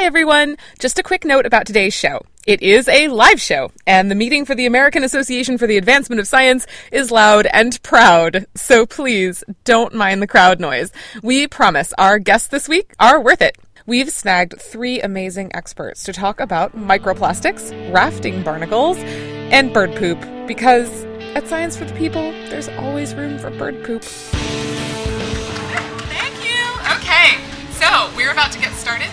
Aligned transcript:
Hi, 0.00 0.06
everyone. 0.06 0.56
Just 0.78 0.98
a 0.98 1.02
quick 1.02 1.26
note 1.26 1.44
about 1.44 1.66
today's 1.66 1.92
show. 1.92 2.22
It 2.46 2.62
is 2.62 2.88
a 2.88 3.08
live 3.08 3.38
show, 3.38 3.70
and 3.86 4.10
the 4.10 4.14
meeting 4.14 4.46
for 4.46 4.54
the 4.54 4.64
American 4.64 5.04
Association 5.04 5.58
for 5.58 5.66
the 5.66 5.76
Advancement 5.76 6.18
of 6.20 6.26
Science 6.26 6.66
is 6.90 7.10
loud 7.10 7.46
and 7.52 7.78
proud, 7.82 8.46
so 8.54 8.86
please 8.86 9.44
don't 9.64 9.92
mind 9.92 10.22
the 10.22 10.26
crowd 10.26 10.58
noise. 10.58 10.90
We 11.22 11.46
promise 11.46 11.92
our 11.98 12.18
guests 12.18 12.48
this 12.48 12.66
week 12.66 12.94
are 12.98 13.20
worth 13.20 13.42
it. 13.42 13.58
We've 13.84 14.08
snagged 14.08 14.58
three 14.58 15.02
amazing 15.02 15.54
experts 15.54 16.02
to 16.04 16.14
talk 16.14 16.40
about 16.40 16.74
microplastics, 16.74 17.70
rafting 17.92 18.42
barnacles, 18.42 18.96
and 18.96 19.70
bird 19.70 19.94
poop, 19.96 20.18
because 20.46 21.04
at 21.34 21.46
Science 21.46 21.76
for 21.76 21.84
the 21.84 21.92
People, 21.92 22.32
there's 22.48 22.70
always 22.70 23.14
room 23.14 23.38
for 23.38 23.50
bird 23.50 23.84
poop. 23.84 24.02
Thank 26.08 26.42
you. 26.42 26.64
Okay, 26.96 27.36
so 27.72 28.10
we're 28.16 28.32
about 28.32 28.50
to 28.52 28.58
get 28.58 28.72
started, 28.72 29.10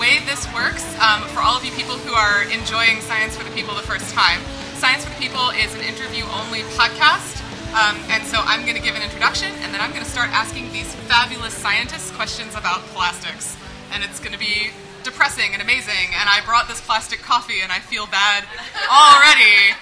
way 0.00 0.16
this 0.24 0.48
works, 0.56 0.82
um, 0.96 1.20
for 1.28 1.44
all 1.44 1.52
of 1.52 1.62
you 1.62 1.70
people 1.72 1.92
who 1.92 2.14
are 2.16 2.48
enjoying 2.48 3.04
Science 3.04 3.36
for 3.36 3.44
the 3.44 3.52
People 3.52 3.74
the 3.74 3.84
first 3.84 4.14
time, 4.14 4.40
Science 4.80 5.04
for 5.04 5.10
the 5.12 5.20
People 5.20 5.50
is 5.50 5.74
an 5.76 5.82
interview-only 5.84 6.64
podcast. 6.72 7.44
Um, 7.76 8.00
and 8.08 8.24
so 8.24 8.40
I'm 8.40 8.62
going 8.62 8.76
to 8.76 8.82
give 8.82 8.96
an 8.96 9.02
introduction, 9.02 9.52
and 9.60 9.74
then 9.74 9.80
I'm 9.82 9.90
going 9.90 10.02
to 10.02 10.10
start 10.10 10.30
asking 10.30 10.72
these 10.72 10.88
fabulous 11.04 11.52
scientists 11.52 12.10
questions 12.12 12.56
about 12.56 12.80
plastics. 12.96 13.58
And 13.92 14.02
it's 14.02 14.18
going 14.18 14.32
to 14.32 14.38
be 14.38 14.70
depressing 15.04 15.52
and 15.52 15.60
amazing. 15.60 16.16
And 16.16 16.32
I 16.32 16.40
brought 16.46 16.66
this 16.66 16.80
plastic 16.80 17.20
coffee, 17.20 17.60
and 17.60 17.70
I 17.70 17.78
feel 17.78 18.06
bad 18.06 18.44
already. 18.88 19.76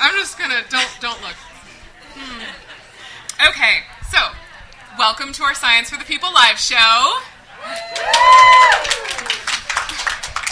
I'm 0.00 0.16
just 0.16 0.38
gonna 0.38 0.60
don't 0.68 0.90
don't 1.00 1.20
look. 1.22 1.36
Hmm. 2.14 2.44
Okay, 3.48 3.88
so 4.10 4.18
welcome 4.98 5.32
to 5.32 5.42
our 5.44 5.54
Science 5.54 5.88
for 5.88 5.98
the 5.98 6.04
People 6.04 6.32
live 6.32 6.58
show. 6.58 7.20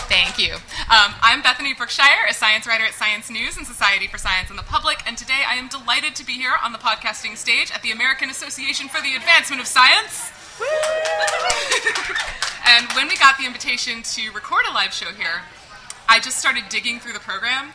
Thank 0.08 0.38
you. 0.38 0.54
Um, 0.90 1.14
I'm 1.20 1.42
Bethany 1.42 1.74
Brookshire, 1.74 2.26
a 2.28 2.34
science 2.34 2.66
writer 2.66 2.84
at 2.84 2.94
Science 2.94 3.30
News 3.30 3.56
and 3.56 3.66
Society 3.66 4.06
for 4.06 4.18
Science 4.18 4.50
and 4.50 4.58
the 4.58 4.62
Public, 4.62 5.06
and 5.06 5.16
today 5.16 5.42
I 5.46 5.54
am 5.54 5.68
delighted 5.68 6.14
to 6.16 6.24
be 6.24 6.32
here 6.32 6.54
on 6.62 6.72
the 6.72 6.78
podcasting 6.78 7.36
stage 7.36 7.70
at 7.72 7.82
the 7.82 7.90
American 7.92 8.30
Association 8.30 8.88
for 8.88 9.00
the 9.02 9.14
Advancement 9.16 9.60
of 9.60 9.66
Science. 9.66 10.32
and 12.68 12.86
when 12.92 13.08
we 13.08 13.16
got 13.16 13.38
the 13.38 13.46
invitation 13.46 14.02
to 14.02 14.30
record 14.32 14.64
a 14.70 14.72
live 14.72 14.92
show 14.92 15.12
here, 15.12 15.42
I 16.08 16.20
just 16.20 16.38
started 16.38 16.64
digging 16.68 17.00
through 17.00 17.12
the 17.12 17.20
program, 17.20 17.72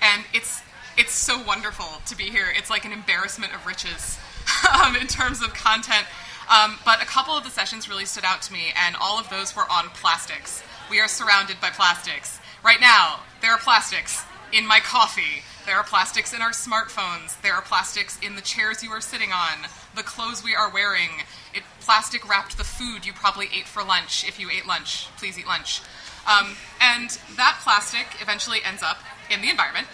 and 0.00 0.24
it's 0.32 0.62
it's 0.96 1.12
so 1.12 1.42
wonderful 1.42 1.86
to 2.06 2.16
be 2.16 2.24
here. 2.24 2.46
It's 2.54 2.68
like 2.70 2.84
an 2.84 2.92
embarrassment 2.92 3.54
of 3.54 3.66
riches 3.66 4.18
um, 4.82 4.94
in 4.96 5.06
terms 5.06 5.42
of 5.42 5.54
content. 5.54 6.06
Um, 6.52 6.78
but 6.84 7.02
a 7.02 7.06
couple 7.06 7.34
of 7.34 7.44
the 7.44 7.50
sessions 7.50 7.88
really 7.88 8.04
stood 8.04 8.24
out 8.24 8.42
to 8.42 8.52
me, 8.52 8.74
and 8.76 8.94
all 9.00 9.18
of 9.18 9.30
those 9.30 9.56
were 9.56 9.64
on 9.70 9.88
plastics. 9.88 10.62
We 10.90 11.00
are 11.00 11.08
surrounded 11.08 11.56
by 11.62 11.70
plastics. 11.70 12.40
Right 12.62 12.80
now, 12.80 13.20
there 13.40 13.52
are 13.52 13.58
plastics 13.58 14.22
in 14.52 14.66
my 14.66 14.78
coffee. 14.80 15.42
There 15.64 15.76
are 15.76 15.84
plastics 15.84 16.34
in 16.34 16.42
our 16.42 16.50
smartphones. 16.50 17.40
There 17.40 17.54
are 17.54 17.62
plastics 17.62 18.18
in 18.20 18.36
the 18.36 18.42
chairs 18.42 18.82
you 18.82 18.90
are 18.90 19.00
sitting 19.00 19.30
on, 19.32 19.70
the 19.96 20.02
clothes 20.02 20.44
we 20.44 20.54
are 20.54 20.70
wearing. 20.70 21.24
It 21.54 21.62
plastic 21.80 22.28
wrapped 22.28 22.58
the 22.58 22.64
food 22.64 23.06
you 23.06 23.14
probably 23.14 23.46
ate 23.56 23.66
for 23.66 23.82
lunch. 23.82 24.28
If 24.28 24.38
you 24.38 24.50
ate 24.50 24.66
lunch, 24.66 25.08
please 25.16 25.38
eat 25.38 25.46
lunch. 25.46 25.80
Um, 26.26 26.56
and 26.80 27.18
that 27.36 27.60
plastic 27.62 28.20
eventually 28.20 28.58
ends 28.62 28.82
up 28.82 28.98
in 29.30 29.40
the 29.40 29.48
environment. 29.48 29.86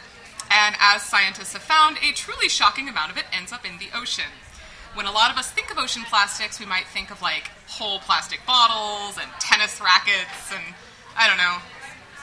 And 0.50 0.74
as 0.80 1.02
scientists 1.02 1.52
have 1.52 1.62
found, 1.62 1.98
a 1.98 2.12
truly 2.12 2.48
shocking 2.48 2.88
amount 2.88 3.12
of 3.12 3.16
it 3.16 3.26
ends 3.32 3.52
up 3.52 3.64
in 3.64 3.78
the 3.78 3.96
ocean. 3.96 4.32
When 4.94 5.06
a 5.06 5.12
lot 5.12 5.30
of 5.30 5.36
us 5.36 5.50
think 5.50 5.70
of 5.70 5.78
ocean 5.78 6.02
plastics, 6.08 6.58
we 6.58 6.66
might 6.66 6.86
think 6.86 7.10
of 7.10 7.22
like 7.22 7.50
whole 7.66 8.00
plastic 8.00 8.40
bottles 8.46 9.18
and 9.20 9.30
tennis 9.40 9.80
rackets 9.80 10.52
and, 10.52 10.74
I 11.16 11.28
don't 11.28 11.38
know, 11.38 11.58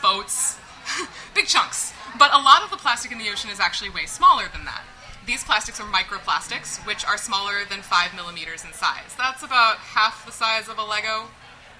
boats. 0.01 0.57
Big 1.35 1.47
chunks. 1.47 1.93
But 2.17 2.33
a 2.33 2.37
lot 2.37 2.63
of 2.63 2.69
the 2.69 2.77
plastic 2.77 3.11
in 3.11 3.17
the 3.17 3.29
ocean 3.29 3.49
is 3.49 3.59
actually 3.59 3.89
way 3.89 4.05
smaller 4.05 4.45
than 4.51 4.65
that. 4.65 4.83
These 5.25 5.43
plastics 5.43 5.79
are 5.79 5.87
microplastics, 5.87 6.85
which 6.85 7.03
are 7.05 7.17
smaller 7.17 7.65
than 7.67 7.81
5 7.81 8.13
millimeters 8.15 8.63
in 8.63 8.73
size. 8.73 9.15
That's 9.17 9.41
about 9.41 9.77
half 9.77 10.25
the 10.25 10.31
size 10.31 10.69
of 10.69 10.77
a 10.77 10.83
Lego, 10.83 11.25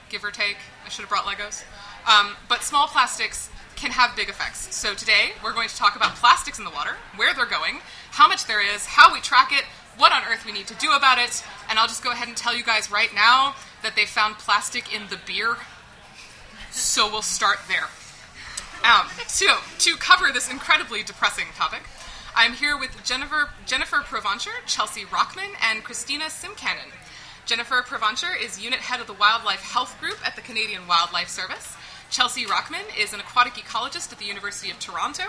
give 0.09 0.23
or 0.23 0.31
take. 0.31 0.57
I 0.83 0.89
should 0.89 1.01
have 1.01 1.09
brought 1.09 1.25
Legos. 1.25 1.63
Um, 2.07 2.35
but 2.49 2.63
small 2.63 2.87
plastics 2.87 3.49
can 3.75 3.91
have 3.91 4.15
big 4.15 4.29
effects. 4.29 4.75
So 4.75 4.95
today 4.95 5.33
we're 5.43 5.53
going 5.53 5.69
to 5.69 5.75
talk 5.75 5.95
about 5.95 6.15
plastics 6.15 6.57
in 6.57 6.65
the 6.65 6.71
water, 6.71 6.95
where 7.15 7.33
they're 7.33 7.45
going, 7.45 7.81
how 8.11 8.27
much 8.27 8.47
there 8.47 8.61
is, 8.61 8.85
how 8.85 9.13
we 9.13 9.21
track 9.21 9.51
it, 9.51 9.65
what 9.97 10.11
on 10.11 10.23
earth 10.31 10.45
we 10.45 10.51
need 10.51 10.67
to 10.67 10.75
do 10.75 10.91
about 10.91 11.17
it, 11.17 11.43
and 11.69 11.79
I'll 11.79 11.87
just 11.87 12.03
go 12.03 12.11
ahead 12.11 12.27
and 12.27 12.35
tell 12.35 12.55
you 12.55 12.63
guys 12.63 12.91
right 12.91 13.13
now 13.13 13.55
that 13.83 13.95
they 13.95 14.05
found 14.05 14.35
plastic 14.37 14.93
in 14.93 15.03
the 15.09 15.19
beer. 15.25 15.57
So 16.71 17.09
we'll 17.09 17.21
start 17.21 17.59
there. 17.67 17.87
Um, 18.83 19.07
so 19.27 19.57
to 19.79 19.95
cover 19.95 20.31
this 20.31 20.51
incredibly 20.51 21.03
depressing 21.03 21.47
topic, 21.55 21.83
I'm 22.35 22.53
here 22.53 22.77
with 22.77 22.91
Jennifer 23.03 23.49
Jennifer 23.65 23.97
Provencher, 23.97 24.51
Chelsea 24.67 25.05
Rochman, 25.05 25.53
and 25.61 25.83
Christina 25.83 26.25
Simkanin. 26.25 26.91
Jennifer 27.45 27.81
Provencher 27.81 28.35
is 28.39 28.61
unit 28.61 28.79
head 28.79 28.99
of 28.99 29.07
the 29.07 29.13
Wildlife 29.13 29.61
Health 29.61 29.99
Group 30.01 30.17
at 30.25 30.35
the 30.35 30.41
Canadian 30.41 30.87
Wildlife 30.87 31.29
Service. 31.29 31.75
Chelsea 32.09 32.45
Rockman 32.45 32.85
is 32.99 33.13
an 33.13 33.19
aquatic 33.19 33.53
ecologist 33.53 34.11
at 34.11 34.19
the 34.19 34.25
University 34.25 34.69
of 34.69 34.79
Toronto, 34.79 35.23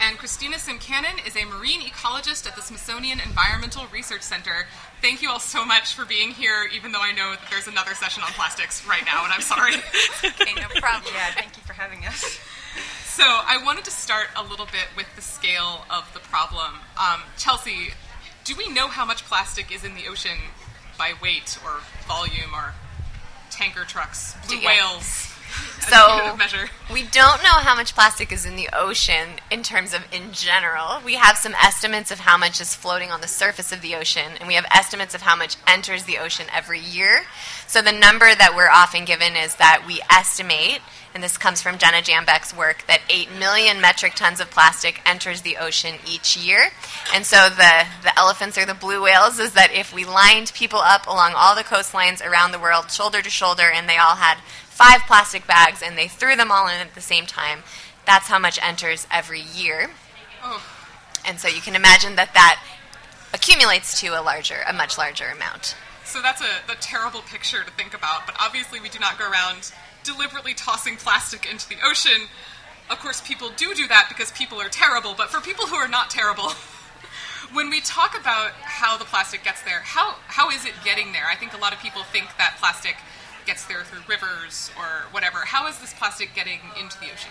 and 0.00 0.18
Christina 0.18 0.56
Simkanin 0.56 1.26
is 1.26 1.36
a 1.36 1.44
marine 1.44 1.80
ecologist 1.80 2.46
at 2.46 2.54
the 2.56 2.62
Smithsonian 2.62 3.20
Environmental 3.20 3.84
Research 3.92 4.22
Center. 4.22 4.66
Thank 5.02 5.22
you 5.22 5.30
all 5.30 5.40
so 5.40 5.64
much 5.64 5.94
for 5.94 6.04
being 6.04 6.30
here, 6.30 6.68
even 6.74 6.92
though 6.92 7.00
I 7.02 7.12
know 7.12 7.32
that 7.32 7.40
there's 7.50 7.66
another 7.68 7.94
session 7.94 8.22
on 8.22 8.30
plastics 8.32 8.86
right 8.86 9.04
now, 9.04 9.24
and 9.24 9.32
I'm 9.32 9.40
sorry. 9.40 9.74
okay, 10.24 10.54
no 10.54 10.68
problem. 10.80 11.12
Yeah, 11.14 11.30
thank 11.32 11.56
you 11.56 11.62
for 11.64 11.72
having 11.72 12.04
us. 12.06 12.38
So, 13.06 13.24
I 13.24 13.60
wanted 13.64 13.84
to 13.86 13.90
start 13.90 14.28
a 14.36 14.42
little 14.42 14.66
bit 14.66 14.86
with 14.96 15.06
the 15.16 15.22
scale 15.22 15.84
of 15.90 16.08
the 16.14 16.20
problem. 16.20 16.74
Um, 16.96 17.22
Chelsea, 17.36 17.88
do 18.44 18.54
we 18.56 18.68
know 18.68 18.86
how 18.88 19.04
much 19.04 19.24
plastic 19.24 19.72
is 19.74 19.82
in 19.84 19.94
the 19.94 20.06
ocean 20.08 20.38
by 20.96 21.14
weight 21.22 21.58
or 21.64 21.80
volume 22.06 22.54
or 22.54 22.74
tanker 23.50 23.84
trucks, 23.84 24.34
blue 24.46 24.58
Yeah. 24.58 24.66
whales? 24.68 25.27
So 25.88 26.16
unit 26.16 26.32
of 26.32 26.38
measure? 26.38 26.68
we 26.92 27.02
don't 27.04 27.42
know 27.42 27.48
how 27.48 27.74
much 27.74 27.94
plastic 27.94 28.30
is 28.30 28.44
in 28.44 28.56
the 28.56 28.68
ocean 28.74 29.40
in 29.50 29.62
terms 29.62 29.94
of 29.94 30.02
in 30.12 30.32
general. 30.32 31.00
We 31.02 31.14
have 31.14 31.38
some 31.38 31.54
estimates 31.54 32.10
of 32.10 32.20
how 32.20 32.36
much 32.36 32.60
is 32.60 32.74
floating 32.74 33.10
on 33.10 33.22
the 33.22 33.28
surface 33.28 33.72
of 33.72 33.80
the 33.80 33.94
ocean, 33.94 34.32
and 34.38 34.46
we 34.46 34.54
have 34.54 34.66
estimates 34.70 35.14
of 35.14 35.22
how 35.22 35.34
much 35.34 35.56
enters 35.66 36.04
the 36.04 36.18
ocean 36.18 36.44
every 36.52 36.80
year. 36.80 37.22
So 37.66 37.80
the 37.80 37.92
number 37.92 38.34
that 38.34 38.54
we're 38.54 38.68
often 38.68 39.06
given 39.06 39.34
is 39.34 39.54
that 39.56 39.84
we 39.86 40.02
estimate, 40.10 40.80
and 41.14 41.22
this 41.22 41.38
comes 41.38 41.62
from 41.62 41.78
Jenna 41.78 42.02
Jambeck's 42.02 42.54
work, 42.54 42.84
that 42.86 43.00
8 43.08 43.32
million 43.38 43.80
metric 43.80 44.14
tons 44.14 44.40
of 44.40 44.50
plastic 44.50 45.00
enters 45.06 45.42
the 45.42 45.56
ocean 45.56 45.96
each 46.06 46.36
year. 46.36 46.70
And 47.14 47.24
so 47.24 47.48
the, 47.48 47.86
the 48.02 48.18
elephants 48.18 48.58
or 48.58 48.66
the 48.66 48.74
blue 48.74 49.02
whales 49.02 49.38
is 49.38 49.52
that 49.54 49.72
if 49.72 49.92
we 49.92 50.04
lined 50.04 50.52
people 50.54 50.78
up 50.78 51.06
along 51.06 51.32
all 51.34 51.56
the 51.56 51.64
coastlines 51.64 52.24
around 52.24 52.52
the 52.52 52.58
world, 52.58 52.90
shoulder 52.90 53.22
to 53.22 53.30
shoulder, 53.30 53.70
and 53.72 53.88
they 53.88 53.96
all 53.96 54.16
had 54.16 54.38
five 54.68 55.00
plastic 55.06 55.46
bags 55.46 55.82
and 55.84 55.98
they 55.98 56.08
threw 56.08 56.36
them 56.36 56.52
all 56.52 56.68
in 56.68 56.80
at 56.80 56.94
the 56.94 57.00
same 57.00 57.26
time, 57.26 57.60
that's 58.06 58.28
how 58.28 58.38
much 58.38 58.58
enters 58.62 59.06
every 59.10 59.40
year. 59.40 59.90
And 61.26 61.40
so 61.40 61.48
you 61.48 61.60
can 61.60 61.74
imagine 61.74 62.16
that 62.16 62.32
that 62.34 62.62
accumulates 63.34 64.00
to 64.00 64.08
a 64.08 64.22
larger, 64.22 64.62
a 64.66 64.72
much 64.72 64.96
larger 64.96 65.26
amount. 65.26 65.74
so 66.04 66.22
that's 66.22 66.40
a, 66.40 66.72
a 66.72 66.76
terrible 66.80 67.20
picture 67.22 67.62
to 67.62 67.70
think 67.72 67.92
about, 67.92 68.24
but 68.24 68.34
obviously 68.40 68.80
we 68.80 68.88
do 68.88 68.98
not 68.98 69.18
go 69.18 69.30
around 69.30 69.72
deliberately 70.08 70.54
tossing 70.54 70.96
plastic 70.96 71.50
into 71.50 71.68
the 71.68 71.76
ocean. 71.84 72.28
Of 72.90 72.98
course, 72.98 73.20
people 73.20 73.50
do 73.56 73.74
do 73.74 73.86
that 73.88 74.06
because 74.08 74.32
people 74.32 74.58
are 74.60 74.68
terrible, 74.68 75.14
but 75.16 75.28
for 75.28 75.40
people 75.40 75.66
who 75.66 75.76
are 75.76 75.88
not 75.88 76.08
terrible, 76.08 76.50
when 77.52 77.68
we 77.68 77.80
talk 77.80 78.18
about 78.18 78.52
how 78.62 78.96
the 78.96 79.04
plastic 79.04 79.44
gets 79.44 79.62
there, 79.62 79.80
how, 79.80 80.16
how 80.26 80.50
is 80.50 80.64
it 80.64 80.72
getting 80.84 81.12
there? 81.12 81.26
I 81.30 81.36
think 81.36 81.52
a 81.52 81.58
lot 81.58 81.72
of 81.72 81.80
people 81.80 82.02
think 82.04 82.26
that 82.38 82.56
plastic 82.58 82.96
gets 83.44 83.66
there 83.66 83.84
through 83.84 84.00
rivers 84.08 84.70
or 84.78 85.10
whatever. 85.10 85.38
How 85.38 85.68
is 85.68 85.78
this 85.78 85.92
plastic 85.92 86.34
getting 86.34 86.60
into 86.80 86.98
the 87.00 87.06
ocean? 87.06 87.30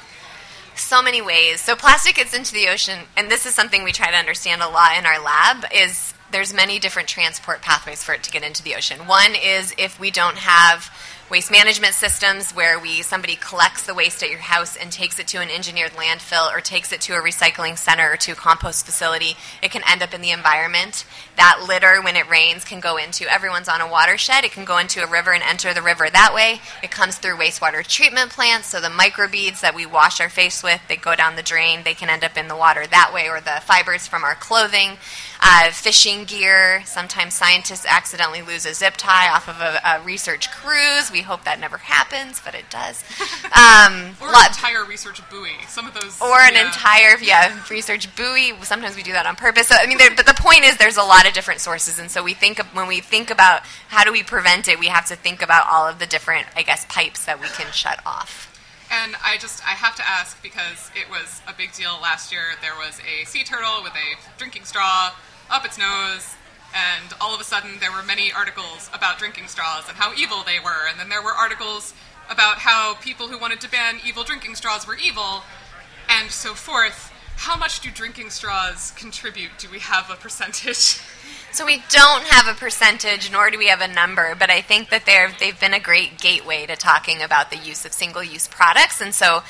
so 0.80 1.02
many 1.02 1.24
ways. 1.24 1.60
So 1.60 1.76
plastic 1.76 2.16
gets 2.16 2.36
into 2.36 2.54
the 2.54 2.68
ocean, 2.68 3.00
and 3.18 3.32
this 3.32 3.48
is 3.48 3.56
something 3.56 3.84
we 3.84 3.92
try 3.92 4.12
to 4.12 4.16
understand 4.16 4.62
a 4.62 4.70
lot 4.70 4.96
in 4.96 5.08
our 5.08 5.20
lab. 5.20 5.66
Is 5.74 6.14
there's 6.32 6.54
many 6.54 6.78
different 6.78 7.08
transport 7.08 7.62
pathways 7.62 8.04
for 8.04 8.14
it 8.14 8.24
to 8.24 8.32
get 8.32 8.44
into 8.44 8.62
the 8.62 8.76
ocean. 8.76 9.08
One 9.08 9.34
is 9.34 9.74
if 9.78 10.00
we 10.00 10.12
don't 10.12 10.38
have 10.38 10.92
waste 11.30 11.52
management 11.52 11.94
systems 11.94 12.52
where 12.52 12.80
we 12.80 13.02
somebody 13.02 13.36
collects 13.36 13.86
the 13.86 13.94
waste 13.94 14.24
at 14.24 14.30
your 14.30 14.40
house 14.40 14.78
and 14.78 14.92
takes 14.92 15.20
it 15.20 15.28
to 15.28 15.42
an 15.42 15.50
engineered 15.50 15.92
landfill 15.92 16.50
or 16.54 16.62
takes 16.62 16.94
it 16.94 17.02
to 17.02 17.14
a 17.14 17.22
recycling 17.22 17.78
center 17.78 18.14
or 18.14 18.16
to 18.16 18.32
a 18.32 18.36
compost 18.36 18.86
facility, 18.86 19.36
it 19.62 19.70
can 19.70 19.82
end 19.90 20.02
up 20.02 20.14
in 20.14 20.22
the 20.22 20.32
environment. 20.32 21.06
That 21.38 21.66
litter, 21.68 22.02
when 22.02 22.16
it 22.16 22.28
rains, 22.30 22.64
can 22.66 22.80
go 22.80 22.98
into 22.98 23.32
everyone's 23.32 23.70
on 23.70 23.80
a 23.80 23.88
watershed. 23.90 24.44
It 24.44 24.52
can 24.52 24.66
go 24.66 24.80
into 24.80 25.04
a 25.04 25.08
river 25.08 25.34
and 25.34 25.44
enter 25.44 25.74
the 25.74 25.82
river 25.82 26.10
that 26.10 26.34
way. 26.34 26.62
It 26.84 26.92
comes 26.92 27.18
through 27.18 27.38
wastewater 27.38 27.86
treatment 27.86 28.32
plants, 28.32 28.68
so 28.68 28.82
the 28.82 28.88
microbeads 28.88 29.62
that 29.62 29.76
we 29.76 29.86
wash 29.86 30.20
our 30.20 30.30
face 30.30 30.64
with, 30.64 30.82
they 30.88 30.96
go 30.96 31.16
down 31.16 31.36
the 31.36 31.44
drain. 31.44 31.84
They 31.84 31.94
can 31.94 32.10
end 32.10 32.24
up 32.24 32.38
in 32.38 32.48
the 32.48 32.56
water 32.56 32.86
that 32.88 33.12
way, 33.14 33.30
or 33.30 33.40
the 33.40 33.62
fibers 33.64 34.08
from 34.08 34.24
our 34.24 34.36
clothing. 34.36 34.98
Uh, 35.40 35.70
fishing 35.70 36.24
gear. 36.24 36.82
Sometimes 36.86 37.36
scientists 37.36 37.86
accidentally 37.88 38.42
lose 38.42 38.66
a 38.66 38.74
zip 38.74 38.96
tie 38.98 39.30
off 39.32 39.48
of 39.48 39.62
a, 39.62 39.80
a 39.86 40.02
research 40.04 40.50
cruise. 40.50 41.12
We 41.12 41.22
hope 41.22 41.44
that 41.44 41.60
never 41.60 41.78
happens, 41.78 42.42
but 42.44 42.56
it 42.56 42.66
does. 42.70 43.04
Um, 43.48 44.16
or 44.22 44.28
lot- 44.28 44.48
an 44.48 44.52
entire 44.52 44.84
research 44.86 45.22
buoy. 45.30 45.52
Some 45.68 45.88
of 45.88 45.94
those. 45.94 46.20
or 46.22 46.40
an 46.42 46.54
yeah. 46.54 46.68
entire 46.68 47.18
yeah 47.22 47.64
research 47.72 48.14
buoy. 48.16 48.54
Sometimes 48.62 48.96
we 48.96 49.04
do 49.04 49.14
that 49.14 49.26
on 49.26 49.36
purpose. 49.36 49.68
So, 49.70 49.76
I 49.80 49.88
mean, 49.88 49.98
there, 49.98 50.12
but 50.16 50.26
the 50.26 50.34
point 50.36 50.64
is, 50.64 50.78
there's 50.78 50.98
a 50.98 51.04
lot 51.04 51.27
of 51.28 51.34
different 51.34 51.62
sources, 51.62 52.00
and 52.00 52.10
so 52.10 52.24
we 52.24 52.34
think 52.34 52.60
of, 52.60 52.66
when 52.68 52.88
we 52.88 53.02
think 53.02 53.30
about 53.30 53.62
how 53.90 54.04
do 54.04 54.12
we 54.12 54.24
prevent 54.24 54.68
it, 54.68 54.80
we 54.80 54.88
have 54.88 55.06
to 55.08 55.16
think 55.16 55.42
about 55.42 55.68
all 55.70 55.88
of 55.88 56.00
the 56.00 56.06
different, 56.06 56.48
I 56.56 56.64
guess, 56.64 56.86
pipes 56.90 57.26
that 57.26 57.40
we 57.40 57.48
can 57.48 57.72
shut 57.72 58.00
off. 58.06 58.54
And 58.90 59.16
I 59.24 59.38
just 59.38 59.66
I 59.66 59.72
have 59.72 59.96
to 59.98 60.04
ask 60.08 60.42
because 60.42 60.92
it 60.96 61.10
was 61.10 61.42
a 61.48 61.54
big 61.54 61.74
deal 61.74 62.00
last 62.02 62.32
year. 62.32 62.56
There 62.62 62.76
was 62.76 63.02
a 63.04 63.26
sea 63.26 63.44
turtle 63.44 63.84
with 63.84 63.92
a 63.94 64.38
drinking 64.38 64.64
straw 64.64 65.14
up 65.52 65.66
its 65.66 65.78
nose, 65.78 66.36
and 66.74 67.14
all 67.20 67.36
of 67.36 67.42
a 67.42 67.44
sudden 67.44 67.80
there 67.80 67.92
were 67.92 68.04
many 68.04 68.32
articles 68.32 68.90
about 68.94 69.20
drinking 69.20 69.48
straws 69.48 69.84
and 69.90 69.98
how 69.98 70.14
evil 70.16 70.44
they 70.46 70.60
were. 70.64 70.88
And 70.90 70.98
then 70.98 71.10
there 71.10 71.22
were 71.22 71.32
articles 71.34 71.94
about 72.30 72.60
how 72.60 72.96
people 73.02 73.28
who 73.28 73.38
wanted 73.38 73.60
to 73.62 73.70
ban 73.70 74.00
evil 74.06 74.24
drinking 74.24 74.56
straws 74.56 74.88
were 74.88 74.96
evil, 74.96 75.44
and 76.10 76.32
so 76.32 76.54
forth. 76.54 77.12
How 77.38 77.56
much 77.56 77.80
do 77.82 77.90
drinking 77.92 78.32
straws 78.32 78.92
contribute? 78.98 79.52
Do 79.60 79.70
we 79.70 79.80
have 79.80 80.10
a 80.10 80.16
percentage? 80.16 81.00
So 81.54 81.66
we 81.66 81.82
don't 81.90 82.24
have 82.26 82.54
a 82.54 82.60
percentage, 82.60 83.32
nor 83.32 83.50
do 83.50 83.58
we 83.58 83.68
have 83.68 83.82
a 83.82 83.88
number, 83.88 84.36
but 84.36 84.52
I 84.52 84.62
think 84.62 84.90
that 84.90 85.06
they've 85.06 85.60
been 85.60 85.74
a 85.74 85.80
great 85.80 86.20
gateway 86.20 86.66
to 86.66 86.76
talking 86.76 87.24
about 87.24 87.50
the 87.50 87.58
use 87.58 87.86
of 87.86 87.94
single-use 87.94 88.50
products. 88.50 89.02
And 89.02 89.16
so 89.16 89.44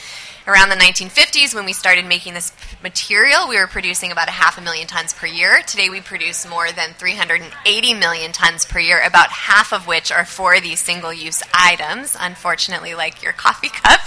around 0.48 0.70
the 0.70 0.76
1950s, 0.76 1.54
when 1.54 1.66
we 1.66 1.74
started 1.74 2.06
making 2.06 2.34
this 2.34 2.54
material, 2.82 3.50
we 3.50 3.58
were 3.58 3.68
producing 3.68 4.12
about 4.12 4.30
a 4.30 4.32
half 4.32 4.58
a 4.58 4.62
million 4.62 4.88
tons 4.88 5.14
per 5.14 5.28
year. 5.28 5.62
Today 5.68 5.90
we 5.90 6.00
produce 6.00 6.50
more 6.50 6.72
than 6.72 6.94
380 6.94 7.94
million 7.96 8.32
tons 8.32 8.66
per 8.66 8.80
year, 8.80 9.02
about 9.06 9.30
half 9.30 9.74
of 9.74 9.88
which 9.88 10.12
are 10.12 10.26
for 10.26 10.60
these 10.62 10.80
single-use 10.80 11.44
items, 11.54 12.16
unfortunately 12.18 12.96
like 12.96 13.22
your 13.22 13.34
coffee 13.34 13.70
cup. 13.74 14.00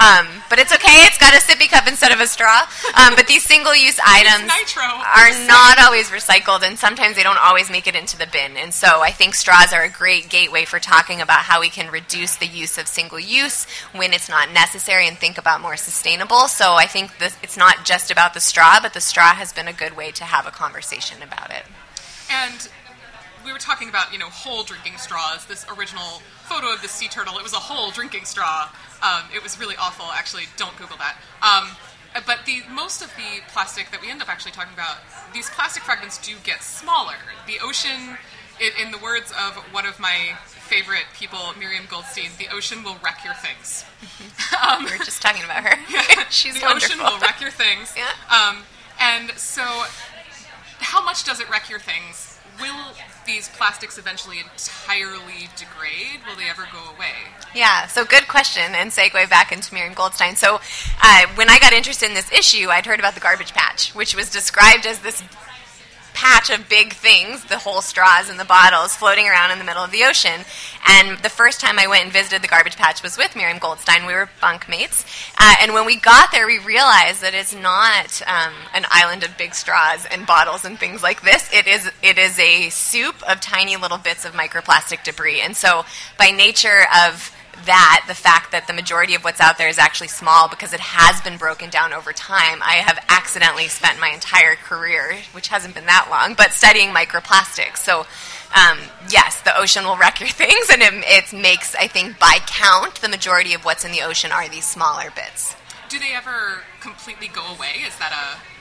Um, 0.00 0.26
but 0.50 0.58
it's 0.58 0.74
okay, 0.74 1.06
it's 1.06 1.18
got 1.18 1.32
a 1.32 1.38
sippy 1.38 1.70
cup 1.70 1.86
instead 1.86 2.10
of 2.10 2.20
a 2.20 2.26
straw. 2.26 2.66
Um, 2.98 3.14
but 3.14 3.28
these 3.28 3.44
single-use 3.44 3.98
items 4.04 4.50
are 4.76 5.46
not 5.46 5.78
always 5.78 6.10
recycled, 6.10 6.66
and 6.66 6.76
sometimes 6.76 7.14
they 7.14 7.22
don't 7.22 7.38
always 7.38 7.70
make 7.70 7.86
it 7.86 7.94
into 7.94 8.18
the 8.18 8.26
bin. 8.26 8.56
And 8.56 8.74
so 8.74 9.00
I 9.00 9.12
think 9.12 9.34
straws 9.34 9.72
are 9.72 9.84
a 9.84 9.90
great 9.90 10.28
gateway 10.28 10.64
for 10.64 10.80
talking 10.80 11.20
about 11.20 11.40
how 11.40 11.60
we 11.60 11.68
can 11.68 11.90
reduce 11.92 12.36
the 12.36 12.46
use 12.46 12.78
of 12.78 12.88
single 12.88 13.20
use 13.20 13.66
when 13.92 14.12
it's 14.12 14.28
not 14.28 14.50
necessary 14.50 15.06
and 15.06 15.16
think 15.16 15.38
about 15.38 15.60
more 15.60 15.76
sustainable. 15.84 16.48
So 16.48 16.74
I 16.74 16.86
think 16.86 17.18
this, 17.18 17.36
it's 17.42 17.56
not 17.56 17.84
just 17.84 18.10
about 18.10 18.34
the 18.34 18.40
straw, 18.40 18.80
but 18.80 18.94
the 18.94 19.00
straw 19.00 19.34
has 19.34 19.52
been 19.52 19.68
a 19.68 19.72
good 19.72 19.96
way 19.96 20.10
to 20.12 20.24
have 20.24 20.46
a 20.46 20.50
conversation 20.50 21.22
about 21.22 21.50
it. 21.50 21.64
And 22.30 22.68
we 23.44 23.52
were 23.52 23.58
talking 23.58 23.88
about, 23.88 24.12
you 24.12 24.18
know, 24.18 24.28
whole 24.30 24.64
drinking 24.64 24.96
straws. 24.96 25.44
This 25.46 25.66
original 25.76 26.22
photo 26.44 26.72
of 26.72 26.82
the 26.82 26.88
sea 26.88 27.08
turtle, 27.08 27.36
it 27.38 27.42
was 27.42 27.52
a 27.52 27.56
whole 27.56 27.90
drinking 27.90 28.24
straw. 28.24 28.70
Um, 29.02 29.24
it 29.34 29.42
was 29.42 29.60
really 29.60 29.76
awful. 29.76 30.06
Actually, 30.06 30.44
don't 30.56 30.76
Google 30.76 30.96
that. 30.96 31.16
Um, 31.42 31.76
but 32.26 32.46
the 32.46 32.62
most 32.70 33.02
of 33.02 33.08
the 33.16 33.42
plastic 33.48 33.90
that 33.90 34.00
we 34.00 34.10
end 34.10 34.22
up 34.22 34.28
actually 34.28 34.52
talking 34.52 34.72
about, 34.72 34.98
these 35.32 35.50
plastic 35.50 35.82
fragments 35.82 36.18
do 36.18 36.34
get 36.44 36.62
smaller. 36.62 37.16
The 37.46 37.58
ocean, 37.62 38.16
i 38.60 38.70
in 38.80 38.92
the 38.92 38.98
words 38.98 39.32
of 39.32 39.56
one 39.72 39.84
of 39.84 39.98
my 39.98 40.38
favorite 40.74 41.04
people, 41.14 41.38
Miriam 41.58 41.84
Goldstein, 41.88 42.30
the 42.38 42.48
ocean 42.52 42.82
will 42.82 42.96
wreck 43.04 43.24
your 43.24 43.34
things. 43.34 43.84
um, 44.60 44.84
We 44.90 44.90
were 44.90 45.04
just 45.04 45.22
talking 45.22 45.44
about 45.44 45.62
her. 45.62 45.76
She's 46.30 46.54
the 46.58 46.66
wonderful. 46.66 46.96
ocean 46.96 46.98
will 47.04 47.18
wreck 47.20 47.40
your 47.40 47.50
things. 47.50 47.94
Yeah. 47.96 48.10
Um, 48.30 48.62
and 49.00 49.30
so, 49.38 49.62
how 50.80 51.04
much 51.04 51.24
does 51.24 51.40
it 51.40 51.48
wreck 51.50 51.70
your 51.70 51.78
things? 51.78 52.38
Will 52.60 52.94
these 53.26 53.48
plastics 53.48 53.98
eventually 53.98 54.38
entirely 54.38 55.48
degrade? 55.56 56.20
Will 56.26 56.36
they 56.36 56.48
ever 56.48 56.66
go 56.72 56.78
away? 56.94 57.14
Yeah, 57.54 57.86
so 57.88 58.04
good 58.04 58.28
question 58.28 58.74
and 58.74 58.90
segue 58.92 59.28
back 59.28 59.50
into 59.50 59.74
Miriam 59.74 59.94
Goldstein. 59.94 60.36
So, 60.36 60.60
uh, 61.02 61.26
when 61.34 61.48
I 61.48 61.58
got 61.58 61.72
interested 61.72 62.06
in 62.08 62.14
this 62.14 62.30
issue, 62.32 62.68
I'd 62.70 62.86
heard 62.86 63.00
about 63.00 63.14
the 63.14 63.20
garbage 63.20 63.52
patch, 63.52 63.92
which 63.94 64.14
was 64.14 64.30
described 64.30 64.86
as 64.86 65.00
this 65.00 65.22
patch 66.24 66.48
of 66.48 66.66
big 66.70 66.94
things, 66.94 67.44
the 67.44 67.58
whole 67.58 67.82
straws 67.82 68.30
and 68.30 68.40
the 68.40 68.46
bottles 68.46 68.96
floating 68.96 69.28
around 69.28 69.50
in 69.50 69.58
the 69.58 69.64
middle 69.64 69.84
of 69.84 69.90
the 69.90 70.04
ocean. 70.04 70.40
And 70.88 71.18
the 71.18 71.28
first 71.28 71.60
time 71.60 71.78
I 71.78 71.86
went 71.86 72.04
and 72.04 72.12
visited 72.12 72.40
the 72.40 72.48
garbage 72.48 72.76
patch 72.76 73.02
was 73.02 73.18
with 73.18 73.36
Miriam 73.36 73.58
Goldstein. 73.58 74.06
We 74.06 74.14
were 74.14 74.30
bunk 74.40 74.66
mates. 74.66 75.04
Uh, 75.38 75.56
and 75.60 75.74
when 75.74 75.84
we 75.84 76.00
got 76.00 76.32
there, 76.32 76.46
we 76.46 76.58
realized 76.58 77.20
that 77.20 77.34
it's 77.34 77.54
not 77.54 78.22
um, 78.26 78.54
an 78.72 78.86
island 78.90 79.22
of 79.22 79.36
big 79.36 79.54
straws 79.54 80.06
and 80.10 80.26
bottles 80.26 80.64
and 80.64 80.78
things 80.78 81.02
like 81.02 81.20
this. 81.20 81.52
It 81.52 81.66
is, 81.66 81.90
it 82.02 82.16
is 82.16 82.38
a 82.38 82.70
soup 82.70 83.16
of 83.28 83.42
tiny 83.42 83.76
little 83.76 83.98
bits 83.98 84.24
of 84.24 84.32
microplastic 84.32 85.04
debris. 85.04 85.42
And 85.42 85.54
so, 85.54 85.84
by 86.18 86.30
nature 86.30 86.86
of 87.06 87.33
that, 87.64 88.04
the 88.08 88.14
fact 88.14 88.52
that 88.52 88.66
the 88.66 88.72
majority 88.72 89.14
of 89.14 89.24
what's 89.24 89.40
out 89.40 89.58
there 89.58 89.68
is 89.68 89.78
actually 89.78 90.08
small 90.08 90.48
because 90.48 90.72
it 90.72 90.80
has 90.80 91.20
been 91.20 91.36
broken 91.36 91.70
down 91.70 91.92
over 91.92 92.12
time. 92.12 92.62
I 92.62 92.82
have 92.84 92.98
accidentally 93.08 93.68
spent 93.68 94.00
my 94.00 94.08
entire 94.08 94.56
career, 94.56 95.18
which 95.32 95.48
hasn't 95.48 95.74
been 95.74 95.86
that 95.86 96.08
long, 96.10 96.34
but 96.34 96.52
studying 96.52 96.90
microplastics. 96.90 97.78
So, 97.78 98.06
um, 98.54 98.78
yes, 99.10 99.40
the 99.42 99.56
ocean 99.56 99.84
will 99.84 99.96
wreck 99.96 100.20
your 100.20 100.28
things, 100.44 100.70
and 100.70 100.82
it, 100.82 100.92
it 101.06 101.32
makes, 101.32 101.74
I 101.74 101.88
think, 101.88 102.18
by 102.18 102.38
count, 102.46 103.00
the 103.00 103.08
majority 103.08 103.54
of 103.54 103.64
what's 103.64 103.84
in 103.84 103.92
the 103.92 104.02
ocean 104.02 104.32
are 104.32 104.48
these 104.48 104.66
smaller 104.66 105.10
bits. 105.14 105.56
Do 105.88 105.98
they 105.98 106.14
ever 106.14 106.62
completely 106.80 107.28
go 107.28 107.42
away? 107.54 107.84
Is 107.86 107.96
that 107.98 108.12
a 108.12 108.53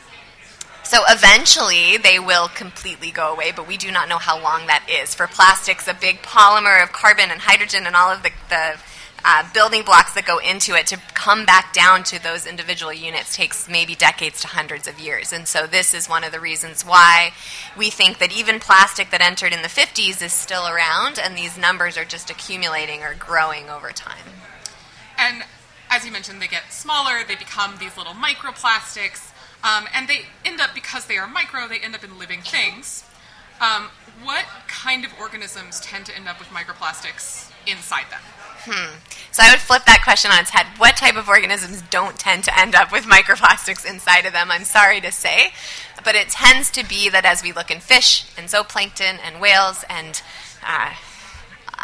So 0.83 1.03
eventually 1.07 1.97
they 1.97 2.19
will 2.19 2.49
completely 2.49 3.09
go 3.09 3.31
away, 3.31 3.51
but 3.55 3.67
we 3.67 3.77
do 3.77 3.91
not 3.91 4.09
know 4.09 4.17
how 4.17 4.41
long 4.41 4.67
that 4.67 4.85
is. 4.89 5.15
For 5.15 5.27
plastics, 5.27 5.87
a 5.87 5.93
big 5.93 6.21
polymer 6.21 6.83
of 6.83 6.91
carbon 6.91 7.31
and 7.31 7.41
hydrogen 7.41 7.87
and 7.87 7.95
all 7.95 8.11
of 8.11 8.21
the, 8.21 8.31
the 8.49 8.75
uh, 9.25 9.43
building 9.53 9.83
blocks 9.83 10.13
that 10.13 10.25
go 10.25 10.37
into 10.39 10.75
it 10.75 10.85
to 10.87 10.97
come 11.13 11.45
back 11.45 11.73
down 11.73 12.03
to 12.03 12.21
those 12.21 12.45
individual 12.45 12.91
units 12.91 13.35
takes 13.35 13.69
maybe 13.69 13.95
decades 13.95 14.41
to 14.41 14.47
hundreds 14.47 14.87
of 14.87 14.99
years. 14.99 15.31
And 15.31 15.47
so 15.47 15.65
this 15.65 15.93
is 15.93 16.09
one 16.09 16.23
of 16.23 16.33
the 16.33 16.39
reasons 16.39 16.83
why 16.83 17.31
we 17.77 17.89
think 17.89 18.17
that 18.19 18.37
even 18.37 18.59
plastic 18.59 19.09
that 19.11 19.21
entered 19.21 19.53
in 19.53 19.61
the 19.61 19.69
50s 19.69 20.21
is 20.21 20.33
still 20.33 20.67
around, 20.67 21.17
and 21.17 21.37
these 21.37 21.57
numbers 21.57 21.97
are 21.97 22.05
just 22.05 22.29
accumulating 22.29 23.01
or 23.01 23.13
growing 23.13 23.69
over 23.69 23.91
time. 23.91 24.25
And 25.17 25.43
as 25.89 26.05
you 26.05 26.11
mentioned, 26.11 26.41
they 26.41 26.47
get 26.47 26.73
smaller, 26.73 27.23
they 27.25 27.35
become 27.35 27.75
these 27.79 27.95
little 27.95 28.13
microplastics, 28.13 29.31
um, 29.63 29.87
and 29.93 30.07
they 30.07 30.25
end 30.45 30.59
up, 30.59 30.75
because 30.75 31.05
they 31.05 31.17
are 31.17 31.27
micro, 31.27 31.67
they 31.67 31.79
end 31.79 31.95
up 31.95 32.03
in 32.03 32.19
living 32.19 32.41
things. 32.41 33.05
Um, 33.61 33.89
what 34.21 34.45
kind 34.67 35.05
of 35.05 35.11
organisms 35.19 35.79
tend 35.79 36.05
to 36.07 36.15
end 36.15 36.27
up 36.27 36.39
with 36.39 36.49
microplastics 36.49 37.51
inside 37.65 38.05
them? 38.11 38.19
Hmm. 38.65 38.95
So 39.31 39.43
I 39.43 39.51
would 39.51 39.59
flip 39.59 39.83
that 39.85 40.01
question 40.03 40.31
on 40.31 40.39
its 40.39 40.51
head. 40.51 40.67
What 40.77 40.95
type 40.95 41.15
of 41.15 41.27
organisms 41.27 41.81
don't 41.89 42.17
tend 42.17 42.43
to 42.45 42.59
end 42.59 42.75
up 42.75 42.91
with 42.91 43.03
microplastics 43.09 43.89
inside 43.89 44.25
of 44.25 44.33
them? 44.33 44.51
I'm 44.51 44.63
sorry 44.63 45.01
to 45.01 45.11
say, 45.11 45.53
but 46.03 46.15
it 46.15 46.29
tends 46.29 46.69
to 46.71 46.87
be 46.87 47.09
that 47.09 47.25
as 47.25 47.43
we 47.43 47.51
look 47.51 47.71
in 47.71 47.79
fish 47.79 48.25
and 48.37 48.47
zooplankton 48.47 49.19
and 49.23 49.41
whales 49.41 49.83
and 49.89 50.21
uh, 50.65 50.93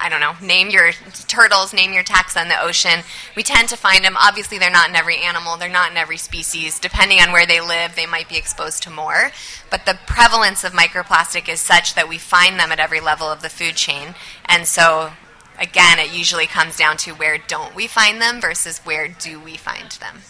I 0.02 0.10
don't 0.10 0.20
know, 0.20 0.36
name 0.42 0.70
your 0.70 0.92
turtles, 1.28 1.74
name 1.74 1.94
your 1.94 2.04
taxa 2.04 2.42
in 2.42 2.48
the 2.48 2.62
ocean. 2.62 3.04
We 3.36 3.44
tend 3.44 3.70
to 3.70 3.78
find 3.78 4.04
them. 4.04 4.16
Obviously, 4.18 4.58
they're 4.58 4.72
not 4.72 4.90
in 4.90 4.96
every 4.96 5.18
animal, 5.18 5.58
they're 5.58 5.70
not 5.70 5.92
in 5.92 5.98
every 5.98 6.18
species. 6.18 6.80
Depending 6.80 7.20
on 7.20 7.32
where 7.32 7.46
they 7.46 7.62
live, 7.62 7.96
they 7.96 8.06
might 8.06 8.30
be 8.30 8.38
exposed 8.38 8.84
to 8.84 8.90
more. 8.90 9.32
But 9.70 9.86
the 9.86 10.00
prevalence 10.08 10.64
of 10.64 10.74
microplastic 10.74 11.50
is 11.50 11.60
such 11.60 11.96
that 11.96 12.10
we 12.10 12.18
find 12.18 12.60
them 12.60 12.72
at 12.72 12.80
every 12.80 13.00
level 13.00 13.28
of 13.28 13.42
the 13.42 13.50
food 13.50 13.76
chain. 13.76 14.16
And 14.46 14.68
so, 14.68 15.12
again, 15.60 16.00
it 16.00 16.14
usually 16.14 16.48
comes 16.48 16.78
down 16.78 16.98
to 16.98 17.12
where 17.12 17.38
don't 17.38 17.76
we 17.76 17.88
find 17.88 18.22
them 18.22 18.42
versus 18.42 18.80
where 18.80 19.08
do 19.08 19.40
we 19.40 19.58
find 19.58 19.92
them. 19.94 20.22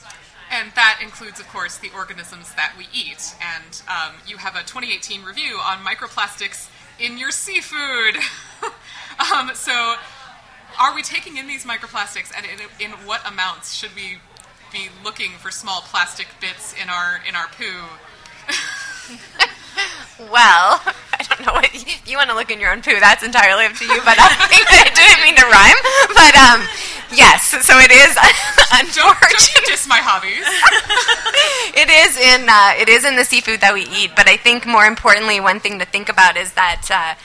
And 0.51 0.71
that 0.73 0.99
includes, 1.01 1.39
of 1.39 1.47
course, 1.49 1.77
the 1.77 1.91
organisms 1.95 2.53
that 2.55 2.73
we 2.75 2.87
eat. 2.91 3.35
And 3.39 3.81
um, 3.87 4.15
you 4.25 4.37
have 4.37 4.55
a 4.55 4.61
2018 4.61 5.23
review 5.23 5.59
on 5.63 5.85
microplastics 5.85 6.69
in 6.99 7.17
your 7.17 7.31
seafood. 7.31 8.17
um, 9.19 9.51
so, 9.53 9.95
are 10.79 10.95
we 10.95 11.01
taking 11.01 11.37
in 11.37 11.47
these 11.47 11.65
microplastics, 11.65 12.31
and 12.35 12.45
in, 12.45 12.91
in 12.91 12.91
what 13.05 13.21
amounts 13.27 13.73
should 13.73 13.95
we 13.95 14.17
be 14.71 14.89
looking 15.03 15.31
for 15.31 15.51
small 15.51 15.81
plastic 15.81 16.27
bits 16.39 16.73
in 16.81 16.89
our 16.89 17.21
in 17.27 17.35
our 17.35 17.47
poo? 17.47 17.85
Well, 20.19 20.83
I 21.15 21.23
don't 21.23 21.47
know 21.47 21.53
what 21.53 21.71
if 21.71 22.03
you 22.03 22.17
want 22.17 22.29
to 22.29 22.35
look 22.35 22.51
in 22.51 22.59
your 22.59 22.75
own 22.75 22.81
poo. 22.81 22.99
That's 22.99 23.23
entirely 23.23 23.63
up 23.63 23.73
to 23.79 23.85
you. 23.85 24.03
But 24.03 24.19
I 24.19 24.27
think 24.51 24.67
I 24.67 24.91
didn't 24.91 25.23
mean 25.23 25.35
to 25.39 25.47
rhyme. 25.47 25.79
But 26.11 26.35
um, 26.35 26.59
yes, 27.15 27.55
so 27.63 27.79
it 27.79 27.87
is 27.87 28.19
unfortunate. 28.75 29.63
you 29.63 29.77
my 29.87 30.03
hobbies. 30.03 30.43
it 31.73 31.87
is 31.87 32.19
in 32.19 32.49
uh, 32.49 32.75
it 32.75 32.89
is 32.89 33.05
in 33.05 33.15
the 33.15 33.23
seafood 33.23 33.61
that 33.61 33.73
we 33.73 33.87
eat. 33.87 34.11
But 34.13 34.27
I 34.27 34.35
think 34.35 34.67
more 34.67 34.85
importantly, 34.85 35.39
one 35.39 35.61
thing 35.61 35.79
to 35.79 35.85
think 35.85 36.09
about 36.09 36.35
is 36.35 36.53
that. 36.53 36.87
Uh, 36.91 37.19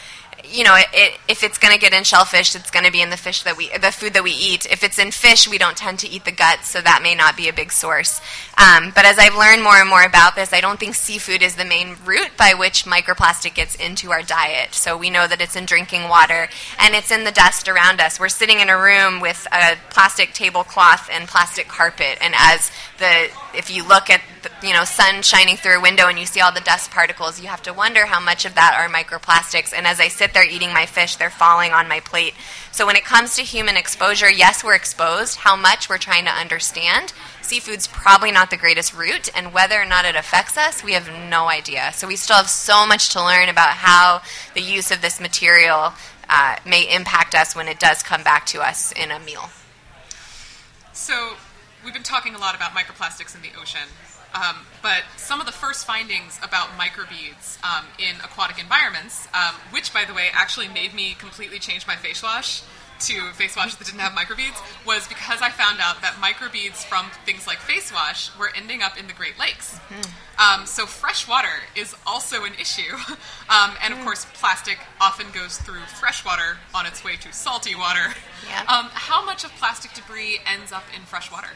you 0.50 0.64
know, 0.64 0.74
it, 0.76 0.86
it, 0.92 1.18
if 1.28 1.42
it's 1.42 1.58
going 1.58 1.74
to 1.74 1.80
get 1.80 1.92
in 1.92 2.04
shellfish, 2.04 2.54
it's 2.54 2.70
going 2.70 2.84
to 2.84 2.92
be 2.92 3.00
in 3.00 3.10
the 3.10 3.16
fish 3.16 3.42
that 3.42 3.56
we, 3.56 3.70
the 3.78 3.90
food 3.90 4.14
that 4.14 4.22
we 4.22 4.32
eat. 4.32 4.66
If 4.70 4.84
it's 4.84 4.98
in 4.98 5.10
fish, 5.10 5.48
we 5.48 5.58
don't 5.58 5.76
tend 5.76 5.98
to 6.00 6.08
eat 6.08 6.24
the 6.24 6.32
guts, 6.32 6.68
so 6.68 6.80
that 6.80 7.00
may 7.02 7.14
not 7.14 7.36
be 7.36 7.48
a 7.48 7.52
big 7.52 7.72
source. 7.72 8.20
Um, 8.56 8.92
but 8.94 9.04
as 9.04 9.18
I've 9.18 9.36
learned 9.36 9.62
more 9.62 9.76
and 9.76 9.88
more 9.88 10.04
about 10.04 10.36
this, 10.36 10.52
I 10.52 10.60
don't 10.60 10.78
think 10.78 10.94
seafood 10.94 11.42
is 11.42 11.56
the 11.56 11.64
main 11.64 11.96
route 12.04 12.36
by 12.36 12.54
which 12.54 12.84
microplastic 12.84 13.54
gets 13.54 13.74
into 13.76 14.12
our 14.12 14.22
diet. 14.22 14.74
So 14.74 14.96
we 14.96 15.10
know 15.10 15.26
that 15.26 15.40
it's 15.40 15.56
in 15.56 15.64
drinking 15.64 16.08
water 16.08 16.48
and 16.78 16.94
it's 16.94 17.10
in 17.10 17.24
the 17.24 17.32
dust 17.32 17.68
around 17.68 18.00
us. 18.00 18.20
We're 18.20 18.28
sitting 18.28 18.60
in 18.60 18.68
a 18.68 18.78
room 18.78 19.20
with 19.20 19.46
a 19.52 19.76
plastic 19.90 20.32
tablecloth 20.34 21.08
and 21.12 21.28
plastic 21.28 21.68
carpet, 21.68 22.18
and 22.20 22.34
as 22.36 22.70
the, 22.98 23.30
if 23.56 23.74
you 23.74 23.86
look 23.86 24.10
at 24.10 24.20
the, 24.42 24.66
you 24.66 24.72
know 24.72 24.84
sun 24.84 25.22
shining 25.22 25.56
through 25.56 25.78
a 25.78 25.82
window 25.82 26.08
and 26.08 26.18
you 26.18 26.26
see 26.26 26.40
all 26.40 26.52
the 26.52 26.60
dust 26.60 26.90
particles, 26.90 27.40
you 27.40 27.48
have 27.48 27.62
to 27.62 27.72
wonder 27.72 28.06
how 28.06 28.20
much 28.20 28.44
of 28.44 28.54
that 28.54 28.74
are 28.76 28.88
microplastics. 28.88 29.72
And 29.72 29.86
as 29.86 30.00
I 30.00 30.08
sit 30.08 30.34
there 30.34 30.44
eating 30.44 30.72
my 30.72 30.86
fish, 30.86 31.16
they're 31.16 31.30
falling 31.30 31.72
on 31.72 31.88
my 31.88 32.00
plate. 32.00 32.34
So 32.72 32.86
when 32.86 32.96
it 32.96 33.04
comes 33.04 33.36
to 33.36 33.42
human 33.42 33.76
exposure, 33.76 34.30
yes, 34.30 34.64
we're 34.64 34.74
exposed. 34.74 35.36
How 35.38 35.56
much 35.56 35.88
we're 35.88 35.98
trying 35.98 36.24
to 36.24 36.30
understand. 36.30 37.12
Seafood's 37.40 37.86
probably 37.86 38.32
not 38.32 38.50
the 38.50 38.56
greatest 38.56 38.94
route, 38.94 39.28
and 39.36 39.52
whether 39.52 39.80
or 39.80 39.84
not 39.84 40.06
it 40.06 40.16
affects 40.16 40.56
us, 40.56 40.82
we 40.82 40.94
have 40.94 41.08
no 41.28 41.48
idea. 41.48 41.92
So 41.92 42.08
we 42.08 42.16
still 42.16 42.36
have 42.36 42.48
so 42.48 42.86
much 42.86 43.10
to 43.10 43.22
learn 43.22 43.48
about 43.48 43.74
how 43.74 44.22
the 44.54 44.62
use 44.62 44.90
of 44.90 45.02
this 45.02 45.20
material 45.20 45.92
uh, 46.28 46.56
may 46.66 46.92
impact 46.94 47.34
us 47.34 47.54
when 47.54 47.68
it 47.68 47.78
does 47.78 48.02
come 48.02 48.22
back 48.22 48.46
to 48.46 48.60
us 48.60 48.92
in 48.92 49.10
a 49.10 49.20
meal. 49.20 49.50
So 50.92 51.34
we've 51.84 51.94
been 51.94 52.02
talking 52.02 52.34
a 52.34 52.38
lot 52.38 52.54
about 52.54 52.72
microplastics 52.72 53.34
in 53.34 53.42
the 53.42 53.50
ocean. 53.60 53.88
Um, 54.34 54.66
but 54.82 55.02
some 55.16 55.38
of 55.38 55.46
the 55.46 55.52
first 55.52 55.86
findings 55.86 56.40
about 56.42 56.68
microbeads 56.70 57.62
um, 57.62 57.86
in 57.98 58.16
aquatic 58.16 58.58
environments, 58.58 59.28
um, 59.32 59.54
which, 59.70 59.94
by 59.94 60.04
the 60.04 60.12
way, 60.12 60.26
actually 60.32 60.66
made 60.68 60.92
me 60.92 61.14
completely 61.18 61.60
change 61.60 61.86
my 61.86 61.94
face 61.94 62.22
wash 62.22 62.62
to 63.00 63.32
face 63.32 63.56
wash 63.56 63.74
that 63.74 63.84
didn't 63.84 64.00
have 64.00 64.12
microbeads, 64.12 64.56
was 64.86 65.06
because 65.08 65.42
I 65.42 65.50
found 65.50 65.78
out 65.80 66.00
that 66.02 66.14
microbeads 66.14 66.84
from 66.84 67.06
things 67.26 67.46
like 67.46 67.58
face 67.58 67.92
wash 67.92 68.36
were 68.38 68.50
ending 68.56 68.82
up 68.82 68.98
in 68.98 69.06
the 69.06 69.12
Great 69.12 69.38
Lakes. 69.38 69.78
Mm-hmm. 69.88 70.64
so 70.64 70.86
fresh 70.86 71.28
water 71.28 71.62
is 71.76 71.94
also 72.06 72.44
an 72.44 72.54
issue. 72.60 72.96
Um, 73.44 73.72
and 73.84 73.92
of 73.92 74.00
mm. 74.00 74.04
course, 74.04 74.26
plastic 74.32 74.78
often 75.02 75.26
goes 75.34 75.58
through 75.58 75.80
fresh 76.00 76.24
water 76.24 76.56
on 76.74 76.86
its 76.86 77.04
way 77.04 77.16
to 77.16 77.30
salty 77.30 77.74
water. 77.74 78.14
Yeah. 78.48 78.60
Um, 78.60 78.88
how 78.92 79.22
much 79.22 79.44
of 79.44 79.50
plastic 79.56 79.92
debris 79.92 80.40
ends 80.50 80.72
up 80.72 80.84
in 80.96 81.02
fresh 81.02 81.30
water? 81.30 81.48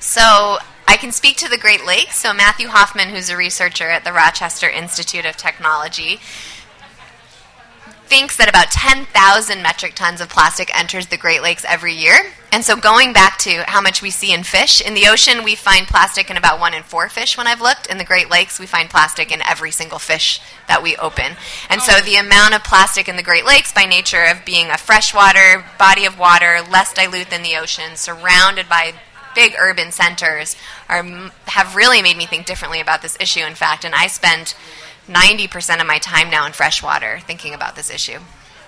So 0.00 0.58
I 0.88 0.96
can 0.96 1.12
speak 1.12 1.36
to 1.36 1.48
the 1.48 1.58
Great 1.58 1.84
Lakes. 1.84 2.16
So 2.16 2.32
Matthew 2.32 2.68
Hoffman, 2.68 3.10
who's 3.10 3.28
a 3.28 3.36
researcher 3.36 3.90
at 3.90 4.02
the 4.02 4.12
Rochester 4.12 4.68
Institute 4.68 5.26
of 5.26 5.36
Technology, 5.36 6.20
thinks 8.06 8.36
that 8.38 8.48
about 8.48 8.72
10,000 8.72 9.62
metric 9.62 9.94
tons 9.94 10.20
of 10.20 10.28
plastic 10.28 10.76
enters 10.76 11.06
the 11.06 11.16
Great 11.16 11.42
Lakes 11.42 11.64
every 11.68 11.94
year. 11.94 12.32
And 12.50 12.64
so 12.64 12.74
going 12.74 13.12
back 13.12 13.38
to 13.40 13.62
how 13.68 13.80
much 13.80 14.02
we 14.02 14.10
see 14.10 14.32
in 14.32 14.42
fish, 14.42 14.80
in 14.80 14.94
the 14.94 15.06
ocean 15.06 15.44
we 15.44 15.54
find 15.54 15.86
plastic 15.86 16.28
in 16.28 16.36
about 16.36 16.58
one 16.58 16.74
in 16.74 16.82
four 16.82 17.08
fish 17.08 17.36
when 17.36 17.46
I've 17.46 17.60
looked. 17.60 17.86
In 17.86 17.98
the 17.98 18.04
Great 18.04 18.28
Lakes 18.28 18.58
we 18.58 18.66
find 18.66 18.90
plastic 18.90 19.30
in 19.30 19.42
every 19.42 19.70
single 19.70 20.00
fish 20.00 20.40
that 20.66 20.82
we 20.82 20.96
open. 20.96 21.36
And 21.68 21.80
so 21.82 22.00
the 22.00 22.16
amount 22.16 22.54
of 22.54 22.64
plastic 22.64 23.08
in 23.08 23.14
the 23.16 23.22
Great 23.22 23.44
Lakes 23.44 23.72
by 23.72 23.84
nature 23.84 24.24
of 24.24 24.44
being 24.44 24.70
a 24.70 24.78
freshwater 24.78 25.64
body 25.78 26.04
of 26.04 26.18
water, 26.18 26.58
less 26.68 26.92
dilute 26.92 27.30
than 27.30 27.42
the 27.42 27.56
ocean, 27.56 27.94
surrounded 27.94 28.68
by 28.68 28.94
big 29.40 29.54
urban 29.58 29.90
centers 29.90 30.54
are 30.90 31.02
have 31.46 31.74
really 31.74 32.02
made 32.02 32.18
me 32.18 32.26
think 32.26 32.44
differently 32.44 32.78
about 32.78 33.00
this 33.00 33.16
issue. 33.18 33.40
In 33.40 33.54
fact, 33.54 33.86
and 33.86 33.94
I 33.94 34.06
spend 34.06 34.54
90% 35.08 35.80
of 35.80 35.86
my 35.86 35.98
time 35.98 36.28
now 36.28 36.44
in 36.44 36.52
freshwater 36.52 37.20
thinking 37.20 37.54
about 37.54 37.74
this 37.74 37.88
issue. 37.90 38.18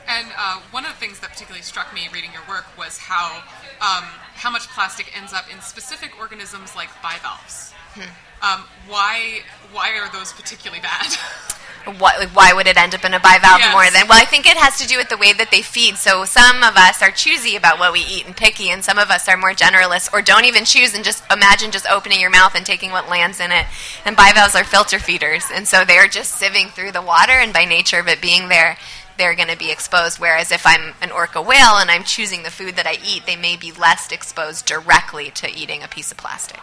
And 0.09 0.29
uh, 0.35 0.61
one 0.71 0.87
of 0.87 0.93
the 0.93 0.97
things 0.97 1.21
that 1.21 1.31
particularly 1.31 1.63
struck 1.63 1.93
me 1.93 2.09
reading 2.11 2.31
your 2.33 2.41
work 2.49 2.65
was 2.79 2.97
how 2.97 3.43
um, 3.83 4.05
how 4.35 4.51
much 4.51 4.67
plastic 4.69 5.13
ends 5.15 5.35
up 5.35 5.45
in 5.53 5.61
specific 5.61 6.19
organisms 6.19 6.75
like 6.75 6.89
bivalves. 7.03 7.73
Hmm. 7.93 8.09
Um, 8.41 8.65
why 8.89 9.41
why 9.73 9.93
are 9.99 10.11
those 10.11 10.33
particularly 10.33 10.81
bad? 10.81 11.07
what, 11.99 12.19
like, 12.19 12.31
why 12.31 12.53
would 12.53 12.67
it 12.67 12.77
end 12.77 12.95
up 12.95 13.05
in 13.05 13.15
a 13.15 13.21
bivalve 13.21 13.59
yes. 13.59 13.73
more 13.73 13.91
than? 13.91 14.09
Well, 14.09 14.21
I 14.21 14.25
think 14.25 14.47
it 14.47 14.57
has 14.57 14.79
to 14.79 14.87
do 14.87 14.97
with 14.97 15.09
the 15.09 15.17
way 15.17 15.33
that 15.33 15.51
they 15.51 15.63
feed. 15.63 15.97
So 15.97 16.25
some 16.25 16.63
of 16.63 16.77
us 16.77 17.03
are 17.03 17.11
choosy 17.11 17.57
about 17.57 17.79
what 17.79 17.93
we 17.93 18.01
eat 18.01 18.27
and 18.27 18.37
picky, 18.37 18.71
and 18.71 18.85
some 18.85 18.99
of 18.99 19.11
us 19.11 19.29
are 19.29 19.37
more 19.37 19.53
generalists 19.53 20.13
or 20.13 20.23
don't 20.23 20.45
even 20.45 20.65
choose 20.65 20.95
and 20.95 21.05
just 21.05 21.25
imagine 21.31 21.71
just 21.71 21.87
opening 21.91 22.21
your 22.21 22.31
mouth 22.31 22.55
and 22.55 22.65
taking 22.65 22.91
what 22.91 23.09
lands 23.09 23.41
in 23.41 23.53
it. 23.53 23.67
And 24.05 24.17
bivalves 24.17 24.55
are 24.55 24.65
filter 24.65 24.99
feeders, 24.99 25.45
and 25.53 25.67
so 25.67 25.85
they're 25.85 26.09
just 26.09 26.41
sieving 26.41 26.71
through 26.71 26.93
the 26.93 27.03
water, 27.03 27.33
and 27.33 27.53
by 27.53 27.65
nature 27.65 27.99
of 27.99 28.09
it 28.09 28.21
being 28.21 28.49
there, 28.49 28.77
they're 29.19 29.35
going 29.35 29.49
to 29.49 29.59
be 29.59 29.71
exposed. 29.71 30.19
Whereas 30.19 30.51
if 30.51 30.67
I'm 30.67 30.95
an 31.01 31.11
orca 31.11 31.41
whale 31.41 31.77
and 31.79 31.91
I'm 31.91 32.05
choosing 32.05 32.43
the 32.43 32.51
food 32.51 32.77
that 32.77 32.87
I 32.87 32.99
eat, 33.07 33.27
they 33.27 33.37
may 33.37 33.57
be 33.57 33.73
less 33.73 34.11
exposed 34.11 34.67
directly 34.67 35.31
to 35.33 35.51
eating 35.51 35.83
a 35.83 35.89
piece 35.89 36.11
of 36.11 36.19
plastic. 36.19 36.61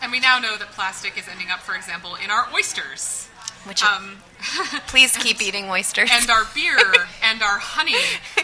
And 0.00 0.10
we 0.10 0.18
now 0.18 0.38
know 0.38 0.56
that 0.56 0.72
plastic 0.72 1.16
is 1.16 1.28
ending 1.28 1.48
up, 1.50 1.60
for 1.60 1.76
example, 1.76 2.16
in 2.16 2.30
our 2.30 2.48
oysters. 2.52 3.28
Which 3.64 3.82
um, 3.84 4.18
please 4.88 5.16
keep 5.16 5.38
and, 5.38 5.46
eating 5.46 5.70
oysters. 5.70 6.10
And 6.12 6.28
our 6.30 6.42
beer 6.54 6.76
and 7.22 7.42
our 7.42 7.58
honey. 7.58 7.96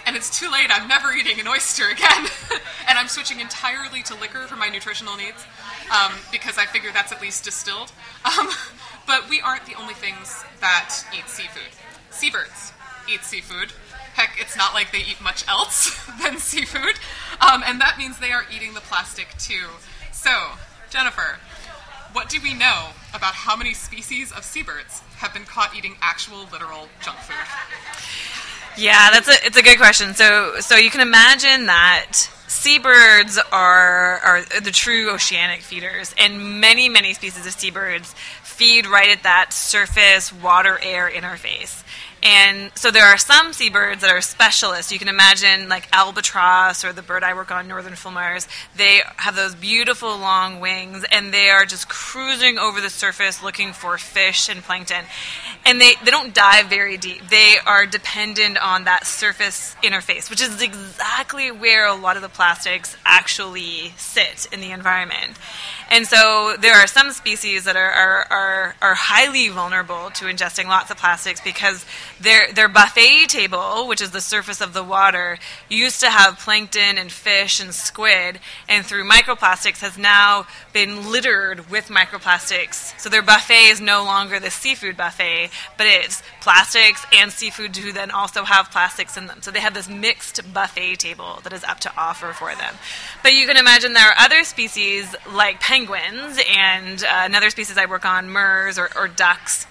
And 0.06 0.16
it's 0.16 0.38
too 0.38 0.50
late. 0.50 0.68
I'm 0.70 0.88
never 0.88 1.12
eating 1.12 1.40
an 1.40 1.48
oyster 1.48 1.88
again. 1.88 2.26
and 2.88 2.98
I'm 2.98 3.08
switching 3.08 3.40
entirely 3.40 4.02
to 4.04 4.14
liquor 4.14 4.46
for 4.46 4.56
my 4.56 4.68
nutritional 4.68 5.16
needs 5.16 5.44
um, 5.90 6.12
because 6.30 6.56
I 6.58 6.66
figure 6.66 6.90
that's 6.92 7.12
at 7.12 7.20
least 7.20 7.44
distilled. 7.44 7.92
Um, 8.25 8.48
but 9.06 9.28
we 9.28 9.40
aren't 9.40 9.66
the 9.66 9.75
only 9.75 9.94
things 9.94 10.44
that 10.60 10.94
eat 11.16 11.28
seafood. 11.28 11.75
Seabirds 12.10 12.72
eat 13.12 13.22
seafood. 13.25 13.72
Heck, 14.14 14.37
it's 14.40 14.56
not 14.56 14.75
like 14.75 14.92
they 14.92 14.98
eat 14.98 15.20
much 15.22 15.46
else 15.48 16.04
than 16.22 16.38
seafood. 16.38 16.98
Um, 17.40 17.62
and 17.66 17.80
that 17.80 17.96
means 17.98 18.18
they 18.18 18.32
are 18.32 18.44
eating 18.54 18.75
the 18.75 18.80
plastic 18.80 19.28
too. 19.38 19.66
So, 20.12 20.30
Jennifer, 20.90 21.38
what 22.12 22.28
do 22.28 22.40
we 22.42 22.54
know 22.54 22.88
about 23.14 23.34
how 23.34 23.56
many 23.56 23.75
species 23.75 24.32
of 24.32 24.44
seabirds 24.44 25.02
have 25.18 25.34
been 25.34 25.44
caught 25.44 25.76
eating 25.76 25.96
actual 26.00 26.46
literal 26.52 26.88
junk 27.02 27.18
food? 27.18 27.37
Yeah, 28.76 29.10
that's 29.10 29.28
a 29.28 29.34
it's 29.44 29.56
a 29.56 29.62
good 29.62 29.78
question. 29.78 30.14
So 30.14 30.60
so 30.60 30.76
you 30.76 30.90
can 30.90 31.00
imagine 31.00 31.66
that 31.66 32.12
seabirds 32.46 33.38
are 33.50 34.18
are 34.20 34.42
the 34.62 34.70
true 34.70 35.10
oceanic 35.10 35.60
feeders, 35.60 36.14
and 36.18 36.60
many 36.60 36.88
many 36.88 37.12
species 37.14 37.44
of 37.44 37.52
seabirds 37.52 38.14
feed 38.58 38.88
right 38.88 39.08
at 39.08 39.22
that 39.22 39.52
surface 39.52 40.32
water 40.32 40.80
air 40.82 41.08
interface. 41.08 41.84
And 42.20 42.72
so 42.74 42.90
there 42.90 43.04
are 43.04 43.16
some 43.16 43.52
seabirds 43.52 44.00
that 44.00 44.10
are 44.10 44.20
specialists. 44.20 44.90
You 44.90 44.98
can 44.98 45.06
imagine 45.06 45.68
like 45.68 45.88
albatross 45.92 46.84
or 46.84 46.92
the 46.92 47.02
bird 47.02 47.22
I 47.22 47.34
work 47.34 47.52
on, 47.52 47.68
northern 47.68 47.92
fulmars. 47.92 48.48
They 48.76 49.02
have 49.16 49.36
those 49.36 49.54
beautiful 49.54 50.18
long 50.18 50.58
wings 50.58 51.04
and 51.12 51.32
they 51.32 51.48
are 51.50 51.64
just 51.64 51.88
cruising 51.88 52.58
over 52.58 52.80
the 52.80 52.90
surface 52.90 53.40
looking 53.40 53.72
for 53.72 53.96
fish 53.98 54.48
and 54.48 54.64
plankton. 54.64 55.04
And 55.64 55.80
they, 55.80 55.92
they 56.04 56.10
don't 56.10 56.34
dive 56.34 56.66
very 56.66 56.96
deep. 56.96 57.28
They 57.28 57.54
are 57.64 57.86
dependent 57.86 58.58
on 58.58 58.84
that 58.84 59.06
surface 59.06 59.76
interface, 59.84 60.28
which 60.28 60.42
is 60.42 60.60
exactly 60.60 61.52
where 61.52 61.86
a 61.86 61.94
lot 61.94 62.16
of 62.16 62.22
the 62.22 62.28
plastics 62.28 62.96
actually 63.04 63.92
sit 63.96 64.48
in 64.52 64.60
the 64.60 64.72
environment. 64.72 65.38
And 65.90 66.07
so 66.07 66.54
there 66.61 66.75
are 66.75 66.87
some 66.87 67.12
species 67.12 67.64
that 67.64 67.76
are, 67.76 67.90
are, 67.90 68.26
are, 68.30 68.76
are 68.83 68.95
highly 68.95 69.49
vulnerable 69.49 70.11
to 70.11 70.26
ingesting 70.26 70.66
lots 70.66 70.90
of 70.90 70.99
plastics 70.99 71.40
because 71.40 71.87
their, 72.21 72.52
their 72.52 72.68
buffet 72.68 73.26
table, 73.28 73.88
which 73.88 74.02
is 74.02 74.11
the 74.11 74.21
surface 74.21 74.61
of 74.61 74.75
the 74.75 74.83
water, 74.85 75.38
used 75.68 76.00
to 76.00 76.11
have 76.11 76.38
plankton 76.38 76.99
and 76.99 77.11
fish 77.11 77.59
and 77.59 77.75
squid, 77.75 78.38
and 78.68 78.85
through 78.85 79.09
microplastics 79.09 79.80
has 79.80 79.97
now 79.97 80.47
been 80.75 81.11
littered 81.11 81.71
with 81.71 81.88
microplastics. 81.88 82.99
So 83.00 83.09
their 83.09 83.23
buffet 83.23 83.71
is 83.71 83.80
no 83.80 84.04
longer 84.04 84.38
the 84.38 84.50
seafood 84.50 84.97
buffet, 84.97 85.50
but 85.78 85.87
it's 85.87 86.23
plastics 86.48 87.04
and 87.12 87.30
seafood 87.30 87.76
who 87.76 87.92
then 87.92 88.10
also 88.10 88.42
have 88.42 88.70
plastics 88.70 89.18
in 89.18 89.26
them. 89.26 89.42
So 89.42 89.50
they 89.50 89.60
have 89.60 89.74
this 89.74 89.86
mixed 89.86 90.40
buffet 90.54 90.96
table 90.96 91.40
that 91.42 91.52
is 91.52 91.62
up 91.62 91.78
to 91.80 91.92
offer 91.94 92.32
for 92.32 92.54
them. 92.54 92.74
But 93.22 93.34
you 93.34 93.46
can 93.46 93.58
imagine 93.58 93.92
there 93.92 94.08
are 94.08 94.18
other 94.18 94.44
species 94.44 95.14
like 95.30 95.60
penguins 95.60 96.40
and 96.56 97.04
uh, 97.04 97.24
another 97.24 97.50
species 97.50 97.76
I 97.76 97.84
work 97.84 98.06
on, 98.06 98.30
murres 98.30 98.78
or, 98.78 98.88
or 98.96 99.08
ducks 99.08 99.66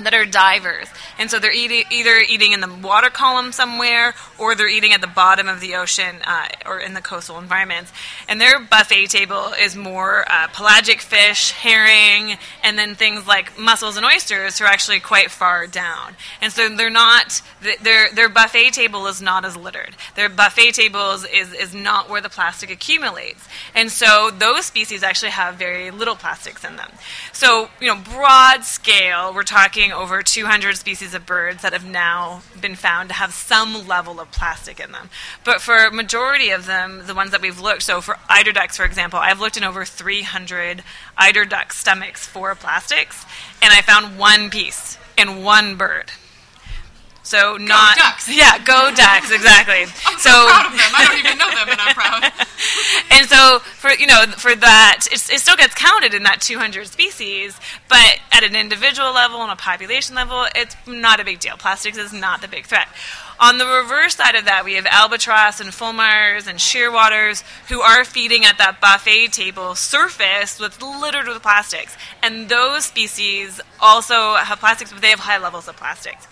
that 0.00 0.14
are 0.14 0.24
divers. 0.24 0.88
And 1.18 1.30
so 1.30 1.38
they're 1.38 1.52
eating, 1.52 1.84
either 1.90 2.16
eating 2.16 2.52
in 2.52 2.60
the 2.60 2.72
water 2.82 3.10
column 3.10 3.52
somewhere 3.52 4.14
or 4.38 4.54
they're 4.54 4.68
eating 4.68 4.92
at 4.92 5.00
the 5.00 5.06
bottom 5.06 5.48
of 5.48 5.60
the 5.60 5.76
ocean 5.76 6.16
uh, 6.24 6.48
or 6.66 6.80
in 6.80 6.94
the 6.94 7.00
coastal 7.00 7.38
environments. 7.38 7.92
And 8.28 8.40
their 8.40 8.58
buffet 8.60 9.06
table 9.06 9.52
is 9.60 9.76
more 9.76 10.24
uh, 10.30 10.48
pelagic 10.48 11.00
fish, 11.00 11.52
herring, 11.52 12.38
and 12.62 12.78
then 12.78 12.94
things 12.94 13.26
like 13.26 13.58
mussels 13.58 13.96
and 13.96 14.04
oysters 14.04 14.58
who 14.58 14.64
are 14.64 14.68
actually 14.68 15.00
quite 15.00 15.30
far 15.30 15.66
down. 15.66 16.14
And 16.40 16.52
so 16.52 16.68
they're 16.68 16.90
not, 16.90 17.40
their, 17.82 18.10
their 18.12 18.28
buffet 18.28 18.72
table 18.72 19.06
is 19.06 19.22
not 19.22 19.44
as 19.44 19.56
littered. 19.56 19.94
Their 20.16 20.28
buffet 20.28 20.72
table 20.72 21.12
is, 21.12 21.24
is, 21.24 21.52
is 21.52 21.74
not 21.74 22.10
where 22.10 22.20
the 22.20 22.28
plastic 22.28 22.70
accumulates. 22.70 23.46
And 23.74 23.90
so 23.90 24.30
those 24.36 24.66
species 24.66 25.02
actually 25.02 25.30
have 25.30 25.54
very 25.54 25.90
little 25.90 26.16
plastics 26.16 26.64
in 26.64 26.76
them. 26.76 26.90
So, 27.32 27.70
you 27.80 27.88
know, 27.88 28.00
broad 28.00 28.64
scale, 28.64 29.32
we're 29.32 29.42
talking 29.44 29.83
over 29.92 30.22
200 30.22 30.76
species 30.76 31.14
of 31.14 31.26
birds 31.26 31.62
that 31.62 31.72
have 31.72 31.84
now 31.84 32.42
been 32.60 32.74
found 32.74 33.08
to 33.08 33.14
have 33.14 33.32
some 33.32 33.86
level 33.86 34.20
of 34.20 34.30
plastic 34.30 34.80
in 34.80 34.92
them. 34.92 35.10
But 35.44 35.60
for 35.60 35.90
majority 35.90 36.50
of 36.50 36.66
them, 36.66 37.02
the 37.06 37.14
ones 37.14 37.30
that 37.30 37.40
we've 37.40 37.60
looked, 37.60 37.82
so 37.82 38.00
for 38.00 38.18
eider 38.28 38.52
ducks, 38.52 38.76
for 38.76 38.84
example, 38.84 39.18
I've 39.18 39.40
looked 39.40 39.56
in 39.56 39.64
over 39.64 39.84
300 39.84 40.82
eider 41.16 41.44
duck 41.44 41.72
stomachs 41.72 42.26
for 42.26 42.54
plastics, 42.54 43.24
and 43.62 43.72
I 43.72 43.80
found 43.82 44.18
one 44.18 44.50
piece 44.50 44.98
in 45.16 45.42
one 45.42 45.76
bird. 45.76 46.10
So 47.24 47.56
not 47.56 47.96
ducks. 47.96 48.28
yeah, 48.32 48.58
go 48.58 48.92
ducks 48.94 49.32
exactly. 49.32 49.82
I'm 50.06 50.18
so, 50.18 50.30
proud 50.30 50.66
of 50.66 50.72
them. 50.72 50.92
I 50.94 51.04
don't 51.08 51.18
even 51.18 51.38
know 51.38 51.50
them, 51.50 51.68
and 51.68 51.80
I'm 51.80 51.94
proud. 51.98 52.46
and 53.10 53.26
so 53.28 53.58
for 53.60 53.90
you 53.90 54.06
know 54.06 54.24
for 54.36 54.54
that 54.54 55.06
it's, 55.10 55.30
it 55.30 55.40
still 55.40 55.56
gets 55.56 55.74
counted 55.74 56.14
in 56.14 56.22
that 56.24 56.40
200 56.40 56.86
species 56.86 57.58
but 57.88 58.18
at 58.32 58.42
an 58.44 58.54
individual 58.54 59.12
level 59.12 59.42
and 59.42 59.50
a 59.50 59.56
population 59.56 60.14
level 60.14 60.46
it's 60.54 60.76
not 60.86 61.20
a 61.20 61.24
big 61.24 61.40
deal 61.40 61.56
plastics 61.56 61.96
is 61.96 62.12
not 62.12 62.40
the 62.40 62.48
big 62.48 62.66
threat 62.66 62.88
on 63.40 63.58
the 63.58 63.66
reverse 63.66 64.16
side 64.16 64.34
of 64.34 64.44
that 64.44 64.64
we 64.64 64.74
have 64.74 64.86
albatross 64.86 65.60
and 65.60 65.70
fulmars 65.70 66.46
and 66.46 66.58
shearwaters 66.58 67.42
who 67.68 67.80
are 67.80 68.04
feeding 68.04 68.44
at 68.44 68.58
that 68.58 68.80
buffet 68.80 69.28
table 69.28 69.74
surface 69.74 70.60
with 70.60 70.80
littered 70.80 71.26
with 71.26 71.42
plastics 71.42 71.96
and 72.22 72.48
those 72.48 72.84
species 72.84 73.60
also 73.80 74.34
have 74.34 74.58
plastics 74.58 74.92
but 74.92 75.02
they 75.02 75.10
have 75.10 75.20
high 75.20 75.38
levels 75.38 75.68
of 75.68 75.76
plastics 75.76 76.26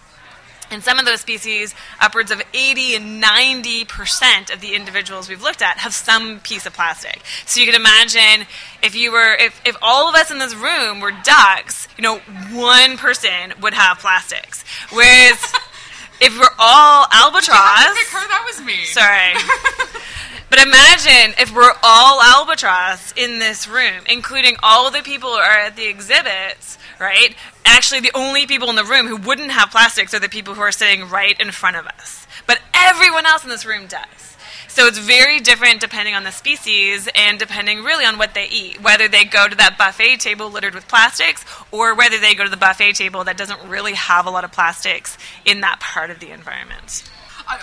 and 0.73 0.83
some 0.83 0.99
of 0.99 1.05
those 1.05 1.21
species, 1.21 1.75
upwards 2.01 2.31
of 2.31 2.43
80 2.55 2.97
and 2.97 3.23
90% 3.23 4.53
of 4.53 4.61
the 4.61 4.75
individuals 4.75 5.29
we've 5.29 5.43
looked 5.43 5.63
at 5.63 5.79
have 5.79 5.95
some 5.95 6.41
piece 6.41 6.67
of 6.67 6.73
plastic. 6.73 7.23
So 7.47 7.61
you 7.61 7.67
can 7.67 7.75
imagine 7.75 8.47
if 8.83 8.95
you 8.95 9.13
were, 9.13 9.35
if, 9.35 9.61
if 9.65 9.77
all 9.83 10.09
of 10.09 10.15
us 10.15 10.31
in 10.31 10.39
this 10.39 10.55
room 10.55 11.01
were 11.01 11.13
ducks, 11.25 11.89
you 11.97 12.03
know, 12.03 12.19
one 12.53 12.97
person 12.97 13.53
would 13.61 13.75
have 13.75 13.99
plastics. 13.99 14.65
Whereas 14.91 15.39
if 16.21 16.39
we're 16.39 16.57
all 16.59 17.07
albatross. 17.13 17.99
Pick 17.99 18.09
her, 18.09 18.29
that 18.29 18.45
was 18.47 18.65
me. 18.65 18.85
Sorry. 18.85 19.35
But 20.53 20.67
imagine 20.67 21.35
if 21.39 21.51
we're 21.55 21.73
all 21.83 22.21
albatross 22.21 23.13
in 23.17 23.39
this 23.39 23.67
room, 23.67 24.05
including 24.07 24.57
all 24.63 24.91
the 24.91 25.01
people 25.01 25.31
who 25.31 25.37
are 25.37 25.61
at 25.61 25.77
the 25.77 25.87
exhibits, 25.87 26.77
right? 27.01 27.35
Actually, 27.65 28.01
the 28.01 28.11
only 28.15 28.47
people 28.47 28.69
in 28.69 28.77
the 28.77 28.85
room 28.85 29.07
who 29.07 29.17
wouldn't 29.17 29.51
have 29.53 29.71
plastics 29.71 30.13
are 30.13 30.19
the 30.19 30.29
people 30.29 30.53
who 30.53 30.61
are 30.61 30.71
sitting 30.71 31.09
right 31.09 31.41
in 31.41 31.53
front 31.53 31.77
of 31.77 31.87
us. 31.87 32.27
But 32.47 32.61
everyone 32.75 33.25
else 33.25 33.45
in 33.45 33.49
this 33.49 33.65
room 33.65 33.87
does. 33.87 34.37
So 34.69 34.87
it's 34.87 34.99
very 34.99 35.41
different 35.41 35.81
depending 35.81 36.15
on 36.15 36.25
the 36.25 36.31
species 36.31 37.09
and 37.15 37.39
depending 37.39 37.83
really 37.83 38.05
on 38.05 38.19
what 38.19 38.35
they 38.35 38.47
eat. 38.49 38.83
Whether 38.83 39.09
they 39.09 39.25
go 39.25 39.49
to 39.49 39.57
that 39.57 39.79
buffet 39.79 40.19
table 40.19 40.51
littered 40.51 40.75
with 40.75 40.87
plastics 40.87 41.47
or 41.71 41.95
whether 41.95 42.19
they 42.19 42.35
go 42.35 42.45
to 42.45 42.51
the 42.51 42.59
buffet 42.59 42.93
table 42.93 43.25
that 43.25 43.39
doesn't 43.39 43.71
really 43.71 43.95
have 43.95 44.27
a 44.27 44.31
lot 44.31 44.45
of 44.45 44.53
plastics 44.53 45.17
in 45.47 45.63
that 45.63 45.81
part 45.81 46.11
of 46.11 46.21
the 46.21 46.31
environment. 46.31 47.05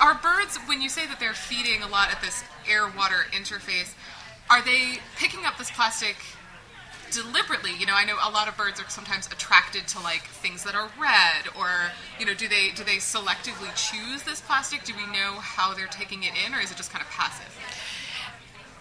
Are 0.01 0.15
birds, 0.15 0.57
when 0.67 0.81
you 0.81 0.89
say 0.89 1.05
that 1.07 1.19
they're 1.19 1.33
feeding 1.33 1.81
a 1.83 1.87
lot 1.87 2.11
at 2.11 2.21
this 2.21 2.43
air 2.69 2.87
water 2.87 3.25
interface, 3.31 3.93
are 4.49 4.61
they 4.61 4.99
picking 5.17 5.45
up 5.45 5.57
this 5.57 5.71
plastic 5.71 6.15
deliberately? 7.11 7.71
You 7.77 7.85
know, 7.85 7.93
I 7.95 8.05
know 8.05 8.15
a 8.23 8.31
lot 8.31 8.47
of 8.47 8.57
birds 8.57 8.79
are 8.79 8.89
sometimes 8.89 9.27
attracted 9.27 9.87
to 9.89 9.99
like 9.99 10.23
things 10.23 10.63
that 10.63 10.75
are 10.75 10.89
red, 10.99 11.49
or 11.57 11.69
you 12.19 12.25
know, 12.25 12.33
do 12.33 12.47
they 12.47 12.71
do 12.75 12.83
they 12.83 12.97
selectively 12.97 13.73
choose 13.75 14.23
this 14.23 14.41
plastic? 14.41 14.83
Do 14.83 14.93
we 14.95 15.05
know 15.05 15.39
how 15.39 15.73
they're 15.73 15.87
taking 15.87 16.23
it 16.23 16.31
in, 16.45 16.53
or 16.53 16.59
is 16.59 16.71
it 16.71 16.77
just 16.77 16.91
kind 16.91 17.03
of 17.03 17.09
passive? 17.09 17.55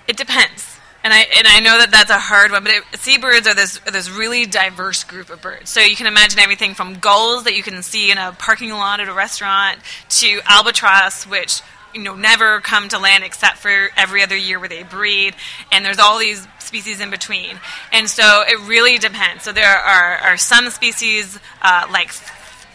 It 0.07 0.17
depends. 0.17 0.78
And 1.05 1.13
I, 1.13 1.27
and 1.37 1.47
I 1.47 1.61
know 1.61 1.79
that 1.79 1.91
that's 1.93 2.11
a 2.11 2.19
hard 2.19 2.51
one, 2.51 2.65
but 2.65 2.73
it, 2.73 2.83
seabirds 2.95 3.47
are 3.47 3.55
this, 3.55 3.79
this 3.91 4.11
really 4.11 4.47
diverse 4.47 5.05
group 5.05 5.31
of 5.31 5.41
birds. 5.41 5.71
So 5.71 5.81
you 5.81 5.95
can 5.95 6.07
imagine 6.07 6.41
everything 6.41 6.75
from 6.75 6.95
gulls 6.95 7.45
that 7.45 7.57
you 7.57 7.63
can 7.63 7.83
see 7.83 8.11
in 8.11 8.19
a 8.19 8.33
parking 8.33 8.71
lot 8.71 9.01
at 9.01 9.09
a 9.09 9.13
restaurant 9.13 9.79
to 10.09 10.41
albatross, 10.45 11.25
which 11.25 11.63
you 11.95 12.03
know 12.03 12.15
never 12.15 12.61
come 12.61 12.89
to 12.89 12.99
land 12.99 13.25
except 13.25 13.59
for 13.59 13.89
every 13.97 14.23
other 14.23 14.37
year 14.37 14.59
where 14.59 14.69
they 14.69 14.83
breed. 14.83 15.35
And 15.71 15.85
there's 15.85 16.01
all 16.01 16.19
these 16.19 16.47
species 16.59 17.01
in 17.01 17.11
between. 17.11 17.59
And 17.93 18.09
so 18.09 18.43
it 18.47 18.61
really 18.69 18.99
depends. 18.99 19.45
So 19.45 19.53
there 19.53 19.69
are, 19.69 20.19
are 20.19 20.37
some 20.37 20.69
species 20.71 21.39
uh, 21.63 21.87
like 21.91 22.11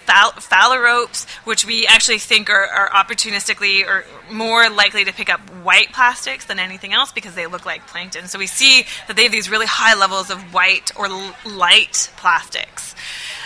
phalaropes, 0.06 1.26
which 1.46 1.66
we 1.66 1.88
actually 1.88 2.20
think 2.20 2.50
are, 2.50 2.68
are, 2.68 2.90
opportunistically 2.90 3.88
or 3.88 4.04
more 4.32 4.70
likely 4.70 5.06
to 5.06 5.14
pick 5.14 5.30
up 5.30 5.40
white 5.64 5.92
plastics 5.94 6.46
than 6.46 6.60
anything 6.60 6.94
else 6.94 7.12
because 7.12 7.36
they 7.36 7.48
look 7.48 7.66
like 7.66 7.88
plankton. 7.88 8.28
So 8.28 8.40
we 8.40 8.48
see 8.48 8.86
that 9.08 9.16
they 9.16 9.24
have 9.24 9.32
these 9.32 9.50
really 9.50 9.66
high 9.66 9.96
levels 9.96 10.30
of 10.30 10.40
white 10.54 10.92
or 10.96 11.08
light 11.46 12.12
plastics. 12.18 12.96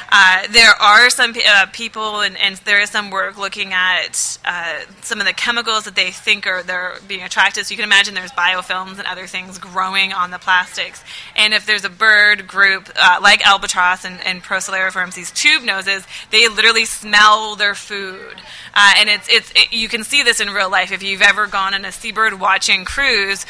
Uh, 0.10 0.48
there 0.52 0.72
are 0.72 1.10
some 1.10 1.34
uh, 1.48 1.66
people, 1.74 2.22
and, 2.22 2.38
and, 2.38 2.56
there 2.58 2.82
is 2.82 2.90
some 2.90 3.12
work 3.12 3.38
looking 3.38 3.74
at 3.74 4.38
uh, 4.46 4.80
some 5.02 5.20
of 5.20 5.28
the 5.28 5.34
chemicals 5.34 5.84
that 5.84 5.96
they 5.96 6.12
think 6.12 6.48
are 6.48 6.64
they're 6.64 6.96
being 7.08 7.24
attracted. 7.24 7.66
So 7.66 7.74
you 7.74 7.78
can 7.78 7.84
imagine 7.84 8.14
there's 8.14 8.32
biofilms 8.32 9.00
and 9.00 9.08
other 9.08 9.28
things 9.28 9.58
growing 9.58 10.14
on 10.14 10.32
the 10.32 10.40
plastics. 10.40 11.04
And 11.36 11.54
if 11.54 11.66
there's 11.66 11.84
a 11.84 11.90
bird 11.90 12.48
group 12.48 12.90
uh, 12.96 13.20
like 13.22 13.46
albatross 13.46 14.06
and, 14.06 14.20
and 14.26 14.42
Procellariiformes, 14.42 15.14
these 15.14 15.32
tube 15.32 15.64
noses, 15.64 16.06
they 16.32 16.48
literally 16.48 16.86
smell 16.86 17.56
their 17.56 17.76
food. 17.76 18.42
Uh, 18.74 18.94
and 18.98 19.10
it's 19.10 19.28
it's 19.30 19.52
it, 19.56 19.74
you 19.74 19.90
can 19.90 20.04
see 20.04 20.24
this 20.24 20.40
in 20.40 20.50
real 20.50 20.70
life 20.70 20.92
if 20.92 21.04
you've 21.04 21.22
ever 21.22 21.48
gone 21.48 21.74
on 21.74 21.84
a 21.84 21.92
seabird 21.92 22.40
watching 22.40 22.86
cruise 22.86 23.46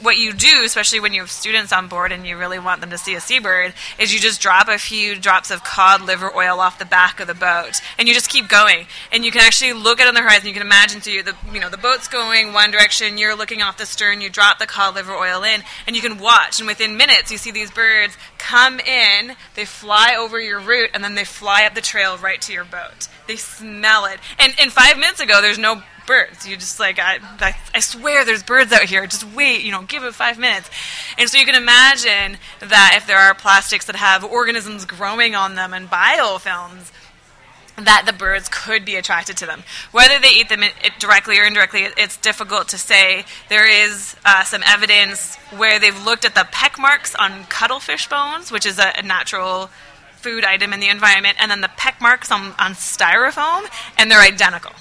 what 0.00 0.16
you 0.16 0.32
do, 0.32 0.62
especially 0.64 1.00
when 1.00 1.12
you 1.12 1.20
have 1.20 1.30
students 1.30 1.72
on 1.72 1.88
board 1.88 2.12
and 2.12 2.26
you 2.26 2.36
really 2.36 2.58
want 2.58 2.80
them 2.80 2.90
to 2.90 2.98
see 2.98 3.14
a 3.14 3.20
seabird, 3.20 3.74
is 3.98 4.12
you 4.12 4.20
just 4.20 4.40
drop 4.40 4.68
a 4.68 4.78
few 4.78 5.16
drops 5.16 5.50
of 5.50 5.64
cod 5.64 6.02
liver 6.02 6.34
oil 6.34 6.60
off 6.60 6.78
the 6.78 6.84
back 6.84 7.20
of 7.20 7.26
the 7.26 7.34
boat, 7.34 7.80
and 7.98 8.08
you 8.08 8.14
just 8.14 8.30
keep 8.30 8.48
going. 8.48 8.86
And 9.12 9.24
you 9.24 9.30
can 9.30 9.42
actually 9.42 9.72
look 9.72 10.00
at 10.00 10.08
on 10.08 10.14
the 10.14 10.20
horizon. 10.20 10.48
You 10.48 10.54
can 10.54 10.62
imagine, 10.62 11.00
you 11.04 11.22
the 11.22 11.34
you 11.52 11.60
know 11.60 11.70
the 11.70 11.76
boat's 11.76 12.08
going 12.08 12.52
one 12.52 12.70
direction, 12.70 13.18
you're 13.18 13.36
looking 13.36 13.62
off 13.62 13.78
the 13.78 13.86
stern, 13.86 14.20
you 14.20 14.30
drop 14.30 14.58
the 14.58 14.66
cod 14.66 14.94
liver 14.94 15.12
oil 15.12 15.42
in, 15.42 15.62
and 15.86 15.94
you 15.94 16.02
can 16.02 16.18
watch. 16.18 16.58
And 16.58 16.66
within 16.66 16.96
minutes, 16.96 17.30
you 17.30 17.38
see 17.38 17.50
these 17.50 17.70
birds 17.70 18.16
come 18.38 18.80
in, 18.80 19.36
they 19.54 19.64
fly 19.64 20.16
over 20.18 20.40
your 20.40 20.60
route, 20.60 20.90
and 20.94 21.04
then 21.04 21.14
they 21.14 21.24
fly 21.24 21.64
up 21.64 21.74
the 21.74 21.80
trail 21.80 22.16
right 22.18 22.40
to 22.42 22.52
your 22.52 22.64
boat. 22.64 23.08
They 23.28 23.36
smell 23.36 24.06
it. 24.06 24.18
And 24.40 24.52
and 24.58 24.72
five 24.72 24.96
minutes 24.96 25.20
ago, 25.20 25.40
there's 25.40 25.58
no 25.58 25.82
birds. 26.08 26.48
You 26.48 26.56
just 26.56 26.80
like 26.80 26.98
I, 26.98 27.18
I, 27.38 27.54
I 27.74 27.80
swear 27.80 28.24
there's 28.24 28.42
birds 28.42 28.72
out 28.72 28.84
here. 28.84 29.06
Just 29.06 29.24
wait, 29.34 29.62
you 29.62 29.70
know, 29.70 29.82
give 29.82 30.02
it 30.02 30.14
five 30.14 30.38
minutes. 30.38 30.68
And 31.18 31.28
so 31.28 31.38
you 31.38 31.44
can 31.44 31.54
imagine 31.54 32.38
that 32.60 32.94
if 32.96 33.06
there 33.06 33.18
are 33.18 33.34
plastics 33.34 33.84
that 33.84 33.96
have 33.96 34.24
organisms 34.24 34.86
growing 34.86 35.36
on 35.36 35.54
them 35.54 35.72
and 35.74 35.88
biofilms, 35.88 36.90
that 37.76 38.04
the 38.06 38.12
birds 38.12 38.48
could 38.50 38.84
be 38.84 38.96
attracted 38.96 39.36
to 39.36 39.46
them. 39.46 39.62
Whether 39.92 40.18
they 40.18 40.30
eat 40.30 40.48
them 40.48 40.62
directly 40.98 41.38
or 41.38 41.44
indirectly, 41.44 41.86
it's 41.96 42.16
difficult 42.16 42.68
to 42.68 42.78
say. 42.78 43.24
There 43.48 43.68
is 43.68 44.16
uh, 44.24 44.42
some 44.44 44.62
evidence 44.66 45.36
where 45.56 45.78
they've 45.78 46.04
looked 46.04 46.24
at 46.24 46.34
the 46.34 46.48
peck 46.50 46.78
marks 46.78 47.14
on 47.14 47.44
cuttlefish 47.44 48.08
bones, 48.08 48.50
which 48.50 48.66
is 48.66 48.78
a, 48.78 48.92
a 48.96 49.02
natural 49.02 49.70
food 50.20 50.44
item 50.44 50.72
in 50.72 50.80
the 50.80 50.88
environment, 50.88 51.36
and 51.40 51.50
then 51.50 51.60
the 51.60 51.70
peck 51.76 52.00
marks 52.00 52.30
on, 52.30 52.54
on 52.58 52.72
styrofoam, 52.72 53.68
and 53.96 54.10
they're 54.10 54.20
identical. 54.20 54.72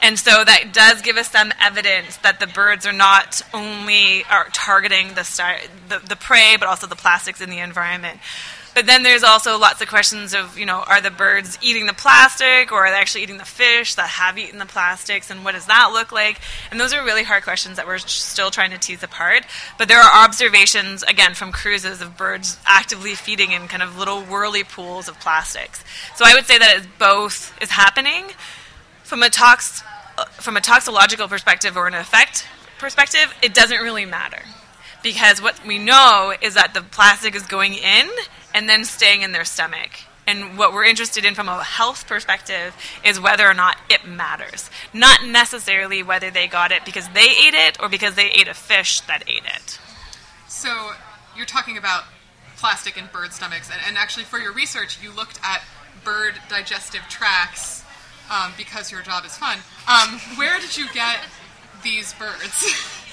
And 0.00 0.18
so 0.18 0.44
that 0.44 0.72
does 0.72 1.02
give 1.02 1.16
us 1.16 1.30
some 1.30 1.52
evidence 1.60 2.18
that 2.18 2.38
the 2.38 2.46
birds 2.46 2.86
are 2.86 2.92
not 2.92 3.42
only 3.52 4.24
are 4.24 4.46
targeting 4.52 5.14
the, 5.14 5.24
star, 5.24 5.56
the, 5.88 5.98
the 5.98 6.16
prey, 6.16 6.56
but 6.58 6.68
also 6.68 6.86
the 6.86 6.96
plastics 6.96 7.40
in 7.40 7.50
the 7.50 7.58
environment. 7.58 8.20
But 8.78 8.86
then 8.86 9.02
there's 9.02 9.24
also 9.24 9.58
lots 9.58 9.82
of 9.82 9.88
questions 9.88 10.34
of, 10.34 10.56
you 10.56 10.64
know, 10.64 10.84
are 10.86 11.00
the 11.00 11.10
birds 11.10 11.58
eating 11.60 11.86
the 11.86 11.92
plastic 11.92 12.70
or 12.70 12.86
are 12.86 12.90
they 12.90 12.96
actually 12.96 13.24
eating 13.24 13.38
the 13.38 13.44
fish 13.44 13.96
that 13.96 14.06
have 14.06 14.38
eaten 14.38 14.60
the 14.60 14.66
plastics 14.66 15.32
and 15.32 15.44
what 15.44 15.56
does 15.56 15.66
that 15.66 15.90
look 15.92 16.12
like? 16.12 16.40
And 16.70 16.78
those 16.78 16.94
are 16.94 17.04
really 17.04 17.24
hard 17.24 17.42
questions 17.42 17.76
that 17.76 17.88
we're 17.88 17.98
still 17.98 18.52
trying 18.52 18.70
to 18.70 18.78
tease 18.78 19.02
apart. 19.02 19.44
But 19.78 19.88
there 19.88 19.98
are 19.98 20.24
observations, 20.24 21.02
again, 21.02 21.34
from 21.34 21.50
cruises 21.50 22.00
of 22.00 22.16
birds 22.16 22.56
actively 22.66 23.16
feeding 23.16 23.50
in 23.50 23.66
kind 23.66 23.82
of 23.82 23.98
little 23.98 24.22
whirly 24.22 24.62
pools 24.62 25.08
of 25.08 25.18
plastics. 25.18 25.82
So 26.14 26.24
I 26.24 26.36
would 26.36 26.46
say 26.46 26.56
that 26.58 26.84
both 27.00 27.60
is 27.60 27.70
happening. 27.70 28.26
From 29.02 29.24
a 29.24 29.28
tox 29.28 29.82
uh, 30.18 30.26
from 30.26 30.56
a 30.56 30.60
toxicological 30.60 31.26
perspective 31.26 31.76
or 31.76 31.88
an 31.88 31.94
effect 31.94 32.46
perspective, 32.78 33.34
it 33.42 33.54
doesn't 33.54 33.80
really 33.80 34.04
matter. 34.04 34.42
Because 35.02 35.42
what 35.42 35.66
we 35.66 35.78
know 35.80 36.32
is 36.40 36.54
that 36.54 36.74
the 36.74 36.82
plastic 36.82 37.34
is 37.34 37.42
going 37.42 37.74
in 37.74 38.08
and 38.54 38.68
then 38.68 38.84
staying 38.84 39.22
in 39.22 39.32
their 39.32 39.44
stomach. 39.44 39.90
And 40.26 40.58
what 40.58 40.74
we're 40.74 40.84
interested 40.84 41.24
in 41.24 41.34
from 41.34 41.48
a 41.48 41.62
health 41.62 42.06
perspective 42.06 42.76
is 43.02 43.18
whether 43.18 43.48
or 43.48 43.54
not 43.54 43.78
it 43.88 44.06
matters. 44.06 44.68
Not 44.92 45.24
necessarily 45.26 46.02
whether 46.02 46.30
they 46.30 46.46
got 46.46 46.70
it 46.70 46.84
because 46.84 47.08
they 47.08 47.30
ate 47.30 47.54
it 47.54 47.80
or 47.80 47.88
because 47.88 48.14
they 48.14 48.28
ate 48.30 48.46
a 48.46 48.52
fish 48.52 49.00
that 49.02 49.22
ate 49.26 49.44
it. 49.44 49.78
So 50.48 50.90
you're 51.34 51.46
talking 51.46 51.78
about 51.78 52.04
plastic 52.58 52.98
in 52.98 53.08
bird 53.12 53.32
stomachs, 53.32 53.70
and, 53.70 53.80
and 53.86 53.96
actually 53.96 54.24
for 54.24 54.38
your 54.38 54.52
research, 54.52 54.98
you 55.02 55.12
looked 55.12 55.40
at 55.42 55.62
bird 56.04 56.34
digestive 56.50 57.02
tracts 57.08 57.84
um, 58.30 58.52
because 58.58 58.92
your 58.92 59.00
job 59.02 59.24
is 59.24 59.36
fun. 59.36 59.58
Um, 59.88 60.18
where 60.36 60.58
did 60.60 60.76
you 60.76 60.86
get 60.92 61.20
these 61.82 62.12
birds? 62.14 62.66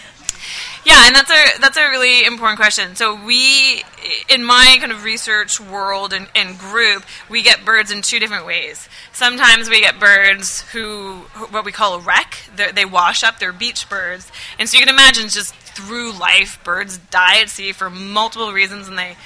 yeah, 0.86 1.08
and 1.08 1.16
that's 1.16 1.32
a 1.32 1.60
that's 1.60 1.78
a 1.78 1.90
really 1.90 2.26
important 2.26 2.60
question. 2.60 2.96
So 2.96 3.16
we, 3.16 3.84
in 4.30 4.44
my 4.44 4.78
kind 4.80 4.92
of 4.92 5.04
research 5.04 5.60
world 5.60 6.14
and, 6.14 6.28
and 6.36 6.58
group, 6.58 7.04
we 7.30 7.42
get 7.42 7.66
birds 7.66 7.92
in 7.92 8.02
two 8.02 8.20
different 8.20 8.46
ways. 8.46 8.88
Sometimes 9.12 9.70
we 9.70 9.82
get 9.82 10.00
birds 10.00 10.62
who, 10.72 11.26
what 11.50 11.66
we 11.66 11.72
call 11.72 11.96
a 11.96 12.00
wreck. 12.00 12.38
They're, 12.56 12.72
they 12.72 12.86
wash 12.86 13.24
up. 13.24 13.40
They're 13.40 13.54
beach 13.54 13.90
birds, 13.90 14.32
and 14.60 14.70
so 14.70 14.78
you 14.78 14.86
can 14.86 14.94
imagine 14.94 15.30
just 15.30 15.56
through 15.56 16.14
life, 16.14 16.60
birds 16.64 16.98
die 16.98 17.42
at 17.42 17.50
sea 17.50 17.72
for 17.72 17.90
multiple 17.90 18.54
reasons, 18.54 18.88
and 18.88 18.98
they 18.98 19.18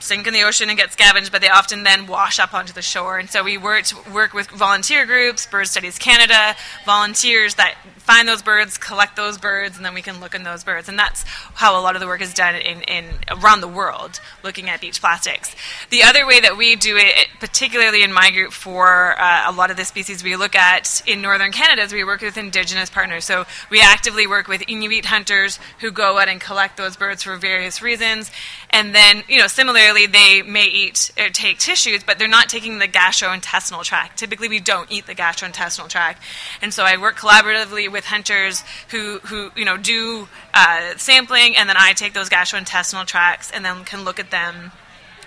sink 0.00 0.26
in 0.26 0.34
the 0.34 0.42
ocean 0.42 0.68
and 0.68 0.78
get 0.78 0.92
scavenged, 0.92 1.30
but 1.30 1.40
they 1.40 1.48
often 1.48 1.84
then 1.84 2.06
wash 2.06 2.38
up 2.38 2.52
onto 2.52 2.72
the 2.72 2.82
shore. 2.82 3.18
And 3.18 3.30
so 3.30 3.44
we 3.44 3.56
work 3.56 3.84
work 4.12 4.32
with 4.32 4.50
volunteer 4.50 5.06
groups, 5.06 5.46
Bird 5.46 5.68
Studies 5.68 5.98
Canada, 5.98 6.56
volunteers 6.84 7.54
that 7.54 7.76
find 8.10 8.26
those 8.26 8.42
birds, 8.42 8.76
collect 8.76 9.14
those 9.14 9.38
birds, 9.38 9.76
and 9.76 9.86
then 9.86 9.94
we 9.94 10.02
can 10.02 10.18
look 10.18 10.34
in 10.34 10.42
those 10.42 10.64
birds. 10.64 10.88
And 10.88 10.98
that's 10.98 11.22
how 11.54 11.78
a 11.78 11.82
lot 11.82 11.94
of 11.94 12.00
the 12.00 12.08
work 12.08 12.20
is 12.20 12.34
done 12.34 12.56
in, 12.56 12.82
in 12.82 13.04
around 13.30 13.60
the 13.60 13.68
world, 13.68 14.20
looking 14.42 14.68
at 14.68 14.80
beach 14.80 15.00
plastics. 15.00 15.54
The 15.90 16.02
other 16.02 16.26
way 16.26 16.40
that 16.40 16.56
we 16.56 16.74
do 16.74 16.96
it, 16.96 17.28
particularly 17.38 18.02
in 18.02 18.12
my 18.12 18.30
group 18.30 18.52
for 18.52 19.16
uh, 19.16 19.44
a 19.46 19.52
lot 19.52 19.70
of 19.70 19.76
the 19.76 19.84
species 19.84 20.24
we 20.24 20.34
look 20.34 20.56
at 20.56 21.02
in 21.06 21.22
northern 21.22 21.52
Canada, 21.52 21.82
is 21.82 21.92
we 21.92 22.02
work 22.02 22.22
with 22.22 22.36
Indigenous 22.36 22.90
partners. 22.90 23.24
So 23.24 23.44
we 23.70 23.80
actively 23.80 24.26
work 24.26 24.48
with 24.48 24.64
Inuit 24.66 25.04
hunters 25.04 25.60
who 25.80 25.92
go 25.92 26.18
out 26.18 26.28
and 26.28 26.40
collect 26.40 26.76
those 26.76 26.96
birds 26.96 27.22
for 27.22 27.36
various 27.36 27.80
reasons. 27.80 28.32
And 28.70 28.92
then, 28.94 29.22
you 29.28 29.38
know, 29.38 29.46
similarly, 29.46 29.89
they 29.92 30.42
may 30.42 30.66
eat 30.66 31.10
or 31.18 31.28
take 31.28 31.58
tissues, 31.58 32.02
but 32.02 32.18
they're 32.18 32.28
not 32.28 32.48
taking 32.48 32.78
the 32.78 32.88
gastrointestinal 32.88 33.84
tract. 33.84 34.18
Typically, 34.18 34.48
we 34.48 34.60
don't 34.60 34.90
eat 34.90 35.06
the 35.06 35.14
gastrointestinal 35.14 35.88
tract. 35.88 36.22
And 36.62 36.72
so 36.72 36.84
I 36.84 36.96
work 36.96 37.16
collaboratively 37.16 37.90
with 37.90 38.06
hunters 38.06 38.62
who, 38.90 39.18
who 39.20 39.50
you 39.56 39.64
know, 39.64 39.76
do 39.76 40.28
uh, 40.54 40.96
sampling, 40.96 41.56
and 41.56 41.68
then 41.68 41.76
I 41.78 41.92
take 41.92 42.14
those 42.14 42.28
gastrointestinal 42.28 43.06
tracts 43.06 43.50
and 43.50 43.64
then 43.64 43.84
can 43.84 44.04
look 44.04 44.18
at 44.18 44.30
them 44.30 44.72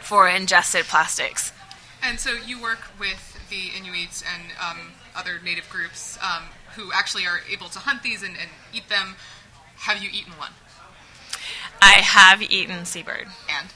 for 0.01 0.27
ingested 0.27 0.85
plastics. 0.85 1.51
And 2.01 2.19
so 2.19 2.33
you 2.45 2.61
work 2.61 2.79
with 2.99 3.37
the 3.49 3.69
Inuits 3.77 4.23
and 4.23 4.43
um, 4.61 4.91
other 5.15 5.39
native 5.43 5.69
groups 5.69 6.17
um, 6.21 6.43
who 6.75 6.91
actually 6.93 7.25
are 7.25 7.39
able 7.51 7.69
to 7.69 7.79
hunt 7.79 8.03
these 8.03 8.23
and, 8.23 8.35
and 8.37 8.49
eat 8.73 8.89
them. 8.89 9.15
Have 9.75 10.01
you 10.01 10.09
eaten 10.11 10.33
one? 10.33 10.51
I 11.81 11.93
have 11.99 12.41
eaten 12.41 12.85
seabird. 12.85 13.27
And 13.49 13.69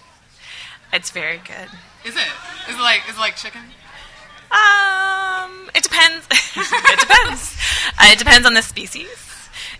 It's 0.94 1.12
very 1.12 1.38
good. 1.38 1.70
is 2.06 2.16
it? 2.16 2.28
Is 2.70 2.76
it 2.76 2.82
like 2.82 3.02
is 3.10 3.16
it 3.16 3.20
like 3.20 3.36
chicken? 3.36 3.62
Um, 4.50 5.70
it 5.76 5.84
depends. 5.84 6.26
it 6.32 7.00
depends. 7.00 7.58
Uh, 8.00 8.10
it 8.12 8.18
depends 8.20 8.48
on 8.48 8.54
the 8.54 8.62
species. 8.62 9.27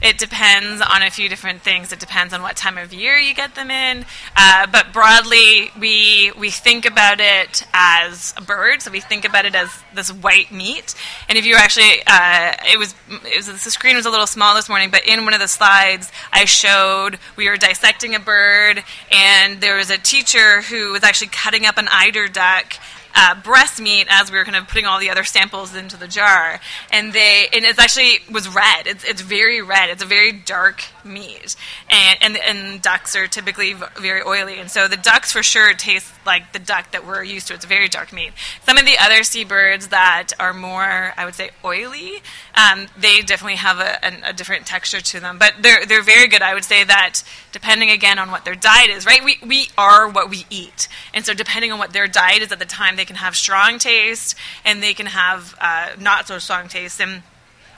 It 0.02 0.18
depends 0.18 0.82
on 0.82 1.02
a 1.02 1.10
few 1.10 1.28
different 1.30 1.62
things. 1.62 1.92
It 1.92 2.00
depends 2.00 2.34
on 2.34 2.42
what 2.42 2.56
time 2.56 2.78
of 2.78 2.94
year 2.94 3.18
you 3.18 3.34
get 3.34 3.56
them 3.56 3.72
in. 3.72 4.06
Uh, 4.36 4.68
but 4.68 4.94
broadly, 4.94 5.72
we 5.80 6.32
we 6.38 6.50
think 6.50 6.86
about 6.86 7.20
it 7.20 7.64
as 7.74 8.34
a 8.38 8.42
bird. 8.42 8.82
So 8.82 8.92
we 8.92 9.00
think 9.00 9.26
about 9.26 9.46
it 9.46 9.56
as 9.56 9.70
this 9.94 10.12
white 10.12 10.52
meat. 10.52 10.94
And 11.28 11.38
if 11.38 11.46
you 11.46 11.56
actually, 11.56 12.02
uh, 12.06 12.54
it 12.72 12.78
was 12.78 12.96
it 13.10 13.38
was 13.38 13.64
the 13.64 13.72
screen 13.72 13.96
was 13.96 14.06
a 14.06 14.10
little 14.10 14.28
small 14.28 14.56
this 14.56 14.70
morning, 14.70 14.90
but 14.92 15.08
in 15.08 15.26
one 15.26 15.34
of 15.34 15.40
the 15.40 15.48
slides 15.48 16.12
I 16.32 16.46
showed 16.46 17.20
we 17.36 17.50
were 17.50 17.58
dissecting 17.58 18.16
a 18.16 18.20
bird, 18.20 18.84
and 19.12 19.62
there 19.62 19.78
was 19.78 19.90
a 19.90 19.98
teacher 19.98 20.62
who 20.62 20.92
was 20.92 21.04
actually 21.04 21.28
cutting 21.28 21.66
up 21.66 21.78
an 21.78 21.88
eider 21.92 22.28
duck 22.28 22.74
uh, 23.18 23.34
breast 23.42 23.82
meat 23.82 24.06
as 24.10 24.32
we 24.32 24.38
were 24.38 24.46
kind 24.46 24.56
of 24.56 24.68
putting 24.68 24.86
all 24.86 25.00
the 25.00 25.10
other 25.10 25.24
samples 25.24 25.76
into 25.76 25.98
the 25.98 26.08
jar, 26.08 26.60
and 26.92 27.12
they 27.14 27.48
and 27.52 27.66
it's 27.66 27.80
actually 27.80 28.20
was 28.32 28.48
red. 28.48 28.86
It's 28.86 29.04
it's 29.04 29.22
very 29.22 29.62
red. 29.62 29.90
It's 29.90 30.04
a 30.04 30.06
very 30.06 30.32
dark 30.32 30.84
meat, 31.04 31.56
and 31.90 32.20
and 32.22 32.38
and 32.38 32.82
ducks 32.82 33.16
are 33.16 33.28
typically 33.28 33.76
very 34.00 34.22
oily, 34.22 34.60
and 34.60 34.70
so 34.70 34.88
the 34.88 34.98
ducks 34.98 35.32
for 35.32 35.42
sure 35.42 35.74
taste 35.74 36.14
like 36.28 36.54
the 36.54 36.60
duck 36.60 36.92
that 36.92 37.08
we're 37.08 37.24
used 37.24 37.48
to. 37.48 37.56
It's 37.56 37.66
very 37.66 37.88
dark 37.88 38.14
meat. 38.14 38.34
Some 38.64 38.78
of 38.78 38.86
the 38.86 38.98
other 39.00 39.24
seabirds 39.24 39.88
that 39.88 40.34
are 40.40 40.54
more, 40.54 41.14
I 41.18 41.26
would 41.26 41.34
say, 41.34 41.50
oily, 41.66 42.22
um, 42.58 42.88
they 42.98 43.22
definitely 43.22 43.58
have 43.58 43.80
a, 43.80 44.30
a 44.30 44.34
different 44.34 44.66
texture 44.66 45.00
to 45.00 45.20
them, 45.20 45.38
but 45.38 45.54
they're 45.62 45.86
they're 45.86 46.02
very 46.02 46.28
good. 46.28 46.42
I 46.42 46.56
would 46.56 46.66
say 46.66 46.84
that 46.84 47.22
depending 47.52 47.92
again 47.92 48.18
on 48.18 48.32
what 48.32 48.46
their 48.46 48.56
diet 48.56 48.90
is, 48.90 49.06
right? 49.06 49.24
We 49.24 49.38
we 49.46 49.70
are 49.78 50.10
what 50.10 50.30
we 50.32 50.46
eat, 50.50 50.88
and 51.14 51.24
so 51.24 51.36
depending 51.36 51.72
on 51.72 51.78
what 51.78 51.94
their 51.94 52.08
diet 52.08 52.42
is 52.42 52.52
at 52.52 52.58
the 52.58 52.66
time, 52.66 52.96
they 52.96 53.06
can 53.06 53.18
have 53.18 53.36
strong 53.36 53.78
taste 53.78 54.36
and 54.66 54.82
they 54.82 54.96
can 54.96 55.06
have 55.06 55.56
uh, 55.62 55.90
not 56.00 56.28
so 56.28 56.40
strong 56.40 56.68
taste. 56.68 57.00
And 57.00 57.22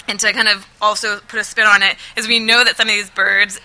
and 0.08 0.18
to 0.22 0.32
kind 0.32 0.48
of 0.48 0.66
also 0.82 1.20
put 1.28 1.40
a 1.40 1.44
spin 1.44 1.66
on 1.66 1.84
it 1.84 1.98
is 2.16 2.28
we 2.28 2.40
know 2.40 2.64
that 2.64 2.78
some 2.78 2.88
of 2.88 2.94
these 2.94 3.10
birds 3.10 3.60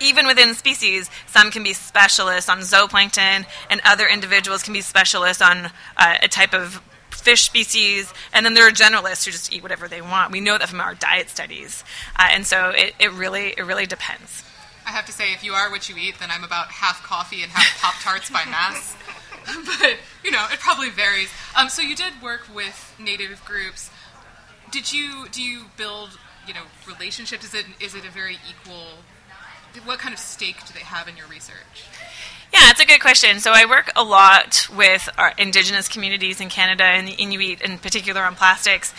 even 0.00 0.28
within 0.28 0.54
species, 0.54 1.10
some 1.26 1.50
can 1.50 1.64
be 1.64 1.72
specialists 1.72 2.48
on 2.48 2.58
zooplankton, 2.60 3.44
and 3.68 3.80
other 3.84 4.06
individuals 4.06 4.62
can 4.62 4.72
be 4.72 4.80
specialists 4.80 5.42
on 5.42 5.70
uh, 5.96 6.16
a 6.22 6.28
type 6.28 6.54
of 6.54 6.80
fish 7.20 7.42
species, 7.42 8.12
and 8.32 8.44
then 8.44 8.54
there 8.54 8.66
are 8.66 8.70
generalists 8.70 9.24
who 9.24 9.30
just 9.30 9.52
eat 9.52 9.62
whatever 9.62 9.88
they 9.88 10.00
want. 10.00 10.32
We 10.32 10.40
know 10.40 10.58
that 10.58 10.68
from 10.68 10.80
our 10.80 10.94
diet 10.94 11.28
studies, 11.30 11.84
uh, 12.16 12.28
and 12.30 12.46
so 12.46 12.70
it, 12.70 12.94
it 12.98 13.12
really 13.12 13.54
it 13.56 13.62
really 13.64 13.86
depends. 13.86 14.44
I 14.86 14.90
have 14.90 15.04
to 15.04 15.12
say, 15.12 15.34
if 15.34 15.44
you 15.44 15.52
are 15.52 15.70
what 15.70 15.88
you 15.90 15.96
eat, 15.98 16.18
then 16.18 16.30
I'm 16.30 16.44
about 16.44 16.68
half 16.68 17.02
coffee 17.02 17.42
and 17.42 17.52
half 17.52 17.82
Pop 17.82 18.02
Tarts 18.02 18.30
by 18.30 18.44
mass. 18.46 18.96
but 19.80 19.96
you 20.24 20.30
know, 20.30 20.46
it 20.50 20.60
probably 20.60 20.88
varies. 20.88 21.28
Um, 21.54 21.68
so 21.68 21.82
you 21.82 21.94
did 21.94 22.14
work 22.22 22.46
with 22.54 22.94
native 22.98 23.44
groups. 23.44 23.90
Did 24.70 24.92
you 24.92 25.26
do 25.30 25.42
you 25.42 25.64
build 25.76 26.18
you 26.46 26.54
know 26.54 26.62
relationships? 26.86 27.44
Is 27.44 27.54
it 27.54 27.66
is 27.80 27.94
it 27.94 28.06
a 28.06 28.10
very 28.10 28.38
equal? 28.48 29.04
What 29.84 29.98
kind 29.98 30.12
of 30.12 30.18
stake 30.18 30.66
do 30.66 30.74
they 30.74 30.80
have 30.80 31.08
in 31.08 31.16
your 31.16 31.26
research? 31.26 31.86
Yeah, 32.52 32.70
it's 32.70 32.80
a 32.80 32.86
good 32.86 33.00
question. 33.00 33.40
So 33.40 33.52
I 33.52 33.66
work 33.66 33.90
a 33.94 34.02
lot 34.02 34.68
with 34.74 35.08
our 35.18 35.34
indigenous 35.36 35.88
communities 35.88 36.40
in 36.40 36.48
Canada 36.48 36.84
and 36.84 37.06
the 37.06 37.12
Inuit 37.12 37.60
in 37.60 37.78
particular 37.78 38.22
on 38.22 38.34
plastics. 38.34 38.94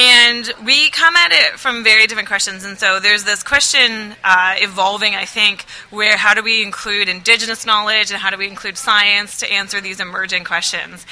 And 0.00 0.50
we 0.64 0.88
come 0.88 1.14
at 1.14 1.30
it 1.30 1.60
from 1.60 1.84
very 1.84 2.06
different 2.06 2.26
questions. 2.26 2.64
And 2.64 2.78
so 2.78 3.00
there's 3.00 3.24
this 3.24 3.42
question 3.42 4.14
uh, 4.24 4.54
evolving, 4.56 5.14
I 5.14 5.26
think, 5.26 5.66
where 5.90 6.16
how 6.16 6.32
do 6.32 6.42
we 6.42 6.62
include 6.62 7.10
indigenous 7.10 7.66
knowledge 7.66 8.10
and 8.10 8.18
how 8.18 8.30
do 8.30 8.38
we 8.38 8.48
include 8.48 8.78
science 8.78 9.40
to 9.40 9.52
answer 9.52 9.78
these 9.78 10.00
emerging 10.00 10.44
questions? 10.44 11.04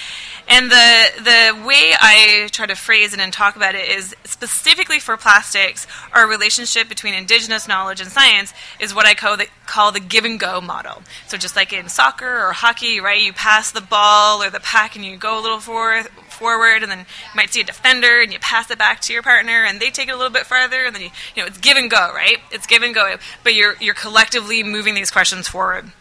And 0.49 0.71
the, 0.71 1.07
the 1.19 1.67
way 1.67 1.93
I 2.01 2.49
try 2.51 2.65
to 2.65 2.75
phrase 2.75 3.13
it 3.13 3.21
and 3.21 3.31
talk 3.31 3.57
about 3.57 3.75
it 3.75 3.91
is 3.91 4.17
specifically 4.25 5.01
for 5.01 5.19
plastics, 5.19 5.87
our 6.15 6.27
relationship 6.27 6.89
between 6.89 7.13
indigenous 7.13 7.69
knowledge 7.69 8.01
and 8.01 8.11
science 8.11 8.55
is 8.81 8.95
what 8.95 9.05
I 9.05 9.13
call 9.13 9.37
the, 9.37 9.49
call 9.69 9.93
the 9.93 10.01
give 10.01 10.25
and 10.25 10.41
go 10.41 10.61
model. 10.61 11.03
So 11.29 11.37
just 11.37 11.55
like 11.55 11.73
in 11.73 11.89
soccer 11.89 12.27
or 12.27 12.53
hockey, 12.53 13.01
right, 13.01 13.21
you 13.21 13.33
pass 13.33 13.71
the 13.71 13.81
ball 13.81 14.43
or 14.43 14.51
the 14.51 14.61
pack 14.61 14.97
and 14.97 15.05
you 15.05 15.17
go 15.17 15.39
a 15.39 15.43
little 15.43 15.61
forward, 15.61 16.07
forward 16.29 16.83
and 16.83 16.91
then 16.91 17.01
you 17.01 17.37
might 17.37 17.53
see 17.53 17.61
a 17.61 17.65
defender 17.65 18.21
and 18.21 18.33
you 18.33 18.39
pass 18.39 18.71
it 18.71 18.79
back 18.79 19.01
to 19.03 19.13
your 19.13 19.23
partner 19.23 19.65
and 19.65 19.79
they 19.79 19.91
take 19.91 20.09
it 20.09 20.13
a 20.13 20.17
little 20.17 20.33
bit 20.33 20.47
farther 20.47 20.85
and 20.85 20.95
then 20.95 21.03
you, 21.03 21.11
you 21.37 21.43
know, 21.43 21.47
it's 21.47 21.59
give 21.59 21.77
and 21.77 21.91
go, 21.91 22.13
right? 22.15 22.39
It's 22.51 22.67
give 22.67 22.83
and 22.83 22.95
go, 22.95 23.17
but 23.45 23.55
you're, 23.55 23.77
you're 23.81 23.95
collectively 23.95 24.63
moving 24.63 24.95
these 24.95 25.11
questions 25.11 25.47
forward. 25.47 25.93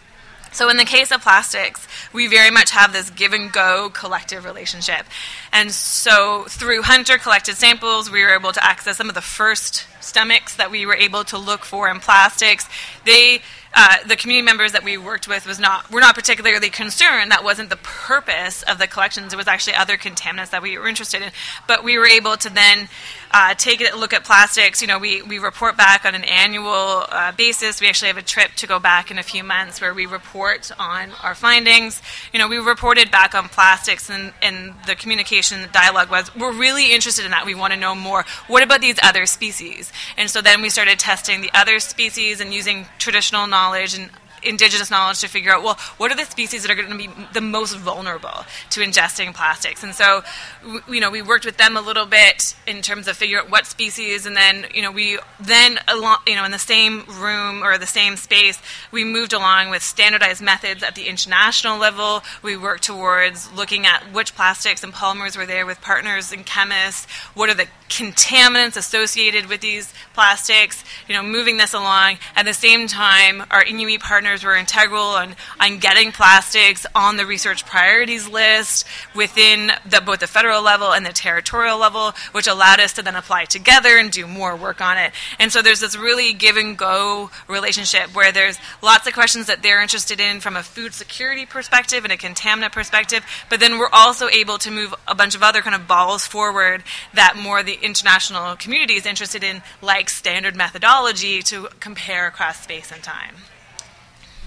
So, 0.58 0.70
in 0.70 0.78
the 0.78 0.86
case 0.86 1.12
of 1.12 1.22
plastics, 1.22 1.88
we 2.14 2.26
very 2.26 2.50
much 2.50 2.72
have 2.72 2.92
this 2.92 3.12
give 3.12 3.32
and 3.34 3.52
go 3.52 3.92
collective 3.94 4.44
relationship. 4.44 5.06
And 5.52 5.72
so, 5.72 6.46
through 6.48 6.82
hunter 6.82 7.20
collected 7.20 7.58
samples, 7.58 8.10
we 8.10 8.24
were 8.24 8.34
able 8.34 8.54
to 8.54 8.66
access 8.66 8.98
some 8.98 9.10
of 9.10 9.14
the 9.14 9.22
first 9.22 9.86
stomachs 10.02 10.56
that 10.56 10.72
we 10.72 10.86
were 10.86 10.96
able 10.96 11.24
to 11.26 11.38
look 11.38 11.64
for 11.64 11.90
in 11.90 12.00
plastics. 12.00 12.68
They 13.06 13.42
uh, 13.74 13.98
the 14.08 14.16
community 14.16 14.46
members 14.46 14.72
that 14.72 14.84
we 14.84 14.98
worked 14.98 15.28
with 15.28 15.46
was 15.46 15.60
not 15.60 15.92
were 15.92 16.02
not 16.02 16.16
particularly 16.16 16.70
concerned. 16.70 17.32
That 17.32 17.44
wasn't 17.44 17.70
the 17.70 17.78
purpose 17.78 18.64
of 18.64 18.78
the 18.78 18.88
collections. 18.88 19.34
It 19.34 19.38
was 19.38 19.48
actually 19.48 19.76
other 19.76 19.98
contaminants 19.98 20.50
that 20.52 20.62
we 20.62 20.78
were 20.78 20.88
interested 20.88 21.22
in. 21.22 21.32
But 21.68 21.84
we 21.84 21.98
were 21.98 22.08
able 22.08 22.38
to 22.38 22.50
then 22.50 22.90
uh, 23.32 23.54
take 23.54 23.82
a 23.82 23.96
look 23.96 24.14
at 24.14 24.24
plastics. 24.24 24.82
You 24.82 24.88
know, 24.88 25.00
we, 25.00 25.22
we 25.22 25.40
report 25.40 25.78
back 25.78 26.06
on 26.06 26.16
an 26.16 26.24
annual 26.24 27.06
uh, 27.10 27.32
basis. 27.34 27.82
We 27.82 27.88
actually 27.88 28.08
have 28.08 28.18
a 28.18 28.22
trip 28.22 28.52
to 28.58 28.68
go 28.68 28.80
back 28.80 29.12
in 29.12 29.18
a 29.18 29.24
few 29.24 29.44
months 29.44 29.82
where 29.82 29.94
we 29.94 30.06
report 30.06 30.72
on 30.80 31.12
our 31.24 31.36
findings. 31.36 32.02
You 32.34 32.40
know, 32.40 32.48
we 32.48 32.58
reported 32.58 33.12
back 33.12 33.36
on 33.36 33.50
plastics, 33.50 34.10
and, 34.10 34.34
and 34.42 34.74
the 34.86 34.96
communication, 34.96 35.62
the 35.62 35.68
dialogue 35.68 36.10
was, 36.10 36.34
we're 36.36 36.54
really 36.54 36.94
interested 36.94 37.26
in 37.26 37.32
that. 37.32 37.46
We 37.46 37.56
want 37.56 37.74
to 37.74 37.80
know 37.80 37.96
more. 37.96 38.26
What 38.48 38.64
about 38.64 38.82
these 38.82 39.00
other 39.04 39.26
species? 39.26 39.92
And 40.18 40.30
so 40.30 40.42
then 40.42 40.62
we 40.62 40.70
started 40.70 41.00
testing 41.00 41.42
the 41.42 41.52
other 41.54 41.80
species 41.80 42.42
and 42.42 42.54
using 42.54 42.86
traditional 42.98 43.48
knowledge 43.48 43.98
and 43.98 44.10
indigenous 44.44 44.92
knowledge 44.92 45.22
to 45.22 45.28
figure 45.28 45.52
out 45.52 45.64
well 45.64 45.76
what 45.98 46.12
are 46.12 46.16
the 46.16 46.26
species 46.26 46.62
that 46.64 46.72
are 46.72 46.76
going 46.76 46.90
to 46.90 46.98
be 46.98 47.10
the 47.34 47.42
most 47.42 47.76
vulnerable 47.78 48.46
to 48.72 48.82
ingesting 48.82 49.34
plastics? 49.34 49.84
And 49.84 49.94
so 49.94 50.24
w- 50.62 50.82
you 50.90 51.00
know 51.00 51.10
we 51.10 51.22
worked 51.22 51.46
with 51.46 51.58
them 51.58 51.78
a 51.78 51.82
little 51.82 52.06
bit 52.06 52.56
in 52.66 52.82
terms 52.82 53.08
of 53.08 53.18
figuring 53.18 53.46
out 53.46 53.52
what 53.52 53.66
species 53.66 54.26
and 54.26 54.36
then 54.36 54.66
you 54.74 54.82
know 54.82 54.92
we 54.92 55.20
then 55.40 55.80
along 55.88 56.18
you 56.28 56.36
know 56.36 56.46
in 56.46 56.52
the 56.52 56.60
same 56.60 57.06
room 57.20 57.64
or 57.64 57.78
the 57.78 57.88
same 57.88 58.16
space 58.16 58.62
we 58.92 59.04
moved 59.04 59.34
along 59.34 59.70
with 59.70 59.84
standardized 59.84 60.42
methods 60.42 60.84
at 60.84 60.96
the 60.96 61.08
international 61.08 61.78
level. 61.78 62.24
We 62.42 62.58
worked 62.58 62.84
towards 62.84 63.52
looking 63.54 63.86
at 63.86 64.14
which 64.14 64.36
plastics 64.36 64.84
and 64.84 64.94
polymers 64.94 65.38
were 65.38 65.46
there 65.46 65.66
with 65.66 65.82
partners 65.82 66.32
and 66.32 66.46
chemists. 66.46 67.06
What 67.34 67.50
are 67.50 67.54
the 67.54 67.68
contaminants 67.90 68.76
associated 68.76 69.48
with 69.48 69.62
these 69.62 69.94
plastics, 70.14 70.84
you 71.08 71.16
know, 71.16 71.24
moving 71.24 71.58
this 71.58 71.74
along. 71.74 72.18
At 72.36 72.46
the 72.46 72.54
same 72.54 72.88
time, 72.88 73.44
our 73.50 73.64
Inuit 73.64 74.02
partners 74.02 74.27
were 74.28 74.56
integral 74.56 75.02
on, 75.02 75.36
on 75.60 75.80
getting 75.80 76.12
plastics 76.12 76.86
on 76.94 77.18
the 77.18 77.26
research 77.26 77.66
priorities 77.66 78.28
list 78.28 78.86
within 79.16 79.72
the, 79.86 80.02
both 80.02 80.20
the 80.20 80.28
federal 80.28 80.62
level 80.62 80.92
and 80.92 81.06
the 81.06 81.14
territorial 81.14 81.78
level, 81.78 82.14
which 82.32 82.48
allowed 82.48 82.80
us 82.80 82.94
to 82.94 83.02
then 83.02 83.16
apply 83.16 83.46
together 83.46 83.98
and 83.98 84.12
do 84.12 84.28
more 84.28 84.56
work 84.56 84.82
on 84.82 84.98
it. 84.98 85.12
And 85.40 85.52
so 85.52 85.62
there's 85.62 85.80
this 85.80 85.98
really 85.98 86.34
give 86.34 86.58
and 86.58 86.78
go 86.78 87.32
relationship 87.48 88.16
where 88.16 88.32
there's 88.32 88.58
lots 88.82 89.08
of 89.08 89.14
questions 89.14 89.48
that 89.48 89.64
they're 89.64 89.82
interested 89.82 90.20
in 90.20 90.40
from 90.40 90.56
a 90.56 90.64
food 90.64 90.94
security 90.94 91.46
perspective 91.46 92.04
and 92.04 92.12
a 92.12 92.18
contaminant 92.18 92.72
perspective, 92.72 93.24
but 93.50 93.60
then 93.60 93.78
we're 93.78 93.90
also 93.92 94.28
able 94.28 94.58
to 94.58 94.72
move 94.72 94.94
a 95.08 95.16
bunch 95.16 95.36
of 95.36 95.44
other 95.44 95.62
kind 95.62 95.76
of 95.76 95.88
balls 95.88 96.26
forward 96.26 96.84
that 97.14 97.36
more 97.38 97.64
the 97.64 97.80
international 97.82 98.56
community 98.56 98.96
is 98.96 99.06
interested 99.06 99.44
in, 99.44 99.62
like 99.82 100.10
standard 100.10 100.56
methodology 100.56 101.42
to 101.42 101.68
compare 101.80 102.28
across 102.28 102.62
space 102.62 102.92
and 102.92 103.04
time. 103.04 103.36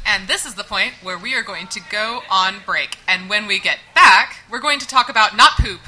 And 0.06 0.28
this 0.28 0.46
is 0.46 0.54
the 0.54 0.64
point 0.64 0.92
where 1.02 1.18
we 1.18 1.34
are 1.34 1.42
going 1.42 1.66
to 1.68 1.80
go 1.90 2.22
on 2.30 2.56
break. 2.66 2.98
And 3.06 3.28
when 3.28 3.46
we 3.46 3.58
get 3.58 3.78
back, 3.94 4.38
we're 4.50 4.60
going 4.60 4.78
to 4.80 4.86
talk 4.86 5.08
about 5.08 5.36
not 5.36 5.52
poop, 5.58 5.80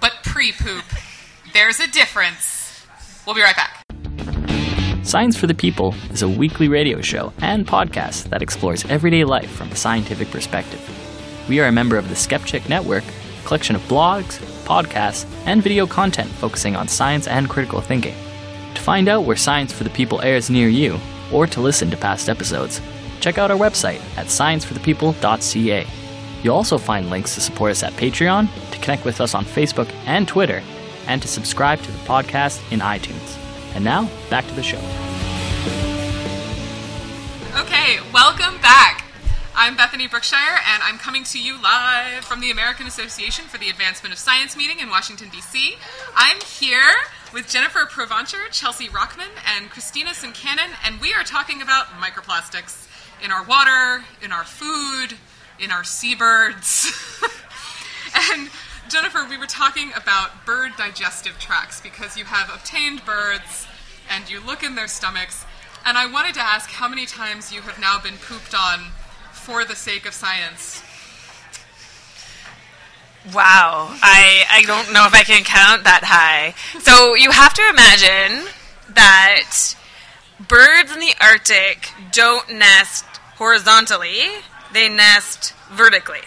but 0.00 0.12
pre 0.22 0.52
poop. 0.52 0.84
There's 1.52 1.80
a 1.80 1.88
difference. 1.88 2.86
We'll 3.26 3.34
be 3.34 3.42
right 3.42 3.56
back. 3.56 3.84
Science 5.04 5.36
for 5.36 5.46
the 5.46 5.54
People 5.54 5.94
is 6.10 6.22
a 6.22 6.28
weekly 6.28 6.66
radio 6.68 7.00
show 7.00 7.32
and 7.38 7.66
podcast 7.66 8.30
that 8.30 8.42
explores 8.42 8.84
everyday 8.86 9.24
life 9.24 9.50
from 9.50 9.70
a 9.70 9.76
scientific 9.76 10.30
perspective. 10.30 10.80
We 11.48 11.60
are 11.60 11.66
a 11.66 11.72
member 11.72 11.98
of 11.98 12.08
the 12.08 12.16
Skeptic 12.16 12.68
Network, 12.68 13.04
a 13.04 13.46
collection 13.46 13.76
of 13.76 13.82
blogs, 13.82 14.38
podcasts, 14.64 15.26
and 15.44 15.62
video 15.62 15.86
content 15.86 16.30
focusing 16.30 16.74
on 16.74 16.88
science 16.88 17.28
and 17.28 17.50
critical 17.50 17.82
thinking. 17.82 18.14
To 18.74 18.80
find 18.80 19.08
out 19.08 19.24
where 19.24 19.36
Science 19.36 19.72
for 19.72 19.84
the 19.84 19.90
People 19.90 20.22
airs 20.22 20.48
near 20.48 20.68
you, 20.68 20.98
or 21.30 21.46
to 21.46 21.60
listen 21.60 21.90
to 21.90 21.96
past 21.96 22.28
episodes, 22.28 22.80
check 23.24 23.38
out 23.38 23.50
our 23.50 23.56
website 23.56 24.02
at 24.18 24.26
scienceforthepeople.ca. 24.26 25.86
You'll 26.42 26.54
also 26.54 26.76
find 26.76 27.08
links 27.08 27.34
to 27.36 27.40
support 27.40 27.70
us 27.70 27.82
at 27.82 27.94
Patreon, 27.94 28.50
to 28.70 28.78
connect 28.80 29.06
with 29.06 29.18
us 29.18 29.34
on 29.34 29.46
Facebook 29.46 29.90
and 30.04 30.28
Twitter, 30.28 30.62
and 31.06 31.22
to 31.22 31.28
subscribe 31.28 31.80
to 31.80 31.90
the 31.90 31.98
podcast 32.00 32.60
in 32.70 32.80
iTunes. 32.80 33.38
And 33.74 33.82
now, 33.82 34.10
back 34.28 34.46
to 34.48 34.52
the 34.52 34.62
show. 34.62 34.76
Okay, 37.58 37.96
welcome 38.12 38.60
back. 38.60 39.06
I'm 39.56 39.74
Bethany 39.74 40.06
Brookshire, 40.06 40.36
and 40.36 40.82
I'm 40.82 40.98
coming 40.98 41.24
to 41.24 41.40
you 41.40 41.54
live 41.62 42.26
from 42.26 42.40
the 42.40 42.50
American 42.50 42.86
Association 42.86 43.46
for 43.46 43.56
the 43.56 43.70
Advancement 43.70 44.12
of 44.12 44.18
Science 44.18 44.54
meeting 44.54 44.80
in 44.80 44.90
Washington, 44.90 45.30
D.C. 45.30 45.76
I'm 46.14 46.42
here 46.42 46.92
with 47.32 47.48
Jennifer 47.48 47.86
Provencher, 47.90 48.50
Chelsea 48.50 48.88
Rochman, 48.88 49.30
and 49.56 49.70
Christina 49.70 50.10
Simkanin, 50.10 50.76
and 50.84 51.00
we 51.00 51.14
are 51.14 51.24
talking 51.24 51.62
about 51.62 51.86
microplastics 52.02 52.83
in 53.22 53.30
our 53.30 53.44
water, 53.44 54.04
in 54.22 54.32
our 54.32 54.44
food, 54.44 55.16
in 55.58 55.70
our 55.70 55.84
seabirds. 55.84 56.92
and 58.32 58.50
Jennifer, 58.88 59.26
we 59.28 59.38
were 59.38 59.46
talking 59.46 59.90
about 59.94 60.44
bird 60.44 60.72
digestive 60.76 61.38
tracts 61.38 61.80
because 61.80 62.16
you 62.16 62.24
have 62.24 62.54
obtained 62.54 63.04
birds 63.04 63.66
and 64.10 64.30
you 64.30 64.40
look 64.44 64.62
in 64.62 64.74
their 64.74 64.88
stomachs. 64.88 65.44
And 65.86 65.98
I 65.98 66.10
wanted 66.10 66.34
to 66.34 66.40
ask 66.40 66.70
how 66.70 66.88
many 66.88 67.06
times 67.06 67.52
you 67.52 67.62
have 67.62 67.78
now 67.78 67.98
been 67.98 68.16
pooped 68.16 68.54
on 68.54 68.90
for 69.32 69.64
the 69.64 69.76
sake 69.76 70.06
of 70.06 70.14
science. 70.14 70.82
Wow, 73.32 73.96
I, 74.02 74.44
I 74.50 74.62
don't 74.66 74.92
know 74.92 75.06
if 75.06 75.14
I 75.14 75.22
can 75.22 75.44
count 75.44 75.84
that 75.84 76.04
high. 76.04 76.54
So 76.80 77.14
you 77.14 77.30
have 77.30 77.54
to 77.54 77.62
imagine 77.70 78.52
that 78.90 79.74
birds 80.40 80.92
in 80.92 81.00
the 81.00 81.14
Arctic 81.20 81.90
don't 82.12 82.58
nest 82.58 83.04
horizontally, 83.36 84.20
they 84.72 84.88
nest 84.88 85.54
vertically. 85.70 86.20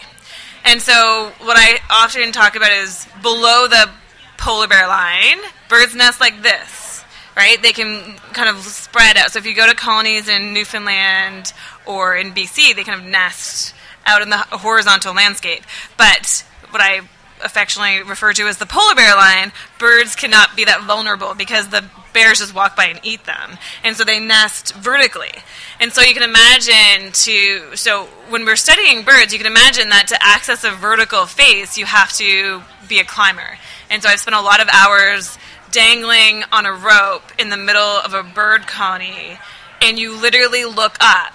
And 0.64 0.82
so 0.82 1.32
what 1.40 1.56
I 1.56 1.78
often 1.90 2.32
talk 2.32 2.56
about 2.56 2.72
is 2.72 3.06
below 3.22 3.68
the 3.68 3.90
polar 4.36 4.66
bear 4.66 4.86
line, 4.86 5.38
birds 5.68 5.94
nest 5.94 6.20
like 6.20 6.42
this, 6.42 7.04
right? 7.36 7.60
They 7.62 7.72
can 7.72 8.16
kind 8.32 8.48
of 8.48 8.62
spread 8.62 9.16
out. 9.16 9.30
So 9.32 9.38
if 9.38 9.46
you 9.46 9.54
go 9.54 9.66
to 9.66 9.74
colonies 9.74 10.28
in 10.28 10.52
Newfoundland 10.52 11.52
or 11.86 12.16
in 12.16 12.32
BC, 12.32 12.74
they 12.74 12.84
kind 12.84 13.00
of 13.00 13.06
nest 13.06 13.74
out 14.06 14.22
in 14.22 14.30
the 14.30 14.38
horizontal 14.38 15.14
landscape. 15.14 15.64
But 15.96 16.44
what 16.70 16.82
I 16.82 17.02
affectionately 17.42 18.02
refer 18.02 18.32
to 18.32 18.44
as 18.44 18.58
the 18.58 18.66
polar 18.66 18.94
bear 18.94 19.14
line, 19.14 19.52
birds 19.78 20.14
cannot 20.16 20.56
be 20.56 20.64
that 20.64 20.82
vulnerable 20.84 21.34
because 21.34 21.68
the 21.68 21.84
bears 22.12 22.38
just 22.38 22.54
walk 22.54 22.76
by 22.76 22.86
and 22.86 23.00
eat 23.02 23.24
them. 23.24 23.58
And 23.84 23.96
so 23.96 24.04
they 24.04 24.18
nest 24.18 24.74
vertically. 24.74 25.32
And 25.80 25.92
so 25.92 26.02
you 26.02 26.14
can 26.14 26.22
imagine 26.22 27.12
to, 27.12 27.76
so 27.76 28.04
when 28.28 28.44
we're 28.44 28.56
studying 28.56 29.04
birds, 29.04 29.32
you 29.32 29.38
can 29.38 29.46
imagine 29.46 29.90
that 29.90 30.08
to 30.08 30.16
access 30.20 30.64
a 30.64 30.70
vertical 30.70 31.26
face, 31.26 31.78
you 31.78 31.86
have 31.86 32.12
to 32.14 32.62
be 32.88 32.98
a 32.98 33.04
climber. 33.04 33.58
And 33.90 34.02
so 34.02 34.08
I've 34.08 34.20
spent 34.20 34.34
a 34.34 34.40
lot 34.40 34.60
of 34.60 34.68
hours 34.72 35.38
dangling 35.70 36.44
on 36.52 36.66
a 36.66 36.72
rope 36.72 37.22
in 37.38 37.50
the 37.50 37.56
middle 37.56 37.80
of 37.82 38.14
a 38.14 38.22
bird 38.22 38.66
colony, 38.66 39.38
and 39.82 39.98
you 39.98 40.18
literally 40.20 40.64
look 40.64 40.96
up. 41.00 41.34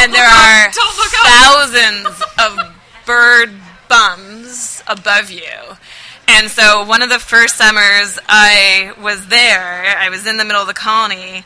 And 0.00 0.12
look 0.12 0.18
there 0.18 0.26
up! 0.26 0.66
are 0.66 0.72
thousands 1.24 2.22
of 2.38 2.58
bird 3.06 3.50
bums 3.88 4.82
above 4.86 5.30
you. 5.30 5.76
And 6.26 6.50
so 6.50 6.84
one 6.84 7.02
of 7.02 7.10
the 7.10 7.18
first 7.18 7.56
summers 7.56 8.18
I 8.28 8.92
was 9.00 9.26
there, 9.26 9.96
I 9.98 10.08
was 10.08 10.26
in 10.26 10.36
the 10.36 10.44
middle 10.44 10.62
of 10.62 10.68
the 10.68 10.74
colony 10.74 11.44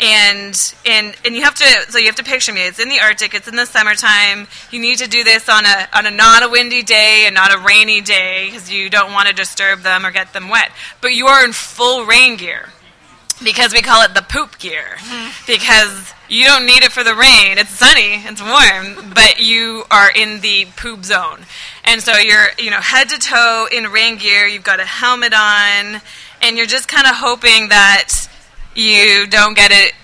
and 0.00 0.74
and 0.84 1.16
and 1.24 1.34
you 1.34 1.42
have 1.42 1.54
to 1.54 1.64
so 1.88 1.98
you 1.98 2.06
have 2.06 2.16
to 2.16 2.24
picture 2.24 2.52
me. 2.52 2.66
It's 2.66 2.78
in 2.78 2.88
the 2.88 3.00
arctic 3.00 3.34
it's 3.34 3.48
in 3.48 3.56
the 3.56 3.66
summertime. 3.66 4.46
You 4.70 4.80
need 4.80 4.98
to 4.98 5.08
do 5.08 5.24
this 5.24 5.48
on 5.48 5.64
a 5.64 5.88
on 5.94 6.06
a 6.06 6.10
not 6.10 6.42
a 6.42 6.48
windy 6.48 6.82
day 6.82 7.24
and 7.26 7.34
not 7.34 7.54
a 7.54 7.58
rainy 7.58 8.00
day 8.00 8.46
because 8.46 8.70
you 8.70 8.90
don't 8.90 9.12
want 9.12 9.28
to 9.28 9.34
disturb 9.34 9.80
them 9.80 10.04
or 10.04 10.10
get 10.10 10.32
them 10.32 10.48
wet. 10.48 10.70
But 11.00 11.14
you 11.14 11.26
are 11.26 11.44
in 11.44 11.52
full 11.52 12.04
rain 12.04 12.36
gear 12.36 12.68
because 13.42 13.72
we 13.72 13.82
call 13.82 14.02
it 14.02 14.14
the 14.14 14.22
poop 14.22 14.58
gear. 14.58 14.96
Because 15.46 16.12
you 16.28 16.44
don't 16.46 16.66
need 16.66 16.82
it 16.82 16.92
for 16.92 17.04
the 17.04 17.14
rain. 17.14 17.58
It's 17.58 17.70
sunny. 17.70 18.22
It's 18.24 18.42
warm. 18.42 19.12
But 19.14 19.40
you 19.40 19.84
are 19.90 20.10
in 20.10 20.40
the 20.40 20.66
poop 20.76 21.04
zone. 21.04 21.46
And 21.84 22.02
so 22.02 22.16
you're 22.16 22.46
you 22.58 22.70
know 22.70 22.80
head 22.80 23.08
to 23.10 23.18
toe 23.18 23.68
in 23.72 23.84
rain 23.86 24.18
gear. 24.18 24.46
You've 24.46 24.64
got 24.64 24.80
a 24.80 24.84
helmet 24.84 25.32
on. 25.34 26.00
And 26.42 26.56
you're 26.56 26.66
just 26.66 26.88
kind 26.88 27.06
of 27.06 27.16
hoping 27.16 27.68
that 27.68 28.28
you 28.74 29.26
don't 29.26 29.56
get 29.56 29.70
it 29.72 29.94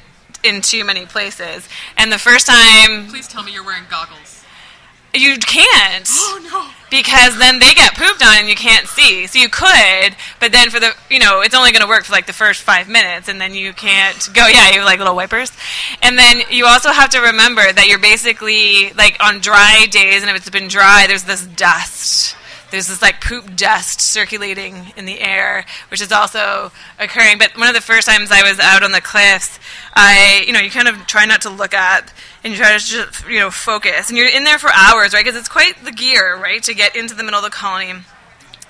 in 0.45 0.63
too 0.63 0.85
many 0.85 1.07
places. 1.07 1.69
And 1.97 2.11
the 2.11 2.19
first 2.19 2.47
time 2.47 3.09
Please 3.09 3.29
tell 3.29 3.43
me 3.43 3.53
you're 3.53 3.65
wearing 3.65 3.85
goggles. 3.91 4.32
You 5.15 5.37
can't 5.39 6.09
Oh 6.11 6.41
no! 6.43 6.83
because 6.93 7.39
then 7.39 7.59
they 7.59 7.73
get 7.73 7.97
pooped 7.97 8.23
on 8.23 8.37
and 8.37 8.49
you 8.49 8.55
can't 8.55 8.87
see. 8.87 9.27
So 9.27 9.39
you 9.39 9.49
could, 9.49 10.15
but 10.39 10.53
then 10.53 10.69
for 10.69 10.79
the 10.79 10.95
you 11.11 11.19
know 11.19 11.41
it's 11.41 11.55
only 11.55 11.73
going 11.73 11.83
to 11.83 11.89
work 11.89 12.05
for 12.05 12.13
like 12.13 12.27
the 12.27 12.33
first 12.33 12.63
five 12.63 12.89
minutes, 12.89 13.29
and 13.29 13.41
then 13.41 13.55
you 13.55 13.73
can't 13.73 14.29
go. 14.35 14.47
Yeah, 14.47 14.71
you 14.71 14.85
like 14.85 14.99
little 14.99 15.17
wipers, 15.17 15.51
and 16.03 16.19
then 16.19 16.43
you 16.51 16.67
also 16.67 16.91
have 16.91 17.11
to 17.11 17.21
remember 17.21 17.73
that 17.73 17.87
you're 17.89 17.99
basically 17.99 18.93
like 18.93 19.17
on 19.21 19.41
dry 19.41 19.87
days, 19.91 20.23
and 20.23 20.31
if 20.31 20.37
it's 20.37 20.51
been 20.51 20.69
dry, 20.69 21.07
there's 21.09 21.25
this 21.25 21.47
dust. 21.47 22.37
There's 22.73 22.89
this 22.89 23.03
like 23.03 23.21
poop 23.21 23.55
dust 23.55 24.01
circulating 24.01 24.95
in 24.97 25.05
the 25.05 25.21
air, 25.21 25.67
which 25.91 26.01
is 26.01 26.11
also 26.11 26.73
occurring. 26.99 27.37
But 27.37 27.57
one 27.59 27.69
of 27.69 27.75
the 27.75 27.83
first 27.83 28.09
times 28.09 28.31
I 28.33 28.43
was 28.43 28.59
out 28.59 28.83
on 28.83 28.93
the 28.93 29.03
cliffs, 29.03 29.61
I, 29.93 30.43
you 30.47 30.55
know, 30.55 30.59
you 30.59 30.71
kind 30.71 30.89
of 30.89 31.07
try 31.07 31.27
not 31.27 31.43
to 31.43 31.51
look 31.51 31.75
up 31.75 32.05
and 32.43 32.51
you 32.51 32.59
try 32.59 32.73
to 32.73 32.83
just, 32.83 33.29
you 33.29 33.39
know, 33.39 33.51
focus. 33.51 34.09
And 34.09 34.17
you're 34.17 34.27
in 34.27 34.45
there 34.45 34.59
for 34.59 34.71
hours, 34.75 35.13
right? 35.13 35.23
Because 35.23 35.39
it's 35.39 35.51
quite 35.51 35.85
the 35.85 35.93
gear, 35.93 36.35
right, 36.35 36.63
to 36.63 36.75
get 36.75 36.97
into 36.97 37.15
the 37.15 37.23
middle 37.23 37.39
of 37.39 37.45
the 37.45 37.51
colony. 37.51 37.93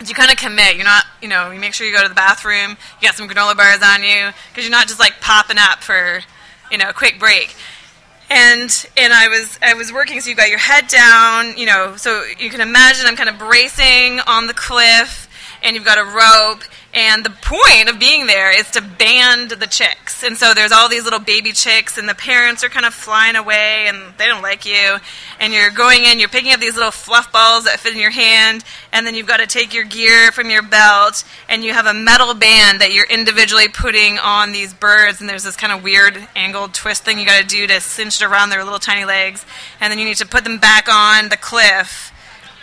You 0.04 0.14
kind 0.14 0.32
of 0.32 0.36
commit. 0.36 0.74
You're 0.74 0.84
not, 0.84 1.04
you 1.22 1.28
know, 1.28 1.52
you 1.52 1.60
make 1.60 1.72
sure 1.72 1.86
you 1.86 1.94
go 1.94 2.02
to 2.02 2.08
the 2.08 2.14
bathroom, 2.16 2.76
you 3.00 3.06
got 3.06 3.14
some 3.14 3.28
granola 3.28 3.56
bars 3.56 3.82
on 3.84 4.02
you, 4.02 4.32
because 4.50 4.64
you're 4.64 4.72
not 4.72 4.88
just 4.88 4.98
like 4.98 5.20
popping 5.20 5.58
up 5.60 5.80
for, 5.80 6.22
you 6.72 6.76
know, 6.78 6.88
a 6.88 6.92
quick 6.92 7.20
break 7.20 7.54
and 8.32 8.86
and 8.96 9.12
I 9.12 9.28
was 9.28 9.58
I 9.62 9.74
was 9.74 9.92
working. 9.92 10.20
So 10.20 10.30
you've 10.30 10.38
got 10.38 10.48
your 10.48 10.58
head 10.58 10.88
down, 10.88 11.56
you 11.58 11.66
know. 11.66 11.96
So 11.96 12.24
you 12.38 12.48
can 12.48 12.60
imagine 12.60 13.06
I'm 13.06 13.16
kind 13.16 13.28
of 13.28 13.38
bracing 13.38 14.20
on 14.26 14.46
the 14.46 14.54
cliff, 14.54 15.28
and 15.62 15.76
you've 15.76 15.84
got 15.84 15.98
a 15.98 16.04
rope, 16.04 16.62
And 16.94 17.24
the 17.24 17.30
point 17.30 17.88
of 17.88 17.98
being 17.98 18.26
there 18.26 18.50
is 18.50 18.70
to 18.72 18.82
band 18.82 19.52
the 19.52 19.66
chicks. 19.66 20.22
And 20.22 20.36
so 20.36 20.52
there's 20.52 20.72
all 20.72 20.90
these 20.90 21.04
little 21.04 21.20
baby 21.20 21.52
chicks, 21.52 21.96
and 21.96 22.06
the 22.06 22.14
parents 22.14 22.62
are 22.62 22.68
kind 22.68 22.84
of 22.84 22.92
flying 22.92 23.34
away, 23.34 23.86
and 23.88 24.12
they 24.18 24.26
don't 24.26 24.42
like 24.42 24.66
you. 24.66 24.98
And 25.40 25.54
you're 25.54 25.70
going 25.70 26.04
in, 26.04 26.20
you're 26.20 26.28
picking 26.28 26.52
up 26.52 26.60
these 26.60 26.74
little 26.74 26.90
fluff 26.90 27.32
balls 27.32 27.64
that 27.64 27.80
fit 27.80 27.94
in 27.94 27.98
your 27.98 28.10
hand, 28.10 28.62
and 28.92 29.06
then 29.06 29.14
you've 29.14 29.26
got 29.26 29.38
to 29.38 29.46
take 29.46 29.72
your 29.72 29.84
gear 29.84 30.32
from 30.32 30.50
your 30.50 30.60
belt, 30.60 31.24
and 31.48 31.64
you 31.64 31.72
have 31.72 31.86
a 31.86 31.94
metal 31.94 32.34
band 32.34 32.82
that 32.82 32.92
you're 32.92 33.08
individually 33.08 33.68
putting 33.68 34.18
on 34.18 34.52
these 34.52 34.74
birds. 34.74 35.20
And 35.20 35.30
there's 35.30 35.44
this 35.44 35.56
kind 35.56 35.72
of 35.72 35.82
weird 35.82 36.28
angled 36.36 36.74
twist 36.74 37.04
thing 37.04 37.18
you 37.18 37.24
got 37.24 37.40
to 37.40 37.46
do 37.46 37.66
to 37.68 37.80
cinch 37.80 38.20
it 38.20 38.26
around 38.26 38.50
their 38.50 38.64
little 38.64 38.78
tiny 38.78 39.06
legs. 39.06 39.46
And 39.80 39.90
then 39.90 39.98
you 39.98 40.04
need 40.04 40.18
to 40.18 40.26
put 40.26 40.44
them 40.44 40.58
back 40.58 40.88
on 40.92 41.30
the 41.30 41.38
cliff, 41.38 42.12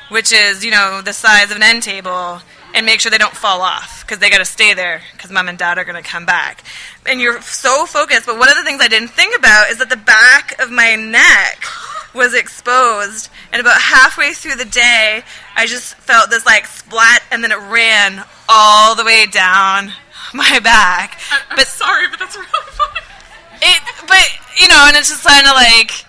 which 0.09 0.31
is, 0.31 0.63
you 0.63 0.69
know, 0.69 1.01
the 1.01 1.13
size 1.13 1.49
of 1.49 1.57
an 1.57 1.63
end 1.63 1.81
table 1.81 2.41
and 2.73 2.85
make 2.85 2.99
sure 2.99 3.09
they 3.09 3.17
don't 3.17 3.35
fall 3.35 3.61
off 3.61 4.03
because 4.05 4.19
they 4.19 4.29
got 4.29 4.39
to 4.39 4.45
stay 4.45 4.73
there 4.73 5.01
because 5.13 5.31
mom 5.31 5.49
and 5.49 5.57
dad 5.57 5.77
are 5.77 5.83
going 5.83 6.01
to 6.01 6.07
come 6.07 6.25
back. 6.25 6.63
And 7.05 7.19
you're 7.19 7.41
so 7.41 7.85
focused. 7.85 8.25
But 8.25 8.37
one 8.37 8.49
of 8.49 8.55
the 8.55 8.63
things 8.63 8.81
I 8.81 8.87
didn't 8.87 9.09
think 9.09 9.37
about 9.37 9.69
is 9.69 9.77
that 9.79 9.89
the 9.89 9.97
back 9.97 10.59
of 10.61 10.71
my 10.71 10.95
neck 10.95 11.63
was 12.13 12.33
exposed. 12.33 13.29
And 13.51 13.59
about 13.59 13.81
halfway 13.81 14.33
through 14.33 14.55
the 14.55 14.65
day, 14.65 15.23
I 15.55 15.65
just 15.65 15.95
felt 15.95 16.29
this 16.29 16.45
like 16.45 16.65
splat 16.65 17.23
and 17.31 17.43
then 17.43 17.51
it 17.51 17.59
ran 17.59 18.23
all 18.47 18.95
the 18.95 19.03
way 19.03 19.25
down 19.25 19.93
my 20.33 20.59
back. 20.59 21.19
I, 21.31 21.41
I'm 21.49 21.55
but 21.55 21.67
sorry, 21.67 22.07
but 22.09 22.19
that's 22.19 22.35
really 22.35 22.47
funny. 22.49 22.99
it, 23.61 23.81
but 24.07 24.61
you 24.61 24.67
know, 24.67 24.85
and 24.87 24.95
it's 24.97 25.09
just 25.09 25.23
kind 25.23 25.47
of 25.47 25.53
like. 25.53 26.05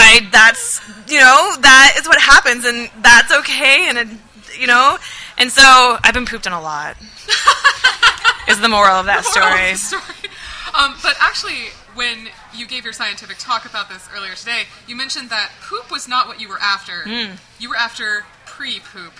I 0.00 0.28
that's 0.30 0.80
you 1.08 1.18
know 1.18 1.56
that 1.58 1.96
is 1.98 2.06
what 2.06 2.20
happens 2.20 2.64
and 2.64 2.88
that's 3.02 3.32
okay 3.32 3.88
and 3.88 3.98
it, 3.98 4.08
you 4.56 4.68
know 4.68 4.96
and 5.38 5.50
so 5.50 5.98
I've 6.02 6.14
been 6.14 6.26
pooped 6.26 6.46
on 6.46 6.52
a 6.52 6.60
lot. 6.60 6.96
is 8.48 8.60
the 8.60 8.68
moral 8.68 8.96
of 8.96 9.06
that 9.06 9.24
story. 9.24 9.72
of 9.72 9.78
story. 9.78 10.30
Um, 10.78 10.94
but 11.02 11.16
actually, 11.20 11.68
when 11.94 12.28
you 12.54 12.66
gave 12.66 12.84
your 12.84 12.92
scientific 12.92 13.38
talk 13.38 13.64
about 13.64 13.88
this 13.88 14.08
earlier 14.14 14.34
today, 14.34 14.62
you 14.86 14.96
mentioned 14.96 15.30
that 15.30 15.50
poop 15.68 15.90
was 15.90 16.08
not 16.08 16.28
what 16.28 16.40
you 16.40 16.48
were 16.48 16.58
after. 16.60 17.02
Hmm. 17.04 17.32
You 17.58 17.70
were 17.70 17.76
after 17.76 18.24
pre-poop, 18.46 19.12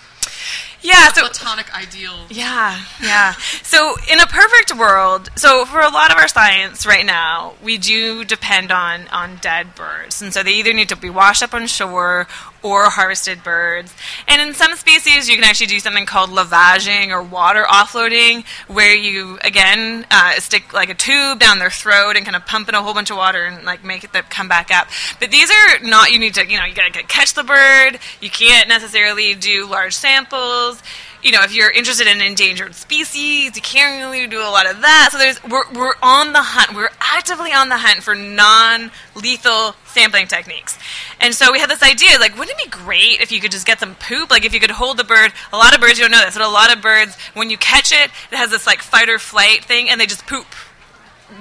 Yeah, 0.82 1.12
so 1.12 1.22
platonic 1.22 1.74
ideal. 1.76 2.26
Yeah, 2.28 2.80
yeah. 3.02 3.32
So, 3.62 3.96
in 4.10 4.18
a 4.20 4.26
perfect 4.26 4.76
world, 4.76 5.30
so 5.36 5.64
for 5.64 5.80
a 5.80 5.88
lot 5.88 6.10
of 6.10 6.18
our 6.18 6.28
science 6.28 6.86
right 6.86 7.06
now, 7.06 7.54
we 7.62 7.78
do 7.78 8.24
depend 8.24 8.70
on 8.72 9.06
on 9.08 9.36
dead 9.36 9.74
birds, 9.74 10.22
and 10.22 10.32
so 10.32 10.42
they 10.42 10.52
either 10.54 10.72
need 10.72 10.88
to 10.88 10.96
be 10.96 11.10
washed 11.10 11.42
up 11.42 11.54
on 11.54 11.66
shore 11.66 12.26
or 12.62 12.84
harvested 12.84 13.42
birds. 13.42 13.94
And 14.26 14.40
in 14.40 14.54
some 14.54 14.74
species, 14.76 15.28
you 15.28 15.36
can 15.36 15.44
actually 15.44 15.66
do 15.66 15.80
something 15.80 16.06
called 16.06 16.30
lavaging 16.30 17.08
or 17.10 17.22
water 17.22 17.64
offloading, 17.64 18.44
where 18.66 18.94
you 18.94 19.38
again 19.42 20.06
uh, 20.10 20.32
stick 20.40 20.72
like 20.72 20.90
a 20.90 20.94
tube 20.94 21.38
down 21.38 21.58
their 21.58 21.70
throat 21.70 22.16
and 22.16 22.24
kind 22.24 22.36
of 22.36 22.46
pump 22.46 22.68
in 22.68 22.74
a 22.74 22.82
whole 22.82 22.94
bunch 22.94 23.10
of 23.10 23.16
water 23.16 23.44
and 23.44 23.64
like 23.64 23.84
make 23.84 24.04
it 24.04 24.12
come 24.30 24.48
back 24.48 24.70
up. 24.70 24.88
But 25.20 25.30
these 25.30 25.50
are 25.50 25.78
not. 25.82 26.12
You 26.12 26.18
need 26.18 26.34
to, 26.34 26.46
you 26.46 26.58
know, 26.58 26.64
you 26.64 26.74
gotta 26.74 27.02
catch 27.04 27.34
the 27.34 27.44
bird. 27.44 27.98
You 28.20 28.30
can't 28.30 28.68
necessarily 28.68 29.34
do 29.34 29.66
large 29.66 29.94
samples 29.94 30.82
you 31.22 31.32
know, 31.32 31.42
if 31.42 31.54
you're 31.54 31.70
interested 31.70 32.06
in 32.06 32.20
endangered 32.20 32.74
species, 32.74 33.56
you 33.56 33.62
can't 33.62 34.02
really 34.02 34.26
do 34.26 34.40
a 34.40 34.50
lot 34.50 34.70
of 34.70 34.80
that. 34.80 35.08
So 35.12 35.18
there's 35.18 35.42
we're 35.44 35.70
we're 35.72 35.94
on 36.02 36.32
the 36.32 36.42
hunt. 36.42 36.76
We're 36.76 36.90
actively 37.00 37.52
on 37.52 37.68
the 37.68 37.78
hunt 37.78 38.02
for 38.02 38.14
non-lethal 38.14 39.74
sampling 39.86 40.26
techniques. 40.28 40.78
And 41.20 41.34
so 41.34 41.50
we 41.52 41.58
had 41.58 41.68
this 41.68 41.82
idea, 41.82 42.18
like, 42.20 42.38
wouldn't 42.38 42.58
it 42.58 42.64
be 42.64 42.70
great 42.70 43.20
if 43.20 43.32
you 43.32 43.40
could 43.40 43.50
just 43.50 43.66
get 43.66 43.80
some 43.80 43.96
poop? 43.96 44.30
Like, 44.30 44.44
if 44.44 44.54
you 44.54 44.60
could 44.60 44.70
hold 44.70 44.96
the 44.96 45.04
bird. 45.04 45.32
A 45.52 45.56
lot 45.56 45.74
of 45.74 45.80
birds, 45.80 45.98
you 45.98 46.04
don't 46.04 46.12
know 46.12 46.24
this, 46.24 46.34
but 46.36 46.44
a 46.44 46.48
lot 46.48 46.74
of 46.74 46.80
birds, 46.80 47.16
when 47.34 47.50
you 47.50 47.58
catch 47.58 47.90
it, 47.92 48.10
it 48.30 48.36
has 48.36 48.50
this 48.50 48.66
like 48.66 48.80
fight 48.80 49.08
or 49.08 49.18
flight 49.18 49.64
thing, 49.64 49.90
and 49.90 50.00
they 50.00 50.06
just 50.06 50.26
poop 50.26 50.46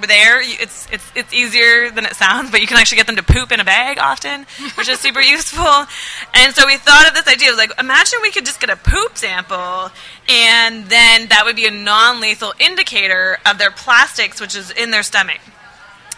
there. 0.02 0.40
It's 0.40 0.86
it's 0.92 1.04
it's 1.14 1.32
easier 1.32 1.90
than 1.90 2.04
it 2.04 2.14
sounds, 2.14 2.50
but 2.50 2.60
you 2.60 2.66
can 2.66 2.76
actually 2.76 2.96
get 2.96 3.06
them 3.06 3.16
to 3.16 3.22
poop 3.22 3.52
in 3.52 3.60
a 3.60 3.64
bag 3.64 3.98
often, 3.98 4.46
which 4.76 4.88
is 4.88 5.00
super 5.00 5.20
useful. 5.36 5.86
And 6.34 6.54
so 6.54 6.66
we 6.66 6.76
thought 6.76 7.08
of 7.08 7.14
this 7.14 7.26
idea. 7.26 7.50
Was 7.50 7.58
like, 7.58 7.72
imagine 7.78 8.18
we 8.22 8.30
could 8.30 8.46
just 8.46 8.60
get 8.60 8.70
a 8.70 8.76
poop 8.76 9.16
sample, 9.16 9.90
and 10.28 10.86
then 10.86 11.28
that 11.28 11.42
would 11.44 11.56
be 11.56 11.66
a 11.66 11.70
non-lethal 11.70 12.54
indicator 12.58 13.38
of 13.46 13.58
their 13.58 13.70
plastics, 13.70 14.40
which 14.40 14.54
is 14.54 14.70
in 14.70 14.90
their 14.90 15.02
stomach. 15.02 15.40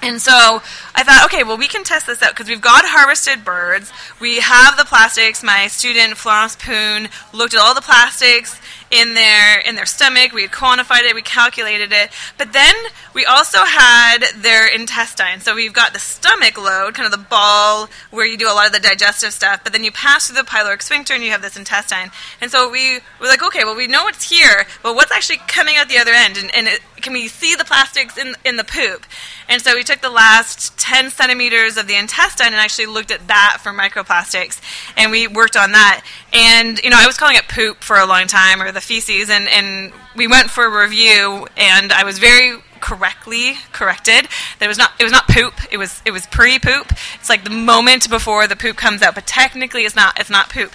And 0.03 0.21
so 0.21 0.63
I 0.95 1.03
thought, 1.03 1.27
okay, 1.27 1.45
well, 1.45 1.59
we 1.59 1.69
can 1.69 1.85
test 1.85 2.07
this 2.07 2.23
out 2.23 2.31
because 2.31 2.49
we've 2.49 2.61
got 2.61 2.85
harvested 2.87 3.45
birds. 3.45 3.93
We 4.19 4.41
have 4.41 4.79
the 4.79 4.85
plastics. 4.85 5.43
My 5.43 5.67
student 5.67 6.17
Florence 6.17 6.57
Poon 6.57 7.09
looked 7.35 7.53
at 7.53 7.61
all 7.61 7.75
the 7.75 7.83
plastics 7.83 8.59
in 8.91 9.15
their 9.15 9.61
in 9.61 9.77
their 9.77 9.87
stomach. 9.87 10.33
We 10.33 10.43
had 10.43 10.51
quantified 10.51 11.03
it. 11.03 11.15
We 11.15 11.23
calculated 11.23 11.93
it. 11.93 12.11
But 12.39 12.53
then 12.53 12.75
we 13.15 13.25
also 13.25 13.59
had 13.65 14.19
their 14.37 14.67
intestine. 14.67 15.41
So 15.41 15.55
we've 15.55 15.73
got 15.73 15.93
the 15.93 15.99
stomach 15.99 16.59
load, 16.59 16.95
kind 16.95 17.07
of 17.07 17.13
the 17.13 17.27
ball 17.27 17.89
where 18.11 18.27
you 18.27 18.37
do 18.37 18.47
a 18.47 18.55
lot 18.55 18.67
of 18.67 18.73
the 18.73 18.81
digestive 18.81 19.33
stuff. 19.33 19.63
But 19.63 19.73
then 19.73 19.85
you 19.85 19.93
pass 19.93 20.27
through 20.27 20.37
the 20.37 20.49
pyloric 20.49 20.83
sphincter 20.83 21.15
and 21.15 21.23
you 21.23 21.31
have 21.31 21.43
this 21.43 21.57
intestine. 21.57 22.11
And 22.41 22.51
so 22.51 22.71
we 22.71 23.01
were 23.21 23.27
like, 23.27 23.43
okay, 23.43 23.65
well, 23.65 23.77
we 23.77 23.87
know 23.87 24.09
it's 24.09 24.29
here, 24.29 24.67
but 24.83 24.95
what's 24.95 25.13
actually 25.13 25.39
coming 25.49 25.77
out 25.77 25.89
the 25.89 25.99
other 25.99 26.13
end? 26.13 26.37
And, 26.37 26.55
and 26.55 26.67
it, 26.67 26.81
can 27.01 27.13
we 27.13 27.29
see 27.29 27.55
the 27.55 27.65
plastics 27.65 28.17
in 28.17 28.35
in 28.45 28.57
the 28.57 28.65
poop? 28.65 29.05
And 29.49 29.61
so 29.61 29.75
we 29.75 29.83
took 29.83 30.01
the 30.01 30.11
last 30.11 30.79
10 30.79 31.11
centimeters 31.11 31.77
of 31.77 31.87
the 31.87 31.97
intestine 31.97 32.49
and 32.49 32.57
actually 32.57 32.87
looked 32.87 33.11
at 33.11 33.27
that 33.29 33.59
for 33.61 33.73
microplastics. 33.73 34.61
And 34.97 35.11
we 35.11 35.27
worked 35.27 35.57
on 35.57 35.73
that. 35.73 36.05
And, 36.33 36.79
you 36.83 36.91
know, 36.91 36.97
I 36.99 37.07
was 37.07 37.17
calling 37.17 37.37
it 37.37 37.49
poop 37.49 37.83
for 37.83 37.97
a 37.97 38.07
long 38.07 38.27
time, 38.27 38.63
or 38.63 38.71
the 38.71 38.81
feces. 38.81 39.29
And, 39.29 39.49
and 39.49 39.93
we 40.15 40.29
went 40.29 40.51
for 40.51 40.65
a 40.65 40.83
review, 40.83 41.49
and 41.57 41.93
I 41.93 42.05
was 42.05 42.19
very 42.19 42.59
correctly 42.81 43.55
corrected 43.73 44.27
that 44.59 44.65
it 44.65 44.69
was 44.69 44.79
not 44.79 44.93
it 44.99 45.05
was 45.05 45.13
not 45.13 45.29
poop 45.29 45.53
it 45.71 45.77
was 45.77 46.01
it 46.07 46.13
was 46.13 46.27
pre-poop 46.29 46.91
it's 47.17 47.29
like 47.29 47.45
the 47.45 47.51
moment 47.51 48.09
before 48.09 48.47
the 48.47 48.57
poop 48.57 48.75
comes 48.75 49.03
out 49.03 49.15
but 49.15 49.27
technically 49.27 49.85
it's 49.85 49.95
not 49.95 50.19
it's 50.19 50.31
not 50.31 50.49
poop 50.49 50.73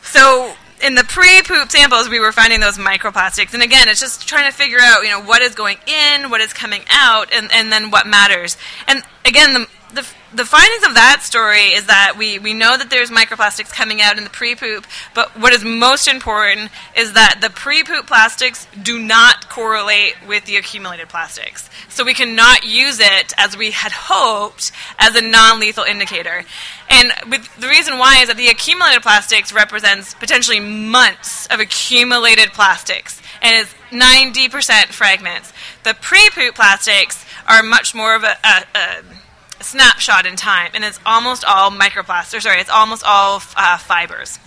so 0.00 0.54
in 0.82 0.94
the 0.94 1.04
pre-poop 1.04 1.70
samples, 1.70 2.08
we 2.08 2.20
were 2.20 2.32
finding 2.32 2.60
those 2.60 2.78
microplastics, 2.78 3.54
and 3.54 3.62
again, 3.62 3.88
it's 3.88 4.00
just 4.00 4.26
trying 4.26 4.50
to 4.50 4.56
figure 4.56 4.78
out, 4.80 5.02
you 5.02 5.10
know, 5.10 5.22
what 5.22 5.42
is 5.42 5.54
going 5.54 5.78
in, 5.86 6.30
what 6.30 6.40
is 6.40 6.52
coming 6.52 6.82
out, 6.90 7.32
and, 7.32 7.50
and 7.52 7.70
then 7.70 7.90
what 7.90 8.06
matters. 8.06 8.56
And 8.86 9.02
again, 9.24 9.54
the, 9.54 9.66
the 9.90 10.06
the 10.32 10.44
findings 10.44 10.86
of 10.86 10.94
that 10.94 11.22
story 11.22 11.72
is 11.72 11.86
that 11.86 12.14
we, 12.16 12.38
we 12.38 12.54
know 12.54 12.76
that 12.76 12.88
there's 12.88 13.10
microplastics 13.10 13.72
coming 13.72 14.00
out 14.00 14.16
in 14.16 14.22
the 14.22 14.30
pre-poop, 14.30 14.86
but 15.12 15.28
what 15.38 15.52
is 15.52 15.64
most 15.64 16.06
important 16.06 16.70
is 16.96 17.14
that 17.14 17.38
the 17.40 17.50
pre-poop 17.50 18.06
plastics 18.06 18.66
do 18.80 18.98
not 18.98 19.48
correlate 19.48 20.14
with 20.28 20.44
the 20.44 20.56
accumulated 20.56 21.08
plastics. 21.08 21.68
So 21.88 22.04
we 22.04 22.14
cannot 22.14 22.64
use 22.64 23.00
it 23.00 23.32
as 23.38 23.56
we 23.56 23.72
had 23.72 23.90
hoped 23.90 24.70
as 24.98 25.16
a 25.16 25.20
non-lethal 25.20 25.82
indicator. 25.82 26.44
And 26.88 27.10
the 27.58 27.68
reason 27.68 27.98
why 27.98 28.22
is 28.22 28.28
that 28.28 28.36
the 28.36 28.48
accumulated 28.48 29.02
plastics 29.02 29.52
represents 29.52 30.14
potentially 30.14 30.60
months 30.60 31.48
of 31.48 31.58
accumulated 31.58 32.52
plastics, 32.52 33.20
and 33.42 33.66
it's 33.66 33.74
90% 33.90 34.92
fragments. 34.92 35.52
The 35.82 35.94
pre-poop 35.94 36.54
plastics 36.54 37.24
are 37.48 37.64
much 37.64 37.96
more 37.96 38.14
of 38.14 38.22
a, 38.22 38.36
a, 38.44 38.64
a 38.74 39.02
snapshot 39.60 40.26
in 40.26 40.36
time, 40.36 40.70
and 40.74 40.84
it's 40.84 40.98
almost 41.04 41.44
all 41.44 41.70
microplastics. 41.70 42.42
Sorry, 42.42 42.60
it's 42.60 42.70
almost 42.70 43.02
all 43.04 43.42
uh, 43.56 43.78
fibers. 43.78 44.38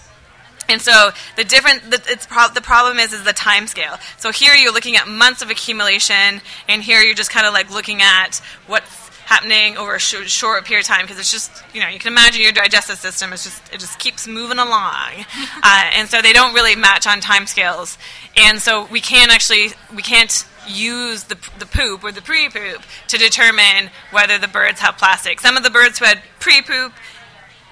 And 0.70 0.82
so 0.82 1.12
the 1.36 1.44
different, 1.44 1.92
the, 1.92 2.02
it's 2.08 2.26
pro- 2.26 2.50
the 2.54 2.62
problem 2.62 2.98
is 2.98 3.14
is 3.14 3.24
the 3.24 3.34
time 3.34 3.68
scale. 3.68 3.98
So 4.18 4.32
here 4.32 4.54
you're 4.54 4.74
looking 4.74 4.96
at 4.96 5.08
months 5.08 5.42
of 5.42 5.50
accumulation, 5.50 6.42
and 6.68 6.82
here 6.82 7.02
you're 7.02 7.16
just 7.16 7.32
kind 7.32 7.46
of 7.46 7.54
like 7.54 7.70
looking 7.70 8.02
at 8.02 8.42
what's 8.68 9.04
happening 9.26 9.78
over 9.78 9.96
a 9.96 10.00
sh- 10.00 10.30
short 10.30 10.66
period 10.66 10.84
of 10.84 10.88
time 10.88 11.02
because 11.02 11.18
it's 11.18 11.32
just 11.32 11.64
you 11.74 11.82
know 11.82 11.88
you 11.88 11.98
can 11.98 12.12
imagine 12.12 12.42
your 12.42 12.52
digestive 12.52 12.98
system 12.98 13.32
is 13.32 13.44
just 13.44 13.74
it 13.74 13.80
just 13.80 13.98
keeps 14.00 14.28
moving 14.28 14.60
along, 14.60 15.26
uh, 15.64 15.92
and 15.94 16.10
so 16.10 16.22
they 16.22 16.34
don't 16.34 16.54
really 16.54 16.76
match 16.76 17.08
on 17.08 17.20
time 17.20 17.46
scales, 17.46 17.98
and 18.38 18.62
so 18.62 18.86
we 18.86 19.02
can't 19.02 19.32
actually 19.32 19.70
we 19.96 20.02
can't 20.02 20.46
use 20.68 21.24
the, 21.26 21.38
the 21.60 21.66
poop 21.66 22.04
or 22.04 22.12
the 22.12 22.22
pre-poop 22.22 22.82
to 23.08 23.18
determine 23.18 23.90
whether 24.12 24.38
the 24.38 24.48
birds 24.48 24.80
have 24.80 24.98
plastic. 24.98 25.40
Some 25.40 25.58
of 25.58 25.64
the 25.64 25.70
birds 25.70 26.00
who 26.00 26.06
had 26.06 26.22
pre-poop 26.40 26.94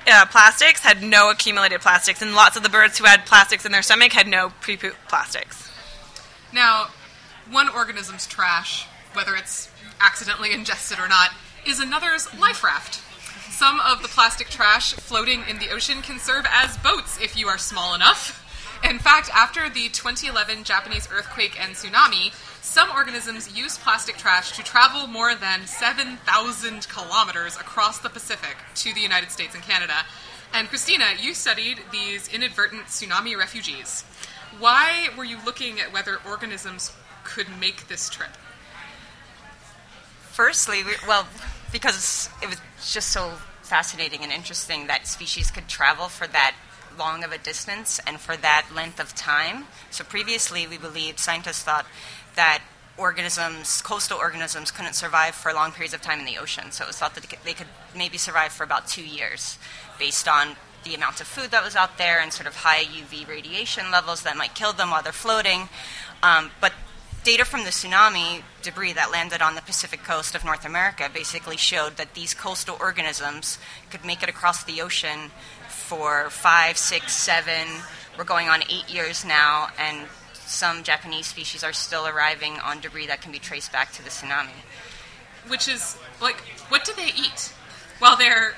uh, 0.07 0.25
plastics 0.27 0.81
had 0.81 1.03
no 1.03 1.29
accumulated 1.29 1.81
plastics, 1.81 2.21
and 2.21 2.33
lots 2.33 2.57
of 2.57 2.63
the 2.63 2.69
birds 2.69 2.97
who 2.97 3.05
had 3.05 3.25
plastics 3.25 3.65
in 3.65 3.71
their 3.71 3.81
stomach 3.81 4.13
had 4.13 4.27
no 4.27 4.51
pre-poop 4.61 4.95
plastics. 5.07 5.69
Now, 6.53 6.87
one 7.49 7.69
organism's 7.69 8.27
trash, 8.27 8.87
whether 9.13 9.35
it's 9.35 9.69
accidentally 9.99 10.53
ingested 10.53 10.99
or 10.99 11.07
not, 11.07 11.31
is 11.65 11.79
another's 11.79 12.33
life 12.37 12.63
raft. 12.63 13.01
Some 13.51 13.79
of 13.81 14.01
the 14.01 14.07
plastic 14.07 14.49
trash 14.49 14.93
floating 14.93 15.43
in 15.47 15.59
the 15.59 15.69
ocean 15.69 16.01
can 16.01 16.17
serve 16.17 16.45
as 16.49 16.77
boats 16.77 17.19
if 17.21 17.37
you 17.37 17.47
are 17.47 17.57
small 17.57 17.93
enough. 17.93 18.40
In 18.83 18.97
fact, 18.99 19.29
after 19.33 19.69
the 19.69 19.89
2011 19.89 20.63
Japanese 20.63 21.07
earthquake 21.11 21.59
and 21.61 21.75
tsunami, 21.75 22.33
some 22.61 22.89
organisms 22.89 23.55
used 23.55 23.79
plastic 23.81 24.17
trash 24.17 24.55
to 24.57 24.63
travel 24.63 25.07
more 25.07 25.35
than 25.35 25.67
7,000 25.67 26.87
kilometers 26.89 27.55
across 27.57 27.99
the 27.99 28.09
Pacific 28.09 28.57
to 28.75 28.93
the 28.93 29.01
United 29.01 29.29
States 29.29 29.53
and 29.53 29.63
Canada. 29.63 29.93
And 30.53 30.67
Christina, 30.67 31.05
you 31.19 31.33
studied 31.33 31.79
these 31.91 32.27
inadvertent 32.33 32.85
tsunami 32.87 33.37
refugees. 33.37 34.03
Why 34.59 35.09
were 35.17 35.23
you 35.23 35.37
looking 35.45 35.79
at 35.79 35.93
whether 35.93 36.17
organisms 36.27 36.91
could 37.23 37.47
make 37.59 37.87
this 37.87 38.09
trip? 38.09 38.31
Firstly, 40.31 40.83
we, 40.83 40.93
well, 41.07 41.27
because 41.71 42.29
it 42.41 42.49
was 42.49 42.59
just 42.91 43.09
so 43.11 43.33
fascinating 43.61 44.23
and 44.23 44.31
interesting 44.31 44.87
that 44.87 45.07
species 45.07 45.51
could 45.51 45.67
travel 45.67 46.07
for 46.07 46.27
that 46.27 46.55
long 46.97 47.23
of 47.23 47.31
a 47.31 47.37
distance 47.37 47.99
and 48.05 48.19
for 48.19 48.37
that 48.37 48.67
length 48.73 48.99
of 48.99 49.15
time. 49.15 49.65
So 49.89 50.03
previously, 50.03 50.67
we 50.67 50.77
believed 50.77 51.19
scientists 51.19 51.63
thought 51.63 51.85
that 52.35 52.61
organisms, 52.97 53.81
coastal 53.81 54.17
organisms, 54.17 54.71
couldn't 54.71 54.93
survive 54.93 55.35
for 55.35 55.53
long 55.53 55.71
periods 55.71 55.93
of 55.93 56.01
time 56.01 56.19
in 56.19 56.25
the 56.25 56.37
ocean. 56.37 56.71
So 56.71 56.83
it 56.83 56.87
was 56.87 56.97
thought 56.97 57.15
that 57.15 57.25
they 57.43 57.53
could 57.53 57.67
maybe 57.95 58.17
survive 58.17 58.51
for 58.51 58.63
about 58.63 58.87
two 58.87 59.03
years, 59.05 59.57
based 59.97 60.27
on 60.27 60.55
the 60.83 60.95
amount 60.95 61.21
of 61.21 61.27
food 61.27 61.51
that 61.51 61.63
was 61.63 61.75
out 61.75 61.97
there 61.97 62.19
and 62.19 62.33
sort 62.33 62.47
of 62.47 62.57
high 62.57 62.83
UV 62.83 63.27
radiation 63.27 63.91
levels 63.91 64.23
that 64.23 64.35
might 64.35 64.55
kill 64.55 64.73
them 64.73 64.89
while 64.89 65.03
they're 65.03 65.11
floating. 65.11 65.69
Um, 66.23 66.51
but 66.59 66.73
data 67.23 67.45
from 67.45 67.63
the 67.63 67.69
tsunami 67.69 68.41
debris 68.63 68.93
that 68.93 69.11
landed 69.11 69.41
on 69.41 69.55
the 69.55 69.61
Pacific 69.61 70.03
coast 70.03 70.33
of 70.33 70.43
North 70.43 70.65
America 70.65 71.09
basically 71.13 71.57
showed 71.57 71.97
that 71.97 72.15
these 72.15 72.33
coastal 72.33 72.77
organisms 72.79 73.59
could 73.91 74.03
make 74.03 74.23
it 74.23 74.29
across 74.29 74.63
the 74.63 74.81
ocean 74.81 75.31
for 75.91 76.29
five, 76.29 76.77
six, 76.77 77.11
seven, 77.11 77.67
we're 78.17 78.23
going 78.23 78.47
on 78.47 78.63
eight 78.69 78.89
years 78.89 79.25
now, 79.25 79.67
and 79.77 80.07
some 80.33 80.83
Japanese 80.83 81.27
species 81.27 81.65
are 81.65 81.73
still 81.73 82.07
arriving 82.07 82.57
on 82.59 82.79
debris 82.79 83.07
that 83.07 83.21
can 83.21 83.33
be 83.33 83.39
traced 83.39 83.73
back 83.73 83.91
to 83.91 84.01
the 84.01 84.09
tsunami. 84.09 84.55
Which 85.49 85.67
is 85.67 85.97
like, 86.21 86.37
what 86.69 86.85
do 86.85 86.93
they 86.95 87.07
eat 87.07 87.51
while 87.99 88.15
they're 88.15 88.53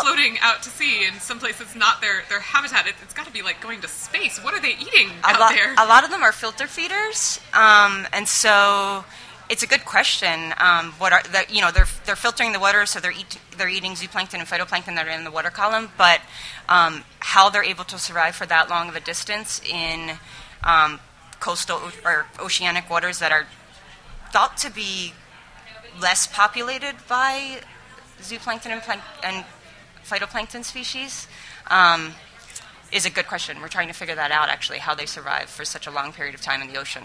floating 0.00 0.38
out 0.40 0.62
to 0.62 0.70
sea 0.70 1.04
in 1.04 1.12
some 1.20 1.38
place 1.38 1.58
that's 1.58 1.74
not 1.74 2.00
their, 2.00 2.22
their 2.30 2.40
habitat? 2.40 2.86
It, 2.86 2.94
has 2.94 3.12
got 3.12 3.26
to 3.26 3.32
be 3.34 3.42
like 3.42 3.60
going 3.60 3.82
to 3.82 3.88
space. 3.88 4.42
What 4.42 4.54
are 4.54 4.60
they 4.60 4.72
eating 4.72 5.10
a 5.24 5.26
out 5.26 5.40
lot, 5.40 5.52
there? 5.52 5.74
A 5.74 5.86
lot 5.86 6.04
of 6.04 6.10
them 6.10 6.22
are 6.22 6.32
filter 6.32 6.66
feeders, 6.66 7.38
um, 7.52 8.06
and 8.14 8.26
so 8.26 9.04
it's 9.48 9.62
a 9.62 9.66
good 9.66 9.84
question. 9.84 10.52
Um, 10.58 10.92
what 10.92 11.12
are 11.12 11.22
the, 11.22 11.44
you 11.48 11.60
know 11.60 11.70
they're 11.70 11.86
they're 12.04 12.16
filtering 12.16 12.52
the 12.52 12.60
water, 12.60 12.84
so 12.86 13.00
they're 13.00 13.12
eat, 13.12 13.38
they're 13.56 13.68
eating 13.68 13.92
zooplankton 13.92 14.34
and 14.34 14.46
phytoplankton 14.48 14.94
that 14.96 15.06
are 15.06 15.10
in 15.10 15.24
the 15.24 15.30
water 15.30 15.50
column. 15.50 15.90
But 15.96 16.20
um, 16.68 17.04
how 17.20 17.48
they're 17.48 17.64
able 17.64 17.84
to 17.84 17.98
survive 17.98 18.34
for 18.34 18.46
that 18.46 18.68
long 18.68 18.88
of 18.88 18.96
a 18.96 19.00
distance 19.00 19.60
in 19.64 20.18
um, 20.64 21.00
coastal 21.40 21.80
or 22.04 22.26
oceanic 22.38 22.90
waters 22.90 23.18
that 23.20 23.32
are 23.32 23.46
thought 24.32 24.56
to 24.58 24.70
be 24.70 25.14
less 26.00 26.26
populated 26.26 26.94
by 27.08 27.60
zooplankton 28.20 28.66
and, 28.66 28.82
plank- 28.82 29.02
and 29.22 29.44
phytoplankton 30.04 30.64
species 30.64 31.26
um, 31.68 32.12
is 32.92 33.06
a 33.06 33.10
good 33.10 33.26
question. 33.26 33.60
We're 33.60 33.68
trying 33.68 33.88
to 33.88 33.94
figure 33.94 34.14
that 34.14 34.30
out, 34.30 34.48
actually, 34.48 34.78
how 34.78 34.94
they 34.94 35.06
survive 35.06 35.48
for 35.48 35.64
such 35.64 35.86
a 35.86 35.90
long 35.90 36.12
period 36.12 36.34
of 36.34 36.40
time 36.42 36.60
in 36.60 36.68
the 36.68 36.78
ocean. 36.78 37.04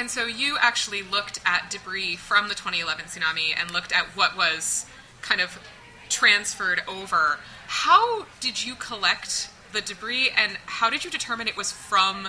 And 0.00 0.10
so 0.10 0.24
you 0.24 0.56
actually 0.58 1.02
looked 1.02 1.40
at 1.44 1.70
debris 1.70 2.16
from 2.16 2.48
the 2.48 2.54
2011 2.54 3.04
tsunami 3.04 3.54
and 3.54 3.70
looked 3.70 3.92
at 3.92 4.06
what 4.16 4.34
was 4.34 4.86
kind 5.20 5.42
of 5.42 5.60
transferred 6.08 6.80
over. 6.88 7.38
How 7.66 8.24
did 8.40 8.64
you 8.64 8.76
collect 8.76 9.50
the 9.74 9.82
debris 9.82 10.30
and 10.34 10.56
how 10.64 10.88
did 10.88 11.04
you 11.04 11.10
determine 11.10 11.48
it 11.48 11.56
was 11.56 11.70
from 11.70 12.28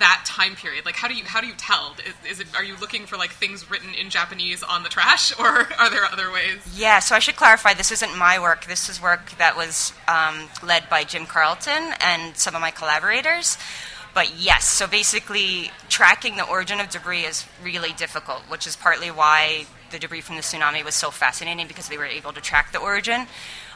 that 0.00 0.24
time 0.26 0.56
period? 0.56 0.84
Like, 0.84 0.96
how 0.96 1.06
do 1.06 1.14
you 1.14 1.22
how 1.24 1.40
do 1.40 1.46
you 1.46 1.54
tell? 1.56 1.94
Is, 2.04 2.32
is, 2.32 2.40
it 2.40 2.48
are 2.56 2.64
you 2.64 2.74
looking 2.80 3.06
for 3.06 3.16
like 3.16 3.30
things 3.30 3.70
written 3.70 3.94
in 3.94 4.10
Japanese 4.10 4.64
on 4.64 4.82
the 4.82 4.88
trash, 4.88 5.32
or 5.38 5.46
are 5.46 5.90
there 5.90 6.04
other 6.04 6.32
ways? 6.32 6.58
Yeah, 6.74 6.98
so 6.98 7.14
I 7.14 7.20
should 7.20 7.36
clarify. 7.36 7.74
This 7.74 7.92
isn't 7.92 8.18
my 8.18 8.40
work. 8.40 8.64
This 8.64 8.88
is 8.88 9.00
work 9.00 9.30
that 9.38 9.56
was 9.56 9.92
um, 10.08 10.48
led 10.66 10.90
by 10.90 11.04
Jim 11.04 11.26
Carlton 11.26 11.92
and 12.00 12.36
some 12.36 12.56
of 12.56 12.60
my 12.60 12.72
collaborators. 12.72 13.56
But 14.18 14.36
yes, 14.36 14.64
so 14.64 14.88
basically, 14.88 15.70
tracking 15.88 16.34
the 16.34 16.44
origin 16.44 16.80
of 16.80 16.90
debris 16.90 17.24
is 17.24 17.46
really 17.62 17.92
difficult, 17.92 18.40
which 18.48 18.66
is 18.66 18.74
partly 18.74 19.12
why 19.12 19.66
the 19.92 19.98
debris 20.00 20.22
from 20.22 20.34
the 20.34 20.42
tsunami 20.42 20.84
was 20.84 20.96
so 20.96 21.12
fascinating 21.12 21.68
because 21.68 21.88
they 21.88 21.96
were 21.96 22.04
able 22.04 22.32
to 22.32 22.40
track 22.40 22.72
the 22.72 22.80
origin. 22.80 23.28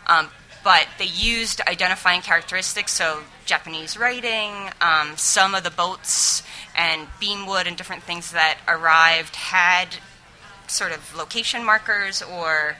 Um, 0.08 0.30
but 0.64 0.88
they 0.98 1.04
used 1.04 1.60
identifying 1.68 2.22
characteristics, 2.22 2.90
so 2.90 3.22
Japanese 3.44 3.96
writing, 3.96 4.50
um, 4.80 5.16
some 5.16 5.54
of 5.54 5.62
the 5.62 5.70
boats 5.70 6.42
and 6.76 7.06
beamwood 7.20 7.68
and 7.68 7.76
different 7.76 8.02
things 8.02 8.32
that 8.32 8.58
arrived 8.66 9.36
had 9.36 9.90
sort 10.66 10.90
of 10.90 11.14
location 11.14 11.64
markers 11.64 12.20
or 12.20 12.78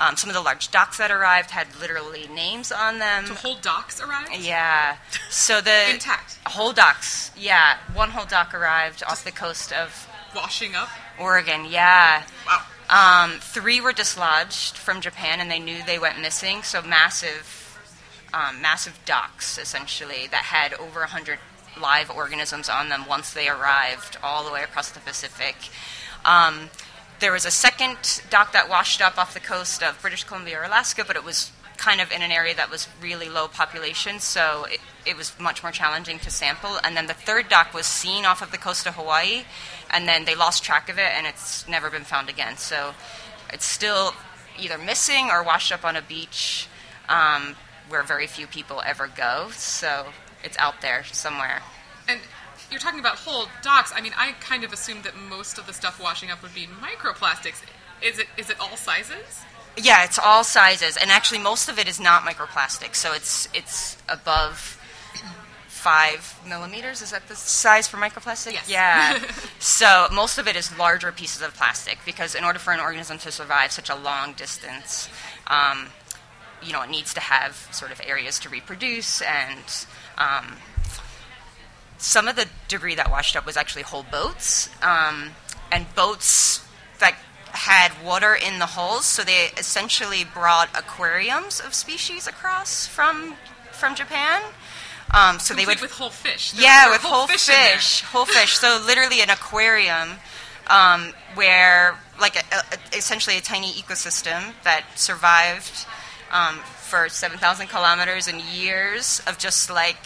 um, 0.00 0.16
some 0.16 0.30
of 0.30 0.34
the 0.34 0.40
large 0.40 0.70
docks 0.70 0.96
that 0.96 1.10
arrived 1.10 1.50
had 1.50 1.68
literally 1.78 2.26
names 2.34 2.72
on 2.72 2.98
them. 2.98 3.26
So 3.26 3.34
whole 3.34 3.56
docks 3.56 4.00
arrived? 4.00 4.30
Yeah. 4.40 4.96
So 5.28 5.60
the 5.60 5.90
intact 5.90 6.38
whole 6.46 6.72
docks. 6.72 7.30
Yeah, 7.36 7.76
one 7.92 8.10
whole 8.10 8.24
dock 8.24 8.54
arrived 8.54 9.02
off 9.06 9.22
the 9.22 9.30
coast 9.30 9.72
of 9.72 10.08
washing 10.34 10.74
up. 10.74 10.88
Oregon. 11.18 11.66
Yeah. 11.68 12.24
Wow. 12.46 12.62
Um, 12.88 13.38
three 13.40 13.80
were 13.80 13.92
dislodged 13.92 14.76
from 14.76 15.02
Japan, 15.02 15.38
and 15.38 15.50
they 15.50 15.58
knew 15.58 15.84
they 15.86 15.98
went 15.98 16.18
missing. 16.18 16.62
So 16.62 16.80
massive, 16.80 17.78
um, 18.32 18.62
massive 18.62 18.98
docks 19.04 19.58
essentially 19.58 20.26
that 20.30 20.44
had 20.44 20.72
over 20.74 21.04
hundred 21.04 21.38
live 21.78 22.10
organisms 22.10 22.70
on 22.70 22.88
them 22.88 23.04
once 23.06 23.32
they 23.34 23.48
arrived 23.48 24.16
all 24.22 24.44
the 24.44 24.50
way 24.50 24.62
across 24.62 24.90
the 24.90 25.00
Pacific. 25.00 25.56
Um, 26.24 26.70
there 27.20 27.32
was 27.32 27.44
a 27.44 27.50
second 27.50 28.22
dock 28.30 28.52
that 28.52 28.68
washed 28.68 29.00
up 29.00 29.18
off 29.18 29.34
the 29.34 29.40
coast 29.40 29.82
of 29.82 30.00
British 30.00 30.24
Columbia 30.24 30.60
or 30.60 30.64
Alaska, 30.64 31.04
but 31.06 31.16
it 31.16 31.24
was 31.24 31.52
kind 31.76 32.00
of 32.00 32.12
in 32.12 32.20
an 32.20 32.30
area 32.30 32.54
that 32.54 32.70
was 32.70 32.88
really 33.00 33.28
low 33.28 33.48
population, 33.48 34.20
so 34.20 34.66
it, 34.68 34.80
it 35.06 35.16
was 35.16 35.32
much 35.40 35.62
more 35.62 35.72
challenging 35.72 36.18
to 36.18 36.30
sample. 36.30 36.78
And 36.84 36.96
then 36.96 37.06
the 37.06 37.14
third 37.14 37.48
dock 37.48 37.72
was 37.72 37.86
seen 37.86 38.24
off 38.24 38.42
of 38.42 38.50
the 38.50 38.58
coast 38.58 38.86
of 38.86 38.94
Hawaii, 38.94 39.44
and 39.90 40.06
then 40.06 40.24
they 40.24 40.34
lost 40.34 40.62
track 40.62 40.88
of 40.88 40.98
it, 40.98 41.10
and 41.16 41.26
it's 41.26 41.66
never 41.68 41.90
been 41.90 42.04
found 42.04 42.28
again. 42.28 42.56
So 42.56 42.94
it's 43.52 43.64
still 43.64 44.12
either 44.58 44.76
missing 44.76 45.28
or 45.30 45.42
washed 45.42 45.72
up 45.72 45.84
on 45.84 45.96
a 45.96 46.02
beach 46.02 46.68
um, 47.08 47.56
where 47.88 48.02
very 48.02 48.26
few 48.26 48.46
people 48.46 48.82
ever 48.84 49.08
go. 49.08 49.48
So 49.52 50.06
it's 50.44 50.58
out 50.58 50.82
there 50.82 51.04
somewhere. 51.04 51.62
And 52.08 52.20
you're 52.70 52.80
talking 52.80 53.00
about 53.00 53.16
whole 53.16 53.46
docks. 53.62 53.92
I 53.94 54.00
mean, 54.00 54.12
I 54.16 54.32
kind 54.40 54.64
of 54.64 54.72
assumed 54.72 55.04
that 55.04 55.16
most 55.16 55.58
of 55.58 55.66
the 55.66 55.72
stuff 55.72 56.00
washing 56.00 56.30
up 56.30 56.42
would 56.42 56.54
be 56.54 56.66
microplastics. 56.66 57.62
Is 58.02 58.18
it 58.18 58.26
is 58.36 58.50
it 58.50 58.58
all 58.60 58.76
sizes? 58.76 59.42
Yeah, 59.76 60.04
it's 60.04 60.18
all 60.18 60.44
sizes, 60.44 60.96
and 60.96 61.10
actually 61.10 61.38
most 61.38 61.68
of 61.68 61.78
it 61.78 61.88
is 61.88 62.00
not 62.00 62.22
microplastic. 62.22 62.94
So 62.94 63.12
it's 63.12 63.48
it's 63.54 63.96
above 64.08 64.78
five 65.80 66.38
millimeters. 66.46 67.00
Is 67.00 67.10
that 67.10 67.26
the 67.28 67.36
size 67.36 67.88
for 67.88 67.96
microplastic? 67.96 68.52
Yes. 68.52 68.68
Yeah. 68.68 69.18
so 69.58 70.08
most 70.12 70.38
of 70.38 70.46
it 70.46 70.54
is 70.54 70.76
larger 70.78 71.10
pieces 71.10 71.42
of 71.42 71.54
plastic 71.54 71.98
because 72.04 72.34
in 72.34 72.44
order 72.44 72.58
for 72.58 72.72
an 72.72 72.80
organism 72.80 73.16
to 73.18 73.32
survive 73.32 73.72
such 73.72 73.88
a 73.88 73.94
long 73.94 74.34
distance, 74.34 75.08
um, 75.46 75.86
you 76.62 76.72
know, 76.72 76.82
it 76.82 76.90
needs 76.90 77.14
to 77.14 77.20
have 77.20 77.66
sort 77.72 77.92
of 77.92 78.00
areas 78.06 78.38
to 78.40 78.48
reproduce 78.48 79.22
and. 79.22 79.86
Um, 80.18 80.56
some 82.00 82.26
of 82.28 82.34
the 82.36 82.46
debris 82.68 82.96
that 82.96 83.10
washed 83.10 83.36
up 83.36 83.46
was 83.46 83.56
actually 83.56 83.82
whole 83.82 84.04
boats, 84.04 84.68
um, 84.82 85.30
and 85.70 85.86
boats 85.94 86.66
that 86.98 87.14
had 87.52 87.92
water 88.04 88.34
in 88.34 88.58
the 88.58 88.66
hulls. 88.66 89.04
So 89.04 89.22
they 89.22 89.50
essentially 89.56 90.24
brought 90.24 90.68
aquariums 90.76 91.60
of 91.60 91.74
species 91.74 92.26
across 92.26 92.86
from 92.86 93.36
from 93.72 93.94
Japan. 93.94 94.42
Um, 95.12 95.38
so 95.40 95.54
Complete 95.54 95.56
they 95.56 95.66
would 95.66 95.80
with 95.80 95.92
whole 95.92 96.10
fish. 96.10 96.52
There- 96.52 96.62
yeah, 96.62 96.90
with 96.90 97.02
whole 97.02 97.26
fish. 97.26 97.46
fish, 97.46 98.02
whole 98.02 98.26
fish. 98.26 98.56
So 98.58 98.80
literally 98.86 99.20
an 99.20 99.30
aquarium 99.30 100.18
um, 100.68 101.12
where, 101.34 101.98
like, 102.20 102.36
a, 102.36 102.44
a, 102.56 102.96
essentially 102.96 103.36
a 103.36 103.40
tiny 103.40 103.72
ecosystem 103.72 104.52
that 104.62 104.84
survived 104.94 105.86
um, 106.30 106.58
for 106.58 107.08
seven 107.08 107.38
thousand 107.38 107.66
kilometers 107.66 108.28
and 108.28 108.40
years 108.40 109.20
of 109.26 109.36
just 109.36 109.68
like 109.68 109.96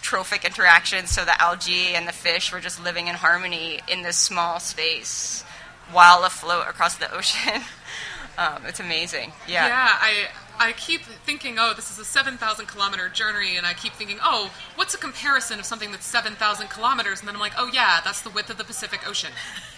trophic 0.00 0.44
interactions. 0.44 1.10
So 1.10 1.24
the 1.24 1.40
algae 1.40 1.94
and 1.94 2.06
the 2.06 2.12
fish 2.12 2.52
were 2.52 2.60
just 2.60 2.82
living 2.82 3.08
in 3.08 3.14
harmony 3.14 3.80
in 3.88 4.02
this 4.02 4.16
small 4.16 4.60
space 4.60 5.44
while 5.92 6.24
afloat 6.24 6.66
across 6.68 6.96
the 6.96 7.12
ocean. 7.16 7.62
um, 8.38 8.64
it's 8.66 8.80
amazing. 8.80 9.32
Yeah. 9.48 9.66
Yeah, 9.66 9.88
I 10.00 10.28
I 10.60 10.72
keep 10.72 11.00
thinking, 11.24 11.56
oh, 11.58 11.72
this 11.74 11.90
is 11.90 11.98
a 11.98 12.04
seven 12.04 12.36
thousand 12.36 12.66
kilometer 12.66 13.08
journey, 13.08 13.56
and 13.56 13.66
I 13.66 13.72
keep 13.72 13.94
thinking, 13.94 14.18
oh, 14.22 14.50
what's 14.76 14.92
a 14.94 14.98
comparison 14.98 15.58
of 15.58 15.64
something 15.64 15.90
that's 15.90 16.04
seven 16.04 16.34
thousand 16.34 16.68
kilometers? 16.68 17.20
And 17.20 17.28
then 17.28 17.34
I'm 17.34 17.40
like, 17.40 17.54
oh 17.56 17.70
yeah, 17.72 18.00
that's 18.04 18.20
the 18.20 18.28
width 18.28 18.50
of 18.50 18.58
the 18.58 18.64
Pacific 18.64 19.08
Ocean. 19.08 19.30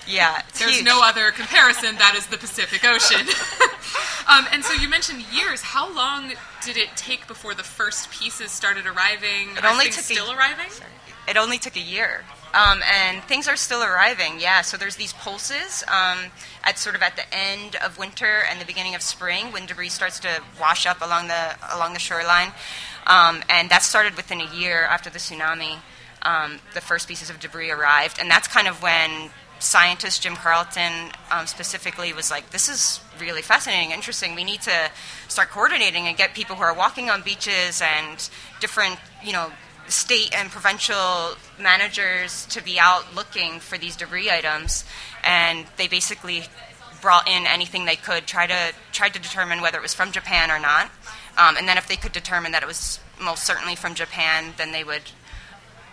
Yeah, 0.08 0.42
There's 0.58 0.74
huge. 0.78 0.84
no 0.84 1.00
other 1.02 1.30
comparison. 1.30 1.94
That 1.96 2.14
is 2.16 2.26
the 2.26 2.36
Pacific 2.36 2.84
Ocean. 2.84 3.24
um, 4.28 4.46
and 4.52 4.64
so 4.64 4.72
you 4.74 4.88
mentioned 4.88 5.22
years. 5.32 5.62
How 5.62 5.94
long 5.94 6.32
did 6.64 6.76
it 6.76 6.88
take 6.96 7.28
before 7.28 7.54
the 7.54 7.62
first 7.62 8.10
pieces 8.10 8.50
started 8.50 8.84
arriving? 8.84 9.56
It 9.56 9.64
only 9.64 9.84
took 9.86 9.98
a- 9.98 10.02
still 10.02 10.32
arriving. 10.32 10.66
It 11.28 11.36
only 11.36 11.58
took 11.58 11.76
a 11.76 11.80
year. 11.80 12.24
Um, 12.54 12.82
and 12.82 13.22
things 13.24 13.48
are 13.48 13.56
still 13.56 13.82
arriving, 13.82 14.38
yeah. 14.38 14.60
So 14.60 14.76
there's 14.76 14.96
these 14.96 15.14
pulses 15.14 15.82
um, 15.88 16.18
at 16.64 16.78
sort 16.78 16.94
of 16.94 17.02
at 17.02 17.16
the 17.16 17.24
end 17.34 17.76
of 17.76 17.98
winter 17.98 18.42
and 18.48 18.60
the 18.60 18.66
beginning 18.66 18.94
of 18.94 19.00
spring 19.00 19.52
when 19.52 19.64
debris 19.64 19.88
starts 19.88 20.20
to 20.20 20.42
wash 20.60 20.84
up 20.86 21.00
along 21.00 21.28
the 21.28 21.56
along 21.74 21.94
the 21.94 21.98
shoreline, 21.98 22.52
um, 23.06 23.42
and 23.48 23.70
that 23.70 23.82
started 23.82 24.16
within 24.16 24.40
a 24.40 24.54
year 24.54 24.82
after 24.82 25.08
the 25.08 25.18
tsunami. 25.18 25.78
Um, 26.24 26.60
the 26.74 26.80
first 26.80 27.08
pieces 27.08 27.30
of 27.30 27.40
debris 27.40 27.70
arrived, 27.70 28.18
and 28.20 28.30
that's 28.30 28.46
kind 28.46 28.68
of 28.68 28.80
when 28.82 29.30
scientist 29.58 30.22
Jim 30.22 30.36
Carlton 30.36 31.10
um, 31.30 31.46
specifically 31.46 32.12
was 32.12 32.30
like, 32.30 32.50
"This 32.50 32.68
is 32.68 33.00
really 33.18 33.42
fascinating, 33.42 33.92
interesting. 33.92 34.34
We 34.34 34.44
need 34.44 34.60
to 34.62 34.90
start 35.28 35.50
coordinating 35.50 36.06
and 36.06 36.16
get 36.16 36.34
people 36.34 36.56
who 36.56 36.62
are 36.62 36.74
walking 36.74 37.10
on 37.10 37.22
beaches 37.22 37.82
and 37.82 38.28
different, 38.60 38.98
you 39.24 39.32
know, 39.32 39.50
state 39.88 40.34
and 40.34 40.50
provincial 40.50 41.34
managers 41.58 42.46
to 42.46 42.62
be 42.62 42.78
out 42.78 43.14
looking 43.14 43.60
for 43.60 43.78
these 43.78 43.96
debris 43.96 44.30
items." 44.30 44.84
And 45.24 45.66
they 45.76 45.88
basically 45.88 46.44
brought 47.00 47.28
in 47.28 47.46
anything 47.46 47.84
they 47.84 47.96
could, 47.96 48.26
try 48.26 48.46
to 48.46 48.72
try 48.92 49.08
to 49.08 49.18
determine 49.18 49.60
whether 49.60 49.76
it 49.76 49.82
was 49.82 49.92
from 49.92 50.12
Japan 50.12 50.50
or 50.50 50.58
not. 50.58 50.90
Um, 51.36 51.56
and 51.56 51.68
then 51.68 51.76
if 51.76 51.88
they 51.88 51.96
could 51.96 52.12
determine 52.12 52.52
that 52.52 52.62
it 52.62 52.66
was 52.66 53.00
most 53.20 53.44
certainly 53.44 53.74
from 53.74 53.94
Japan, 53.94 54.54
then 54.56 54.72
they 54.72 54.84
would 54.84 55.02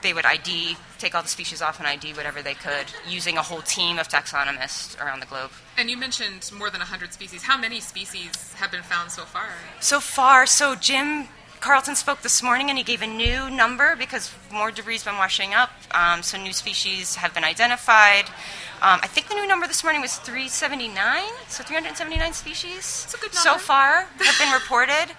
they 0.02 0.14
would 0.14 0.26
ID, 0.26 0.78
take 0.98 1.14
all 1.14 1.22
the 1.22 1.28
species 1.28 1.62
off 1.62 1.80
and 1.80 1.88
ID 1.88 2.14
whatever 2.14 2.42
they 2.42 2.54
could, 2.54 2.86
using 3.08 3.38
a 3.38 3.42
whole 3.42 3.62
team 3.62 4.00
of 4.00 4.08
taxonomists 4.08 4.98
around 5.04 5.20
the 5.20 5.26
globe. 5.26 5.52
And 5.78 5.90
you 5.90 5.98
mentioned 5.98 6.50
more 6.58 6.70
than 6.70 6.80
100 6.80 7.12
species. 7.12 7.44
How 7.44 7.58
many 7.58 7.82
species 7.82 8.54
have 8.54 8.72
been 8.72 8.84
found 8.84 9.12
so 9.12 9.24
far? 9.24 9.50
So 9.82 10.00
far, 10.00 10.46
so 10.46 10.76
Jim 10.76 11.28
Carlton 11.60 11.96
spoke 11.96 12.22
this 12.22 12.42
morning 12.42 12.70
and 12.70 12.78
he 12.78 12.84
gave 12.84 13.02
a 13.02 13.08
new 13.08 13.50
number 13.50 13.96
because 13.96 14.34
more 14.52 14.72
debris 14.72 14.96
has 14.96 15.04
been 15.04 15.18
washing 15.18 15.54
up. 15.54 15.72
Um, 15.92 16.24
so 16.24 16.38
new 16.38 16.54
species 16.54 17.16
have 17.16 17.34
been 17.34 17.44
identified. 17.44 18.26
Um, 18.82 19.00
I 19.04 19.08
think 19.08 19.28
the 19.28 19.36
new 19.36 19.46
number 19.46 19.68
this 19.68 19.84
morning 19.84 20.02
was 20.02 20.16
379, 20.18 21.24
so 21.50 21.64
379 21.64 22.34
species 22.34 22.86
so 23.32 23.58
far 23.58 24.04
have 24.04 24.40
been 24.40 24.54
reported. 24.54 25.14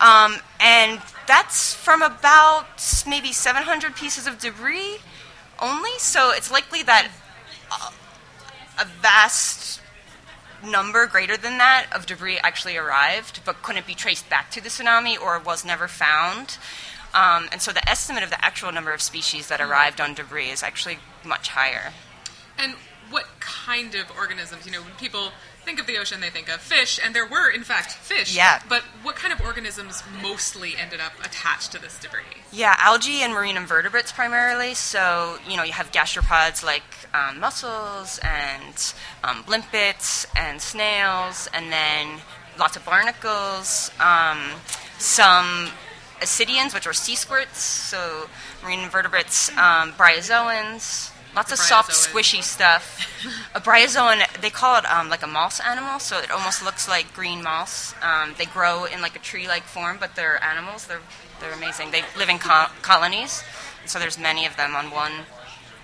Um, 0.00 0.36
and 0.60 1.00
that's 1.26 1.74
from 1.74 2.02
about 2.02 2.66
maybe 3.06 3.32
700 3.32 3.96
pieces 3.96 4.26
of 4.26 4.38
debris 4.38 4.98
only. 5.60 5.90
So 5.98 6.30
it's 6.32 6.50
likely 6.50 6.82
that 6.84 7.08
a 8.78 8.84
vast 9.02 9.80
number 10.64 11.06
greater 11.06 11.36
than 11.36 11.58
that 11.58 11.86
of 11.94 12.06
debris 12.06 12.38
actually 12.42 12.76
arrived, 12.76 13.40
but 13.44 13.62
couldn't 13.62 13.86
be 13.86 13.94
traced 13.94 14.28
back 14.28 14.50
to 14.52 14.60
the 14.60 14.68
tsunami 14.68 15.20
or 15.20 15.38
was 15.38 15.64
never 15.64 15.88
found. 15.88 16.58
Um, 17.12 17.48
and 17.50 17.60
so 17.60 17.72
the 17.72 17.86
estimate 17.88 18.22
of 18.22 18.30
the 18.30 18.44
actual 18.44 18.70
number 18.70 18.92
of 18.92 19.02
species 19.02 19.48
that 19.48 19.60
arrived 19.60 20.00
on 20.00 20.14
debris 20.14 20.50
is 20.50 20.62
actually 20.62 20.98
much 21.24 21.48
higher. 21.48 21.92
And 22.56 22.74
what 23.10 23.26
kind 23.40 23.94
of 23.94 24.10
organisms? 24.16 24.66
You 24.66 24.72
know, 24.72 24.82
people 24.98 25.32
think 25.64 25.80
of 25.80 25.86
the 25.86 25.98
ocean, 25.98 26.20
they 26.20 26.30
think 26.30 26.48
of 26.48 26.60
fish, 26.60 26.98
and 27.02 27.14
there 27.14 27.26
were, 27.26 27.50
in 27.50 27.62
fact, 27.62 27.92
fish. 27.92 28.34
Yeah. 28.34 28.62
But 28.68 28.82
what 29.02 29.16
kind 29.16 29.32
of 29.32 29.40
organisms 29.40 30.02
mostly 30.22 30.74
ended 30.76 31.00
up 31.00 31.12
attached 31.20 31.72
to 31.72 31.80
this 31.80 31.98
debris? 31.98 32.22
Yeah, 32.52 32.74
algae 32.78 33.22
and 33.22 33.32
marine 33.32 33.56
invertebrates 33.56 34.12
primarily. 34.12 34.74
So, 34.74 35.38
you 35.48 35.56
know, 35.56 35.62
you 35.62 35.72
have 35.72 35.92
gastropods 35.92 36.64
like 36.64 36.82
um, 37.14 37.40
mussels 37.40 38.18
and 38.22 38.94
um, 39.22 39.44
limpets 39.48 40.26
and 40.36 40.60
snails, 40.60 41.48
and 41.54 41.70
then 41.70 42.20
lots 42.58 42.76
of 42.76 42.84
barnacles, 42.84 43.90
um, 44.00 44.38
some 44.98 45.68
ascidians, 46.20 46.74
which 46.74 46.86
are 46.86 46.92
sea 46.92 47.14
squirts, 47.14 47.62
so 47.62 48.28
marine 48.62 48.80
invertebrates, 48.80 49.48
um, 49.56 49.92
bryozoans, 49.92 51.09
lots 51.34 51.52
of 51.52 51.58
soft, 51.58 51.90
squishy 51.90 52.42
stuff. 52.56 53.06
a 53.54 53.60
bryozoan, 53.60 54.22
they 54.40 54.50
call 54.50 54.78
it 54.78 54.84
um, 54.90 55.08
like 55.08 55.22
a 55.22 55.26
moss 55.26 55.60
animal, 55.60 55.98
so 55.98 56.18
it 56.18 56.30
almost 56.30 56.64
looks 56.64 56.88
like 56.88 57.12
green 57.14 57.42
moss. 57.42 57.94
Um, 58.02 58.34
they 58.38 58.46
grow 58.46 58.84
in 58.84 59.00
like 59.00 59.16
a 59.16 59.20
tree-like 59.20 59.62
form, 59.64 59.98
but 60.00 60.16
they're 60.16 60.42
animals. 60.42 60.86
They're 60.86 61.00
they're 61.40 61.52
amazing. 61.52 61.90
They 61.90 62.02
live 62.18 62.28
in 62.28 62.38
co- 62.38 62.66
colonies, 62.82 63.42
so 63.86 63.98
there's 63.98 64.18
many 64.18 64.44
of 64.44 64.56
them 64.56 64.76
on 64.76 64.90
one 64.90 65.12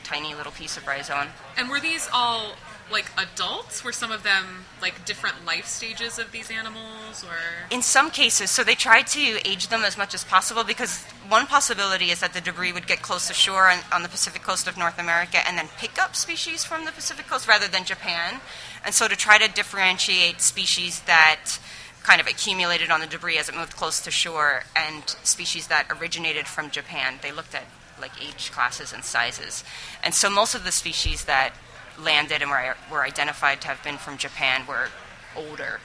tiny 0.05 0.34
little 0.34 0.53
piece 0.53 0.76
of 0.76 0.84
bryozoan. 0.84 1.28
And 1.57 1.68
were 1.68 1.80
these 1.80 2.09
all 2.12 2.53
like 2.91 3.11
adults? 3.18 3.82
Were 3.82 3.93
some 3.93 4.12
of 4.12 4.22
them 4.22 4.64
like 4.80 5.05
different 5.05 5.45
life 5.45 5.66
stages 5.66 6.18
of 6.18 6.32
these 6.32 6.51
animals, 6.51 7.24
or 7.24 7.37
In 7.70 7.82
some 7.82 8.11
cases, 8.11 8.51
so 8.51 8.62
they 8.62 8.74
tried 8.74 9.07
to 9.09 9.49
age 9.49 9.68
them 9.68 9.82
as 9.82 9.99
much 9.99 10.14
as 10.14 10.24
possible 10.24 10.64
because 10.64 11.05
one 11.28 11.47
possibility 11.47 12.11
is 12.11 12.20
that 12.20 12.32
the 12.32 12.41
debris 12.41 12.72
would 12.72 12.87
get 12.87 13.03
close 13.03 13.26
to 13.28 13.34
shore 13.34 13.68
on, 13.68 13.78
on 13.93 14.03
the 14.03 14.09
Pacific 14.09 14.43
coast 14.43 14.68
of 14.68 14.76
North 14.76 14.99
America 14.99 15.39
and 15.47 15.59
then 15.59 15.68
pick 15.78 16.01
up 16.01 16.14
species 16.14 16.64
from 16.64 16.84
the 16.84 16.93
Pacific 16.93 17.26
coast 17.26 17.49
rather 17.49 17.68
than 17.68 17.84
Japan. 17.84 18.41
And 18.84 18.95
so 18.95 19.09
to 19.09 19.16
try 19.16 19.39
to 19.39 19.53
differentiate 19.53 20.41
species 20.41 21.01
that 21.03 21.59
kind 22.03 22.20
of 22.20 22.28
accumulated 22.28 22.91
on 22.91 23.01
the 23.01 23.07
debris 23.07 23.37
as 23.37 23.49
it 23.49 23.57
moved 23.57 23.74
close 23.74 24.01
to 24.01 24.12
shore 24.12 24.62
and 24.76 25.09
species 25.24 25.66
that 25.66 25.89
originated 25.91 26.47
from 26.47 26.70
Japan, 26.70 27.18
they 27.20 27.32
looked 27.32 27.55
at 27.55 27.64
like 28.01 28.12
age 28.22 28.53
classes 28.53 28.93
and 28.93 29.05
sizes. 29.05 29.64
And 30.05 30.14
so 30.14 30.30
most 30.30 30.55
of 30.55 30.64
the 30.64 30.70
species 30.70 31.24
that 31.24 31.53
landed 31.99 32.42
and 32.42 32.51
were, 32.51 32.76
were 32.90 33.03
identified 33.03 33.61
to 33.62 33.68
have 33.68 33.82
been 33.82 33.99
from 33.99 34.16
Japan 34.18 34.66
were 34.66 34.88
older. 35.36 35.80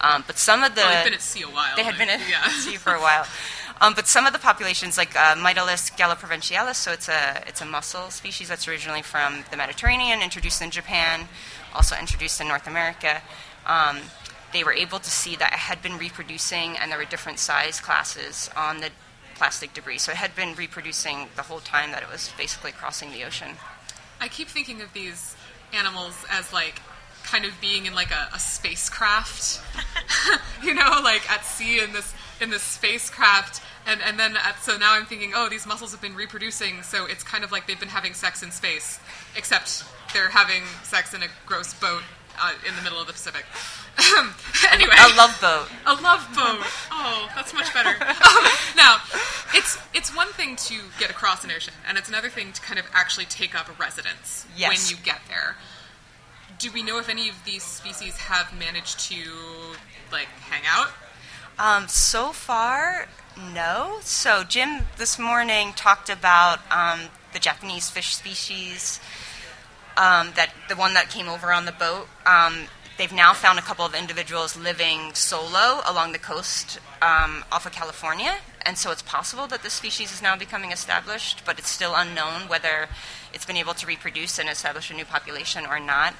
Um, 0.00 0.22
but 0.26 0.38
some 0.38 0.62
of 0.62 0.74
the 0.74 0.82
oh, 0.82 0.88
they've 0.88 1.04
been 1.04 1.14
at 1.14 1.22
sea 1.22 1.42
a 1.42 1.46
while? 1.46 1.76
they 1.76 1.82
had 1.82 1.98
been 1.98 2.08
at 2.08 2.20
yeah. 2.28 2.48
sea 2.50 2.76
for 2.76 2.92
a 2.92 3.00
while. 3.00 3.26
Um, 3.80 3.94
but 3.94 4.06
some 4.06 4.26
of 4.26 4.32
the 4.32 4.38
populations, 4.38 4.96
like 4.96 5.16
uh, 5.16 5.34
Mytilus 5.36 5.96
galloprovincialis, 5.96 6.76
so 6.76 6.92
it's 6.92 7.08
a 7.08 7.42
it's 7.46 7.60
a 7.60 7.64
mussel 7.64 8.10
species 8.10 8.48
that's 8.48 8.66
originally 8.66 9.02
from 9.02 9.44
the 9.50 9.56
Mediterranean, 9.56 10.22
introduced 10.22 10.62
in 10.62 10.70
Japan, 10.70 11.28
also 11.74 11.96
introduced 11.96 12.40
in 12.40 12.48
North 12.48 12.66
America. 12.66 13.22
Um, 13.66 13.98
they 14.52 14.64
were 14.64 14.72
able 14.72 14.98
to 14.98 15.10
see 15.10 15.36
that 15.36 15.52
it 15.52 15.58
had 15.58 15.82
been 15.82 15.98
reproducing, 15.98 16.76
and 16.76 16.90
there 16.90 16.98
were 16.98 17.04
different 17.04 17.38
size 17.38 17.80
classes 17.80 18.50
on 18.56 18.80
the 18.80 18.90
plastic 19.34 19.74
debris. 19.74 19.98
So 19.98 20.12
it 20.12 20.16
had 20.16 20.34
been 20.34 20.54
reproducing 20.54 21.28
the 21.36 21.42
whole 21.42 21.60
time 21.60 21.92
that 21.92 22.02
it 22.02 22.10
was 22.10 22.32
basically 22.36 22.72
crossing 22.72 23.12
the 23.12 23.24
ocean. 23.24 23.56
I 24.20 24.26
keep 24.28 24.48
thinking 24.48 24.82
of 24.82 24.92
these 24.92 25.36
animals 25.72 26.24
as 26.30 26.52
like 26.52 26.80
kind 27.24 27.44
of 27.44 27.52
being 27.60 27.86
in 27.86 27.94
like 27.94 28.10
a, 28.10 28.28
a 28.34 28.38
spacecraft, 28.38 29.60
you 30.62 30.74
know, 30.74 31.00
like 31.02 31.30
at 31.30 31.44
sea 31.44 31.80
in 31.80 31.92
this 31.92 32.14
in 32.40 32.50
this 32.50 32.62
spacecraft, 32.62 33.62
and 33.86 34.00
and 34.02 34.18
then 34.18 34.36
at, 34.36 34.62
so 34.62 34.76
now 34.76 34.94
I'm 34.94 35.04
thinking, 35.04 35.32
oh, 35.34 35.48
these 35.48 35.66
mussels 35.66 35.92
have 35.92 36.00
been 36.00 36.14
reproducing, 36.14 36.82
so 36.82 37.06
it's 37.06 37.22
kind 37.22 37.44
of 37.44 37.52
like 37.52 37.66
they've 37.66 37.78
been 37.78 37.88
having 37.88 38.14
sex 38.14 38.42
in 38.42 38.50
space, 38.50 38.98
except 39.36 39.84
they're 40.14 40.30
having 40.30 40.62
sex 40.84 41.14
in 41.14 41.22
a 41.22 41.28
gross 41.46 41.74
boat 41.74 42.02
uh, 42.40 42.52
in 42.66 42.74
the 42.76 42.82
middle 42.82 43.00
of 43.00 43.06
the 43.06 43.12
Pacific. 43.12 43.44
anyway, 44.72 44.94
A 44.98 45.16
love 45.16 45.36
boat. 45.40 45.68
a 45.86 45.94
love 46.02 46.26
boat. 46.34 46.64
Oh, 46.92 47.28
that's 47.34 47.52
much 47.54 47.72
better. 47.74 47.90
Um, 48.28 48.44
now, 48.76 48.98
it's 49.54 49.78
it's 49.94 50.14
one 50.14 50.28
thing 50.28 50.54
to 50.56 50.74
get 50.98 51.10
across 51.10 51.44
an 51.44 51.50
ocean, 51.50 51.74
and 51.88 51.96
it's 51.98 52.08
another 52.08 52.28
thing 52.28 52.52
to 52.52 52.60
kind 52.60 52.78
of 52.78 52.86
actually 52.92 53.24
take 53.24 53.58
up 53.58 53.68
a 53.68 53.72
residence 53.72 54.46
Yes. 54.56 54.90
when 54.90 54.96
you 54.98 55.04
get 55.04 55.20
there. 55.28 55.56
Do 56.58 56.70
we 56.72 56.82
know 56.82 56.98
if 56.98 57.08
any 57.08 57.28
of 57.28 57.36
these 57.44 57.62
species 57.62 58.16
have 58.16 58.56
managed 58.58 59.00
to 59.10 59.16
like 60.12 60.26
hang 60.50 60.62
out? 60.66 60.90
Um, 61.58 61.88
so 61.88 62.32
far, 62.32 63.06
no. 63.52 63.98
So 64.02 64.44
Jim 64.44 64.82
this 64.96 65.18
morning 65.18 65.72
talked 65.74 66.08
about 66.10 66.60
um, 66.70 67.00
the 67.32 67.38
Japanese 67.40 67.90
fish 67.90 68.14
species, 68.14 69.00
um, 69.96 70.32
that 70.36 70.50
the 70.68 70.76
one 70.76 70.94
that 70.94 71.08
came 71.10 71.28
over 71.28 71.52
on 71.52 71.64
the 71.64 71.72
boat. 71.72 72.06
Um, 72.26 72.66
they've 72.98 73.12
now 73.12 73.32
found 73.32 73.58
a 73.58 73.62
couple 73.62 73.86
of 73.86 73.94
individuals 73.94 74.56
living 74.56 75.14
solo 75.14 75.80
along 75.86 76.12
the 76.12 76.18
coast 76.18 76.78
um, 77.00 77.44
off 77.50 77.64
of 77.64 77.72
California, 77.72 78.36
and 78.66 78.76
so 78.76 78.90
it's 78.90 79.02
possible 79.02 79.46
that 79.46 79.62
this 79.62 79.72
species 79.72 80.12
is 80.12 80.20
now 80.20 80.36
becoming 80.36 80.72
established, 80.72 81.42
but 81.46 81.58
it's 81.58 81.70
still 81.70 81.94
unknown 81.94 82.48
whether 82.48 82.88
it's 83.32 83.46
been 83.46 83.56
able 83.56 83.74
to 83.74 83.86
reproduce 83.86 84.38
and 84.38 84.48
establish 84.48 84.90
a 84.90 84.94
new 84.94 85.04
population 85.04 85.64
or 85.64 85.80
not. 85.80 86.12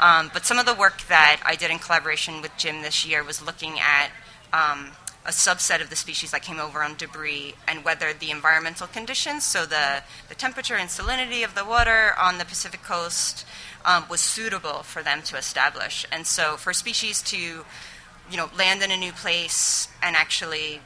Um, 0.00 0.30
but 0.34 0.44
some 0.44 0.58
of 0.58 0.66
the 0.66 0.74
work 0.74 1.02
that 1.08 1.40
I 1.46 1.54
did 1.54 1.70
in 1.70 1.78
collaboration 1.78 2.42
with 2.42 2.50
Jim 2.58 2.82
this 2.82 3.06
year 3.06 3.22
was 3.22 3.40
looking 3.40 3.78
at 3.78 4.10
um, 4.52 4.90
a 5.26 5.30
subset 5.30 5.80
of 5.80 5.88
the 5.88 5.96
species 5.96 6.32
that 6.32 6.42
came 6.42 6.60
over 6.60 6.82
on 6.82 6.96
debris 6.96 7.54
and 7.66 7.84
whether 7.84 8.12
the 8.12 8.30
environmental 8.30 8.86
conditions, 8.86 9.44
so 9.44 9.64
the, 9.64 10.02
the 10.28 10.34
temperature 10.34 10.74
and 10.74 10.90
salinity 10.90 11.44
of 11.44 11.54
the 11.54 11.64
water 11.64 12.12
on 12.20 12.36
the 12.38 12.44
Pacific 12.44 12.82
coast, 12.82 13.46
um, 13.84 14.04
was 14.08 14.20
suitable 14.20 14.82
for 14.82 15.02
them 15.02 15.22
to 15.22 15.36
establish. 15.36 16.06
And 16.10 16.26
so 16.26 16.56
for 16.56 16.72
species 16.72 17.22
to, 17.22 17.36
you 17.36 18.36
know, 18.36 18.50
land 18.56 18.82
in 18.82 18.90
a 18.90 18.96
new 18.96 19.12
place 19.12 19.88
and 20.02 20.16
actually 20.16 20.80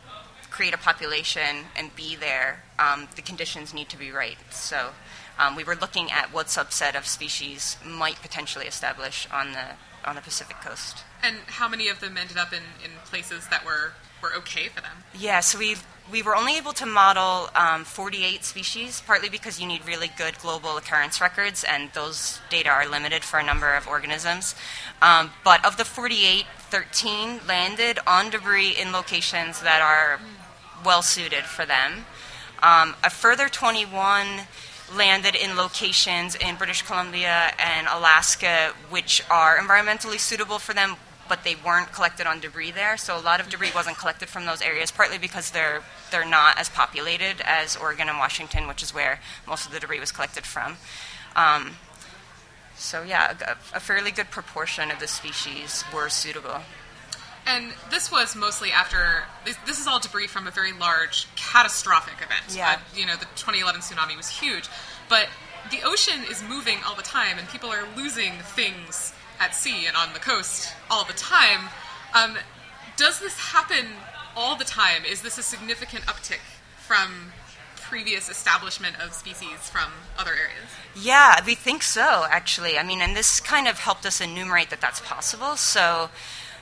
create 0.51 0.75
a 0.75 0.79
population 0.79 1.67
and 1.77 1.95
be 1.95 2.17
there, 2.17 2.63
um, 2.79 3.09
the 3.17 3.23
conditions 3.23 3.73
need 3.73 3.89
to 3.91 3.99
be 3.99 4.11
right. 4.11 4.39
So 4.51 4.91
um, 5.39 5.57
we 5.57 5.65
were 5.65 5.77
looking 5.77 6.11
at 6.11 6.33
what 6.33 6.47
subset 6.47 6.97
of 6.97 7.07
species 7.07 7.77
might 7.85 8.17
potentially 8.23 8.67
establish 8.67 9.29
on 9.33 9.53
the 9.53 9.65
on 10.05 10.15
the 10.15 10.23
Pacific 10.23 10.57
coast. 10.61 11.05
And 11.23 11.37
how 11.47 11.69
many 11.69 11.89
of 11.89 12.01
them 12.01 12.17
ended 12.17 12.37
up 12.37 12.53
in, 12.53 12.63
in 12.85 12.91
places 13.05 13.47
that 13.49 13.65
were, 13.65 13.93
were 14.23 14.35
okay 14.39 14.69
for 14.69 14.81
them? 14.81 15.05
Yeah, 15.15 15.41
so 15.41 15.59
we 15.59 15.77
we 16.11 16.23
were 16.23 16.35
only 16.35 16.57
able 16.57 16.73
to 16.73 16.87
model 16.87 17.51
um, 17.55 17.85
48 17.85 18.43
species, 18.43 19.03
partly 19.07 19.29
because 19.29 19.61
you 19.61 19.67
need 19.67 19.87
really 19.87 20.11
good 20.17 20.39
global 20.39 20.79
occurrence 20.79 21.21
records, 21.21 21.65
and 21.65 21.91
those 21.93 22.41
data 22.49 22.71
are 22.71 22.89
limited 22.89 23.23
for 23.25 23.39
a 23.39 23.45
number 23.45 23.75
of 23.75 23.87
organisms. 23.87 24.55
Um, 25.03 25.33
but 25.45 25.63
of 25.67 25.77
the 25.77 25.85
48, 25.85 26.47
13 26.71 27.41
landed 27.47 27.99
on 28.07 28.31
debris 28.31 28.75
in 28.81 28.91
locations 28.91 29.61
that 29.61 29.83
are 29.83 30.19
well 30.83 31.03
suited 31.03 31.45
for 31.45 31.67
them. 31.67 32.07
Um, 32.63 32.97
a 33.05 33.11
further 33.11 33.49
21 33.49 34.27
landed 34.95 35.35
in 35.35 35.57
locations 35.57 36.35
in 36.35 36.57
British 36.57 36.83
Columbia 36.83 37.53
and 37.59 37.87
Alaska 37.89 38.73
which 38.91 39.23
are 39.31 39.59
environmentally 39.59 40.19
suitable 40.19 40.59
for 40.59 40.73
them, 40.73 40.97
but 41.29 41.45
they 41.45 41.55
weren't 41.55 41.93
collected 41.93 42.27
on 42.27 42.41
debris 42.41 42.71
there. 42.71 42.97
So 42.97 43.19
a 43.19 43.21
lot 43.21 43.41
of 43.41 43.49
debris 43.49 43.73
wasn't 43.75 43.99
collected 43.99 44.29
from 44.29 44.47
those 44.47 44.63
areas, 44.63 44.91
partly 44.91 45.19
because 45.19 45.51
they're 45.51 45.83
they're 46.11 46.29
not 46.29 46.59
as 46.59 46.69
populated 46.69 47.43
as 47.45 47.77
Oregon 47.77 48.09
and 48.09 48.19
Washington, 48.19 48.67
which 48.67 48.83
is 48.83 48.95
where 48.95 49.21
most 49.47 49.67
of 49.67 49.73
the 49.73 49.81
debris 49.81 50.01
was 50.01 50.13
collected 50.13 50.45
from. 50.45 50.77
Um, 51.37 51.77
so 52.77 53.03
yeah, 53.03 53.37
a, 53.47 53.77
a 53.77 53.81
fairly 53.81 54.11
good 54.11 54.31
proportion 54.31 54.91
of 54.91 55.01
the 55.01 55.09
species 55.09 55.85
were 55.93 56.09
suitable. 56.09 56.61
And 57.49 57.73
this 57.91 58.13
was 58.13 58.37
mostly 58.37 58.71
after 58.71 59.25
this, 59.47 59.57
this 59.67 59.81
is 59.81 59.87
all 59.87 59.99
debris 59.99 60.27
from 60.27 60.47
a 60.47 60.51
very 60.51 60.73
large 60.73 61.27
catastrophic 61.35 62.17
event. 62.17 62.55
Yeah. 62.55 62.73
Uh, 62.73 62.79
you 62.95 63.07
know, 63.07 63.17
the 63.17 63.25
2011 63.37 63.81
tsunami 63.81 64.17
was 64.17 64.29
huge, 64.29 64.69
but 65.09 65.29
the 65.71 65.79
ocean 65.83 66.21
is 66.31 66.43
moving 66.43 66.77
all 66.87 66.95
the 66.95 67.03
time, 67.03 67.39
and 67.39 67.49
people 67.49 67.71
are 67.71 67.85
losing 67.97 68.33
things 68.55 69.15
at 69.41 69.55
sea 69.55 69.87
and 69.87 69.97
on 69.97 70.13
the 70.13 70.19
coast 70.19 70.75
all 70.91 71.05
the 71.05 71.15
time. 71.15 71.71
Um, 72.15 72.37
does 72.99 73.19
this 73.19 73.39
happen 73.39 73.87
all 74.37 74.55
the 74.57 74.65
time? 74.65 75.05
Is 75.11 75.23
this 75.23 75.39
a 75.39 75.43
significant 75.43 76.05
uptick 76.05 76.45
from 76.77 77.33
previous 77.77 78.29
establishment 78.29 79.01
of 79.01 79.15
species 79.15 79.71
from 79.71 79.91
other 80.19 80.33
areas? 80.33 80.69
Yeah, 80.95 81.43
we 81.47 81.55
think 81.55 81.83
so, 81.83 82.27
actually. 82.29 82.79
I 82.79 82.83
mean, 82.83 83.01
and 83.01 83.17
this 83.17 83.41
kind 83.41 83.67
of 83.67 83.79
helped 83.79 84.05
us 84.05 84.21
enumerate 84.21 84.69
that 84.71 84.83
that's 84.83 85.01
possible. 85.01 85.57
So, 85.57 86.11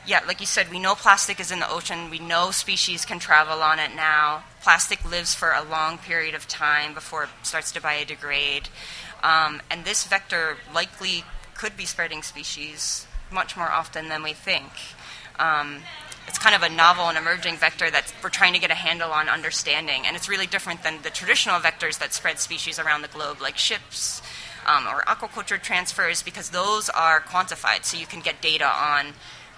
yeah, 0.07 0.21
like 0.27 0.41
you 0.41 0.47
said, 0.47 0.71
we 0.71 0.79
know 0.79 0.95
plastic 0.95 1.41
is 1.41 1.51
in 1.51 1.59
the 1.59 1.71
ocean. 1.71 2.11
We 2.11 2.19
know 2.19 2.51
species 2.51 3.05
can 3.05 3.19
travel 3.19 3.63
on 3.63 3.79
it 3.79 3.95
now. 3.95 4.45
Plastic 4.63 5.09
lives 5.09 5.35
for 5.35 5.51
a 5.51 5.63
long 5.63 5.99
period 5.99 6.35
of 6.35 6.47
time 6.47 6.95
before 6.95 7.25
it 7.25 7.31
starts 7.43 7.73
to 7.73 7.81
biodegrade. 7.81 8.69
Um, 9.23 9.61
and 9.71 9.85
this 9.85 10.05
vector 10.05 10.57
likely 10.73 11.25
could 11.55 11.77
be 11.77 11.85
spreading 11.85 12.23
species 12.23 13.07
much 13.33 13.57
more 13.57 13.71
often 13.71 14.09
than 14.09 14.23
we 14.23 14.33
think. 14.33 14.71
Um, 15.39 15.83
it's 16.29 16.39
kind 16.39 16.55
of 16.55 16.63
a 16.63 16.69
novel 16.69 17.09
and 17.09 17.19
emerging 17.19 17.57
vector 17.57 17.91
that 17.91 18.13
we're 18.23 18.31
trying 18.31 18.53
to 18.53 18.59
get 18.59 18.71
a 18.71 18.75
handle 18.75 19.11
on 19.11 19.29
understanding. 19.29 20.07
And 20.07 20.17
it's 20.17 20.29
really 20.29 20.47
different 20.47 20.83
than 20.83 21.03
the 21.03 21.11
traditional 21.11 21.59
vectors 21.61 21.99
that 21.99 22.13
spread 22.13 22.39
species 22.39 22.79
around 22.79 23.03
the 23.03 23.09
globe, 23.09 23.41
like 23.41 23.57
ships 23.57 24.23
um, 24.67 24.87
or 24.87 25.03
aquaculture 25.03 25.61
transfers, 25.61 26.23
because 26.23 26.51
those 26.51 26.89
are 26.91 27.21
quantified, 27.21 27.85
so 27.85 27.97
you 27.97 28.07
can 28.07 28.21
get 28.21 28.41
data 28.41 28.67
on, 28.67 29.15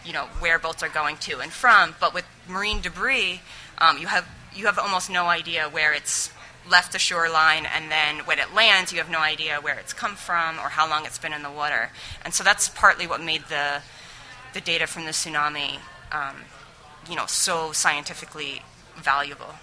you 0.08 0.14
know, 0.14 0.24
where 0.40 0.58
boats 0.58 0.82
are 0.82 0.88
going 0.88 1.18
to 1.18 1.40
and 1.40 1.52
from. 1.52 1.94
But 2.00 2.14
with 2.14 2.24
marine 2.48 2.80
debris, 2.80 3.42
um, 3.76 3.98
you 3.98 4.06
have 4.06 4.26
you 4.56 4.64
have 4.64 4.78
almost 4.78 5.10
no 5.10 5.26
idea 5.26 5.68
where 5.68 5.92
it's 5.92 6.32
left 6.68 6.92
the 6.92 6.98
shoreline, 6.98 7.66
and 7.66 7.90
then 7.90 8.20
when 8.20 8.38
it 8.38 8.54
lands, 8.54 8.90
you 8.90 8.98
have 8.98 9.10
no 9.10 9.20
idea 9.20 9.58
where 9.60 9.78
it's 9.78 9.92
come 9.92 10.16
from 10.16 10.58
or 10.58 10.70
how 10.70 10.88
long 10.88 11.04
it's 11.04 11.18
been 11.18 11.34
in 11.34 11.42
the 11.42 11.50
water. 11.50 11.90
And 12.24 12.32
so 12.32 12.42
that's 12.42 12.70
partly 12.70 13.06
what 13.06 13.22
made 13.22 13.42
the 13.50 13.82
the 14.54 14.62
data 14.62 14.86
from 14.86 15.04
the 15.04 15.10
tsunami 15.10 15.78
um, 16.10 16.36
you 17.08 17.16
know, 17.16 17.26
so 17.26 17.72
scientifically 17.72 18.62
valuable. 18.96 19.54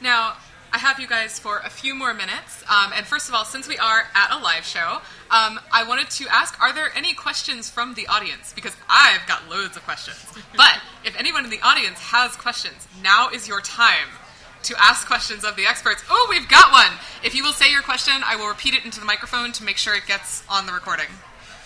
Now, 0.00 0.36
I 0.72 0.78
have 0.78 1.00
you 1.00 1.08
guys 1.08 1.38
for 1.38 1.58
a 1.58 1.70
few 1.70 1.94
more 1.94 2.14
minutes. 2.14 2.62
Um, 2.70 2.92
and 2.94 3.04
first 3.04 3.28
of 3.28 3.34
all, 3.34 3.44
since 3.44 3.66
we 3.66 3.76
are 3.78 4.04
at 4.14 4.30
a 4.30 4.38
live 4.38 4.64
show, 4.64 5.00
um, 5.30 5.58
I 5.72 5.84
wanted 5.86 6.10
to 6.10 6.28
ask 6.28 6.60
are 6.60 6.72
there 6.72 6.90
any 6.94 7.12
questions 7.12 7.68
from 7.68 7.94
the 7.94 8.06
audience? 8.06 8.52
Because 8.52 8.76
I've 8.88 9.26
got 9.26 9.48
loads 9.48 9.76
of 9.76 9.82
questions. 9.84 10.24
But 10.56 10.80
if 11.04 11.18
anyone 11.18 11.44
in 11.44 11.50
the 11.50 11.60
audience 11.62 11.98
has 11.98 12.36
questions, 12.36 12.86
now 13.02 13.30
is 13.30 13.48
your 13.48 13.60
time 13.60 14.08
to 14.64 14.74
ask 14.78 15.06
questions 15.06 15.44
of 15.44 15.56
the 15.56 15.66
experts. 15.66 16.04
Oh, 16.10 16.26
we've 16.28 16.48
got 16.48 16.70
one! 16.70 16.98
If 17.24 17.34
you 17.34 17.42
will 17.42 17.52
say 17.52 17.70
your 17.70 17.82
question, 17.82 18.14
I 18.24 18.36
will 18.36 18.48
repeat 18.48 18.74
it 18.74 18.84
into 18.84 19.00
the 19.00 19.06
microphone 19.06 19.52
to 19.52 19.64
make 19.64 19.78
sure 19.78 19.94
it 19.94 20.06
gets 20.06 20.44
on 20.50 20.66
the 20.66 20.72
recording. 20.72 21.06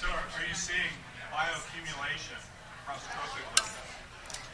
So, 0.00 0.06
are, 0.08 0.14
are 0.14 0.46
you 0.46 0.54
seeing 0.54 0.94
bioaccumulation 1.32 2.38
across 2.84 3.02
trophic 3.06 3.42
levels? 3.58 3.74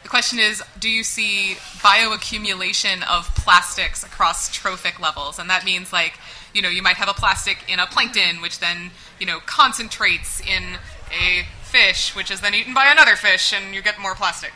question 0.11 0.39
is 0.39 0.61
Do 0.77 0.89
you 0.89 1.03
see 1.03 1.55
bioaccumulation 1.79 3.01
of 3.09 3.33
plastics 3.33 4.03
across 4.03 4.53
trophic 4.53 4.99
levels? 4.99 5.39
And 5.39 5.49
that 5.49 5.63
means, 5.63 5.93
like, 5.93 6.19
you 6.53 6.61
know, 6.61 6.67
you 6.67 6.83
might 6.83 6.97
have 6.97 7.07
a 7.07 7.13
plastic 7.13 7.57
in 7.69 7.79
a 7.79 7.87
plankton, 7.87 8.41
which 8.41 8.59
then, 8.59 8.91
you 9.19 9.25
know, 9.25 9.39
concentrates 9.45 10.41
in 10.41 10.77
a 11.17 11.45
fish, 11.63 12.13
which 12.13 12.29
is 12.29 12.41
then 12.41 12.53
eaten 12.53 12.73
by 12.73 12.87
another 12.91 13.15
fish, 13.15 13.53
and 13.53 13.73
you 13.73 13.81
get 13.81 13.99
more 13.99 14.13
plastic. 14.13 14.51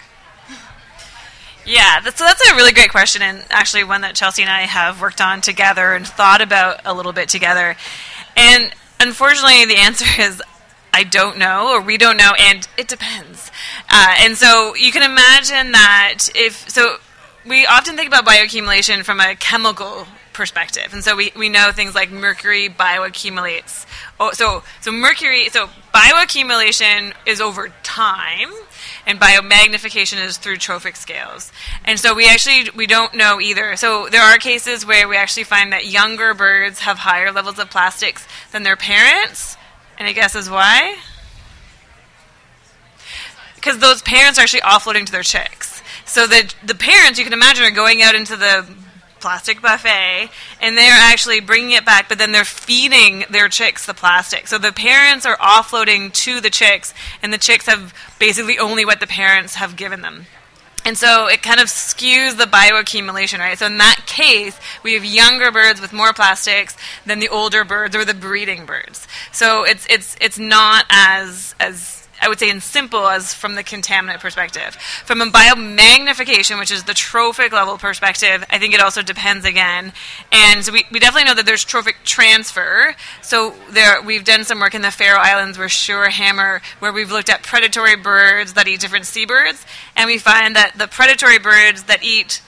Yeah, 1.65 2.01
that's, 2.01 2.19
so 2.19 2.25
that's 2.25 2.51
a 2.51 2.55
really 2.55 2.73
great 2.73 2.91
question, 2.91 3.21
and 3.21 3.43
actually 3.49 3.85
one 3.85 4.01
that 4.01 4.13
Chelsea 4.13 4.41
and 4.41 4.51
I 4.51 4.63
have 4.63 5.01
worked 5.01 5.21
on 5.21 5.39
together 5.39 5.93
and 5.93 6.05
thought 6.05 6.41
about 6.41 6.81
a 6.83 6.93
little 6.93 7.13
bit 7.13 7.29
together. 7.29 7.75
And 8.35 8.71
unfortunately, 8.99 9.65
the 9.65 9.77
answer 9.77 10.05
is 10.21 10.41
I 10.95 11.03
don't 11.03 11.37
know, 11.37 11.73
or 11.73 11.81
we 11.81 11.97
don't 11.97 12.15
know, 12.15 12.31
and 12.39 12.65
it 12.77 12.87
depends. 12.87 13.51
Uh, 13.89 14.15
and 14.19 14.37
so 14.37 14.75
you 14.75 14.93
can 14.93 15.03
imagine 15.03 15.73
that 15.73 16.29
if 16.33 16.69
so, 16.69 16.99
we 17.45 17.65
often 17.65 17.97
think 17.97 18.07
about 18.07 18.25
bioaccumulation 18.25 19.03
from 19.03 19.19
a 19.19 19.35
chemical 19.35 20.07
perspective, 20.31 20.93
and 20.93 21.03
so 21.03 21.17
we, 21.17 21.33
we 21.35 21.49
know 21.49 21.73
things 21.73 21.95
like 21.95 22.11
mercury 22.11 22.69
bioaccumulates. 22.69 23.85
Oh, 24.21 24.31
so 24.31 24.63
so 24.79 24.93
mercury, 24.93 25.49
so 25.49 25.67
bioaccumulation 25.93 27.13
is 27.25 27.41
over 27.41 27.73
time, 27.83 28.51
and 29.05 29.19
biomagnification 29.19 30.25
is 30.25 30.37
through 30.37 30.55
trophic 30.55 30.95
scales. 30.95 31.51
And 31.83 31.99
so 31.99 32.15
we 32.15 32.25
actually 32.29 32.69
we 32.73 32.87
don't 32.87 33.13
know 33.15 33.41
either. 33.41 33.75
So 33.75 34.07
there 34.09 34.21
are 34.21 34.37
cases 34.37 34.85
where 34.85 35.09
we 35.09 35.17
actually 35.17 35.43
find 35.43 35.73
that 35.73 35.87
younger 35.87 36.33
birds 36.33 36.79
have 36.79 36.99
higher 36.99 37.33
levels 37.33 37.59
of 37.59 37.69
plastics 37.69 38.25
than 38.53 38.63
their 38.63 38.77
parents. 38.77 39.57
Any 39.97 40.13
guesses 40.13 40.49
why? 40.49 40.97
Because 43.55 43.79
those 43.79 44.01
parents 44.01 44.37
are 44.37 44.43
actually 44.43 44.61
offloading 44.61 45.05
to 45.05 45.11
their 45.11 45.23
chicks. 45.23 45.81
So 46.05 46.27
the 46.27 46.53
the 46.63 46.75
parents, 46.75 47.17
you 47.17 47.25
can 47.25 47.33
imagine, 47.33 47.63
are 47.65 47.71
going 47.71 48.01
out 48.01 48.15
into 48.15 48.35
the 48.35 48.65
plastic 49.19 49.59
buffet 49.59 50.29
and 50.61 50.77
they're 50.77 50.93
actually 50.93 51.39
bringing 51.39 51.71
it 51.71 51.83
back 51.83 52.07
but 52.07 52.19
then 52.19 52.31
they're 52.31 52.45
feeding 52.45 53.23
their 53.31 53.49
chicks 53.49 53.83
the 53.87 53.93
plastic 53.93 54.45
so 54.45 54.59
the 54.59 54.71
parents 54.71 55.25
are 55.25 55.37
offloading 55.37 56.13
to 56.13 56.39
the 56.39 56.49
chicks 56.51 56.93
and 57.23 57.33
the 57.33 57.37
chicks 57.39 57.65
have 57.65 57.91
basically 58.19 58.59
only 58.59 58.85
what 58.85 58.99
the 58.99 59.07
parents 59.07 59.55
have 59.55 59.75
given 59.75 60.01
them 60.01 60.27
and 60.85 60.97
so 60.97 61.27
it 61.27 61.41
kind 61.41 61.59
of 61.59 61.67
skews 61.67 62.37
the 62.37 62.45
bioaccumulation, 62.45 63.39
right? 63.39 63.57
So 63.57 63.65
in 63.65 63.79
that 63.79 64.03
case, 64.05 64.57
we 64.83 64.93
have 64.93 65.03
younger 65.03 65.51
birds 65.51 65.81
with 65.81 65.91
more 65.91 66.13
plastics 66.13 66.77
than 67.05 67.19
the 67.19 67.29
older 67.29 67.65
birds 67.65 67.95
or 67.95 68.05
the 68.05 68.13
breeding 68.13 68.65
birds. 68.65 69.07
So 69.31 69.63
it's 69.63 69.85
it's 69.89 70.15
it's 70.21 70.37
not 70.37 70.85
as 70.89 71.55
as 71.59 72.04
I 72.25 72.27
would 72.27 72.39
say 72.39 72.49
in 72.49 72.59
simple 72.59 73.07
as 73.07 73.35
from 73.35 73.53
the 73.53 73.63
contaminant 73.63 74.19
perspective. 74.19 74.73
From 75.05 75.21
a 75.21 75.27
biomagnification, 75.27 76.57
which 76.57 76.71
is 76.71 76.83
the 76.85 76.95
trophic 76.95 77.51
level 77.51 77.77
perspective, 77.77 78.43
I 78.49 78.57
think 78.57 78.73
it 78.73 78.81
also 78.81 79.03
depends 79.03 79.45
again. 79.45 79.93
And 80.31 80.65
so 80.65 80.71
we, 80.71 80.85
we 80.91 80.99
definitely 80.99 81.25
know 81.25 81.35
that 81.35 81.45
there's 81.45 81.63
trophic 81.63 81.97
transfer. 82.03 82.95
So 83.21 83.53
there 83.69 84.01
we've 84.01 84.23
done 84.23 84.43
some 84.43 84.59
work 84.59 84.73
in 84.73 84.81
the 84.81 84.89
Faroe 84.89 85.19
Islands 85.19 85.59
where 85.59 85.69
Hammer, 86.09 86.63
where 86.79 86.91
we've 86.91 87.11
looked 87.11 87.29
at 87.29 87.43
predatory 87.43 87.95
birds 87.95 88.53
that 88.53 88.67
eat 88.67 88.79
different 88.79 89.05
seabirds, 89.05 89.63
and 89.95 90.07
we 90.07 90.17
find 90.17 90.55
that 90.55 90.79
the 90.79 90.87
predatory 90.87 91.37
birds 91.37 91.83
that 91.83 92.03
eat 92.03 92.41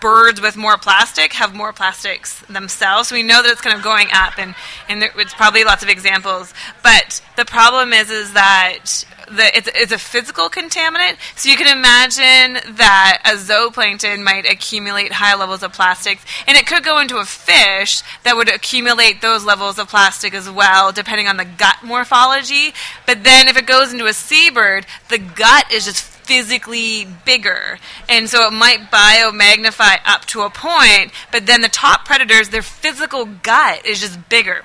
birds 0.00 0.40
with 0.40 0.56
more 0.56 0.76
plastic 0.78 1.32
have 1.32 1.54
more 1.54 1.72
plastics 1.72 2.40
themselves. 2.42 3.08
So 3.08 3.14
we 3.14 3.22
know 3.22 3.42
that 3.42 3.50
it's 3.50 3.60
kind 3.60 3.76
of 3.76 3.82
going 3.82 4.08
up, 4.12 4.38
and, 4.38 4.54
and 4.88 5.02
there, 5.02 5.10
it's 5.16 5.34
probably 5.34 5.64
lots 5.64 5.82
of 5.82 5.88
examples. 5.88 6.52
But 6.82 7.22
the 7.36 7.44
problem 7.44 7.92
is, 7.92 8.10
is 8.10 8.32
that 8.34 9.04
the, 9.36 9.56
it's, 9.56 9.68
it's 9.74 9.92
a 9.92 9.98
physical 9.98 10.48
contaminant. 10.48 11.16
So 11.36 11.48
you 11.48 11.56
can 11.56 11.76
imagine 11.76 12.74
that 12.76 13.20
a 13.24 13.36
zooplankton 13.36 14.22
might 14.22 14.50
accumulate 14.50 15.12
high 15.12 15.34
levels 15.34 15.62
of 15.62 15.72
plastics, 15.72 16.24
and 16.46 16.56
it 16.56 16.66
could 16.66 16.84
go 16.84 17.00
into 17.00 17.18
a 17.18 17.24
fish 17.24 18.02
that 18.22 18.36
would 18.36 18.48
accumulate 18.48 19.20
those 19.20 19.44
levels 19.44 19.78
of 19.78 19.88
plastic 19.88 20.34
as 20.34 20.48
well, 20.48 20.92
depending 20.92 21.28
on 21.28 21.36
the 21.36 21.44
gut 21.44 21.78
morphology. 21.82 22.72
But 23.06 23.24
then 23.24 23.48
if 23.48 23.56
it 23.56 23.66
goes 23.66 23.92
into 23.92 24.06
a 24.06 24.12
seabird, 24.12 24.86
the 25.08 25.18
gut 25.18 25.70
is 25.72 25.84
just 25.84 26.02
physically 26.02 27.06
bigger. 27.24 27.78
And 28.08 28.28
so 28.28 28.46
it 28.46 28.52
might 28.52 28.90
biomagnify 28.90 29.98
up 30.06 30.24
to 30.26 30.42
a 30.42 30.50
point, 30.50 31.12
but 31.30 31.46
then 31.46 31.60
the 31.60 31.68
top 31.68 32.04
predators, 32.06 32.48
their 32.48 32.62
physical 32.62 33.26
gut 33.26 33.84
is 33.84 34.00
just 34.00 34.28
bigger. 34.28 34.64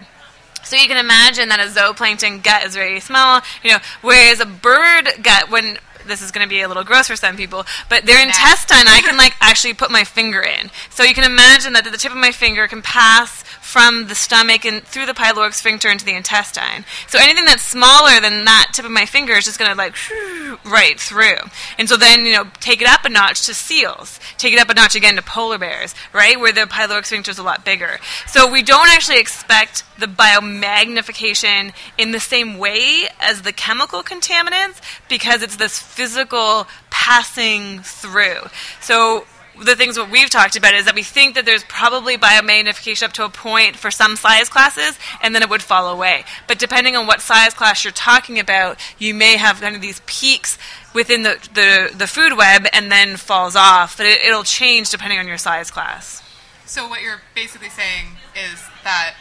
So 0.70 0.76
you 0.76 0.88
can 0.88 0.98
imagine 0.98 1.50
that 1.50 1.60
a 1.60 1.64
zooplankton 1.64 2.44
gut 2.44 2.64
is 2.64 2.76
very 2.76 3.00
small, 3.00 3.42
you 3.64 3.72
know, 3.72 3.80
whereas 4.04 4.40
a 4.40 4.46
bird 4.46 5.10
gut, 5.24 5.50
when 5.50 5.80
this 6.06 6.22
is 6.22 6.30
going 6.30 6.46
to 6.46 6.50
be 6.50 6.62
a 6.62 6.68
little 6.68 6.84
gross 6.84 7.08
for 7.08 7.16
some 7.16 7.36
people, 7.36 7.66
but 7.90 8.06
their 8.06 8.22
intestine 8.22 8.88
I 8.88 9.02
can 9.02 9.18
like 9.18 9.34
actually 9.42 9.74
put 9.74 9.90
my 9.90 10.04
finger 10.04 10.42
in. 10.42 10.70
So 10.92 11.02
you 11.02 11.16
can 11.16 11.24
imagine 11.24 11.74
that 11.74 11.86
the 11.86 11.98
tip 11.98 12.12
of 12.12 12.20
my 12.20 12.32
finger 12.32 12.68
can 12.68 12.84
pass 12.84 13.44
from 13.70 14.08
the 14.08 14.16
stomach 14.16 14.66
and 14.66 14.84
through 14.84 15.06
the 15.06 15.14
pyloric 15.14 15.54
sphincter 15.54 15.90
into 15.90 16.04
the 16.04 16.16
intestine. 16.16 16.84
So 17.08 17.20
anything 17.20 17.46
that's 17.46 17.62
smaller 17.62 18.20
than 18.20 18.46
that 18.46 18.72
tip 18.74 18.84
of 18.84 18.90
my 18.90 19.06
finger 19.06 19.34
is 19.34 19.46
just 19.46 19.60
going 19.60 19.70
to 19.70 19.78
like 19.78 19.96
right 20.66 21.00
through. 21.00 21.38
And 21.78 21.88
so 21.88 21.96
then, 21.96 22.26
you 22.26 22.34
know, 22.34 22.46
take 22.62 22.82
it 22.82 22.88
up 22.88 23.06
a 23.06 23.10
notch 23.10 23.46
to 23.46 23.54
seals. 23.54 24.20
Take 24.40 24.54
it 24.54 24.60
up 24.60 24.70
a 24.70 24.74
notch 24.74 24.96
again 24.96 25.18
to 25.18 25.22
polar 25.22 25.60
bears, 25.60 25.94
right? 26.14 26.40
Where 26.40 26.52
the 26.52 26.62
pyloric 26.62 27.06
sphincter 27.06 27.30
is 27.30 27.38
a 27.38 27.44
lot 27.44 27.64
bigger. 27.64 28.00
So 28.26 28.52
we 28.52 28.64
don't 28.64 28.90
actually 28.90 29.20
expect 29.20 29.84
the 30.00 30.08
biomagnification 30.08 31.72
in 31.96 32.10
the 32.10 32.20
same 32.20 32.58
way 32.58 33.04
as 33.20 33.44
the 33.44 33.54
chemical 33.54 34.02
contaminants 34.02 34.82
because 35.08 35.44
it's 35.44 35.58
this 35.58 35.78
physical 35.78 36.66
passing 36.90 37.82
through. 37.82 38.48
So 38.82 39.28
the 39.64 39.76
things 39.76 39.98
what 39.98 40.10
we've 40.10 40.30
talked 40.30 40.56
about 40.56 40.74
is 40.74 40.86
that 40.86 40.96
we 40.96 41.04
think 41.04 41.36
that 41.36 41.46
there's 41.46 41.64
probably 41.66 42.18
biomagnification 42.18 43.04
up 43.04 43.14
to 43.14 43.26
a 43.26 43.30
point 43.30 43.76
for 43.76 43.92
some 43.92 44.16
size 44.16 44.50
classes, 44.50 44.98
and 45.22 45.36
then 45.36 45.42
it 45.42 45.50
would 45.50 45.62
fall 45.62 45.90
away. 45.90 46.24
But 46.48 46.60
depending 46.60 46.96
on 46.96 47.08
what 47.08 47.22
size 47.22 47.54
class 47.54 47.84
you're 47.84 47.94
talking 47.94 48.40
about, 48.40 48.80
you 48.98 49.14
may 49.14 49.38
have 49.38 49.62
kind 49.62 49.76
of 49.76 49.82
these 49.82 50.02
peaks 50.06 50.58
within 50.94 51.24
the, 51.24 51.38
the, 51.54 51.96
the 51.96 52.08
food 52.08 52.38
web 52.38 52.66
and 52.74 52.92
then 52.92 53.18
falls 53.18 53.56
off. 53.56 53.98
But 53.98 54.08
it, 54.08 54.22
it'll 54.26 54.44
change 54.44 54.90
depending 54.90 55.20
on 55.20 55.28
your 55.28 55.38
size 55.38 55.72
class. 55.72 56.24
So 56.66 56.88
what 56.88 57.02
you're 57.02 57.22
basically 57.36 57.70
saying 57.70 58.06
is 58.36 58.64
that 58.84 59.16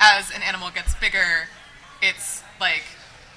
as 0.00 0.30
an 0.34 0.42
animal 0.42 0.70
gets 0.74 0.94
bigger, 0.94 1.48
its 2.02 2.42
like 2.60 2.84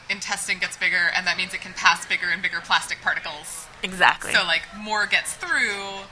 intestine 0.09 0.59
gets 0.59 0.77
bigger, 0.77 1.11
and 1.15 1.27
that 1.27 1.37
means 1.37 1.53
it 1.53 1.61
can 1.61 1.73
pass 1.73 2.05
bigger 2.05 2.27
and 2.31 2.41
bigger 2.41 2.61
plastic 2.63 3.01
particles. 3.01 3.67
Exactly. 3.83 4.33
So 4.33 4.43
like 4.43 4.63
more 4.77 5.05
gets 5.05 5.33
through. 5.33 6.03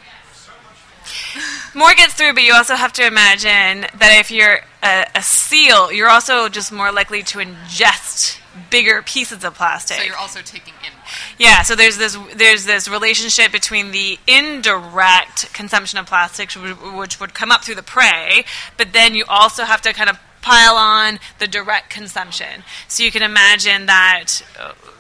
More 1.74 1.94
gets 1.94 2.14
through, 2.14 2.34
but 2.34 2.44
you 2.44 2.54
also 2.54 2.76
have 2.76 2.94
to 2.94 3.06
imagine 3.06 3.88
that 4.00 4.18
if 4.20 4.32
you're 4.32 4.60
a, 4.84 5.06
a 5.16 5.22
seal, 5.22 5.92
you're 5.92 6.10
also 6.10 6.50
just 6.50 6.72
more 6.72 6.92
likely 6.92 7.24
to 7.24 7.40
ingest 7.40 8.40
bigger 8.70 9.02
pieces 9.02 9.44
of 9.44 9.56
plastic. 9.56 9.98
So 9.98 10.04
you're 10.04 10.18
also 10.18 10.42
taking 10.42 10.74
in 10.86 10.94
more. 10.94 11.04
Yeah, 11.38 11.62
so 11.62 11.76
there's 11.76 11.98
this 11.98 12.18
there's 12.36 12.66
this 12.66 12.90
relationship 12.90 13.52
between 13.52 13.92
the 13.92 14.18
indirect 14.28 15.54
consumption 15.54 16.00
of 16.00 16.06
plastics, 16.06 16.56
which 16.56 16.80
would, 16.82 16.98
which 16.98 17.20
would 17.20 17.34
come 17.34 17.52
up 17.52 17.64
through 17.64 17.76
the 17.76 17.84
prey, 17.84 18.46
but 18.78 18.94
then 18.94 19.16
you 19.16 19.26
also 19.28 19.64
have 19.64 19.82
to 19.82 19.94
kind 19.94 20.10
of 20.10 20.20
pile 20.42 20.76
on 20.76 21.20
the 21.40 21.48
direct 21.48 21.90
consumption. 21.90 22.64
So 22.88 23.04
you 23.04 23.12
can 23.12 23.22
imagine 23.22 23.86
that. 23.88 24.42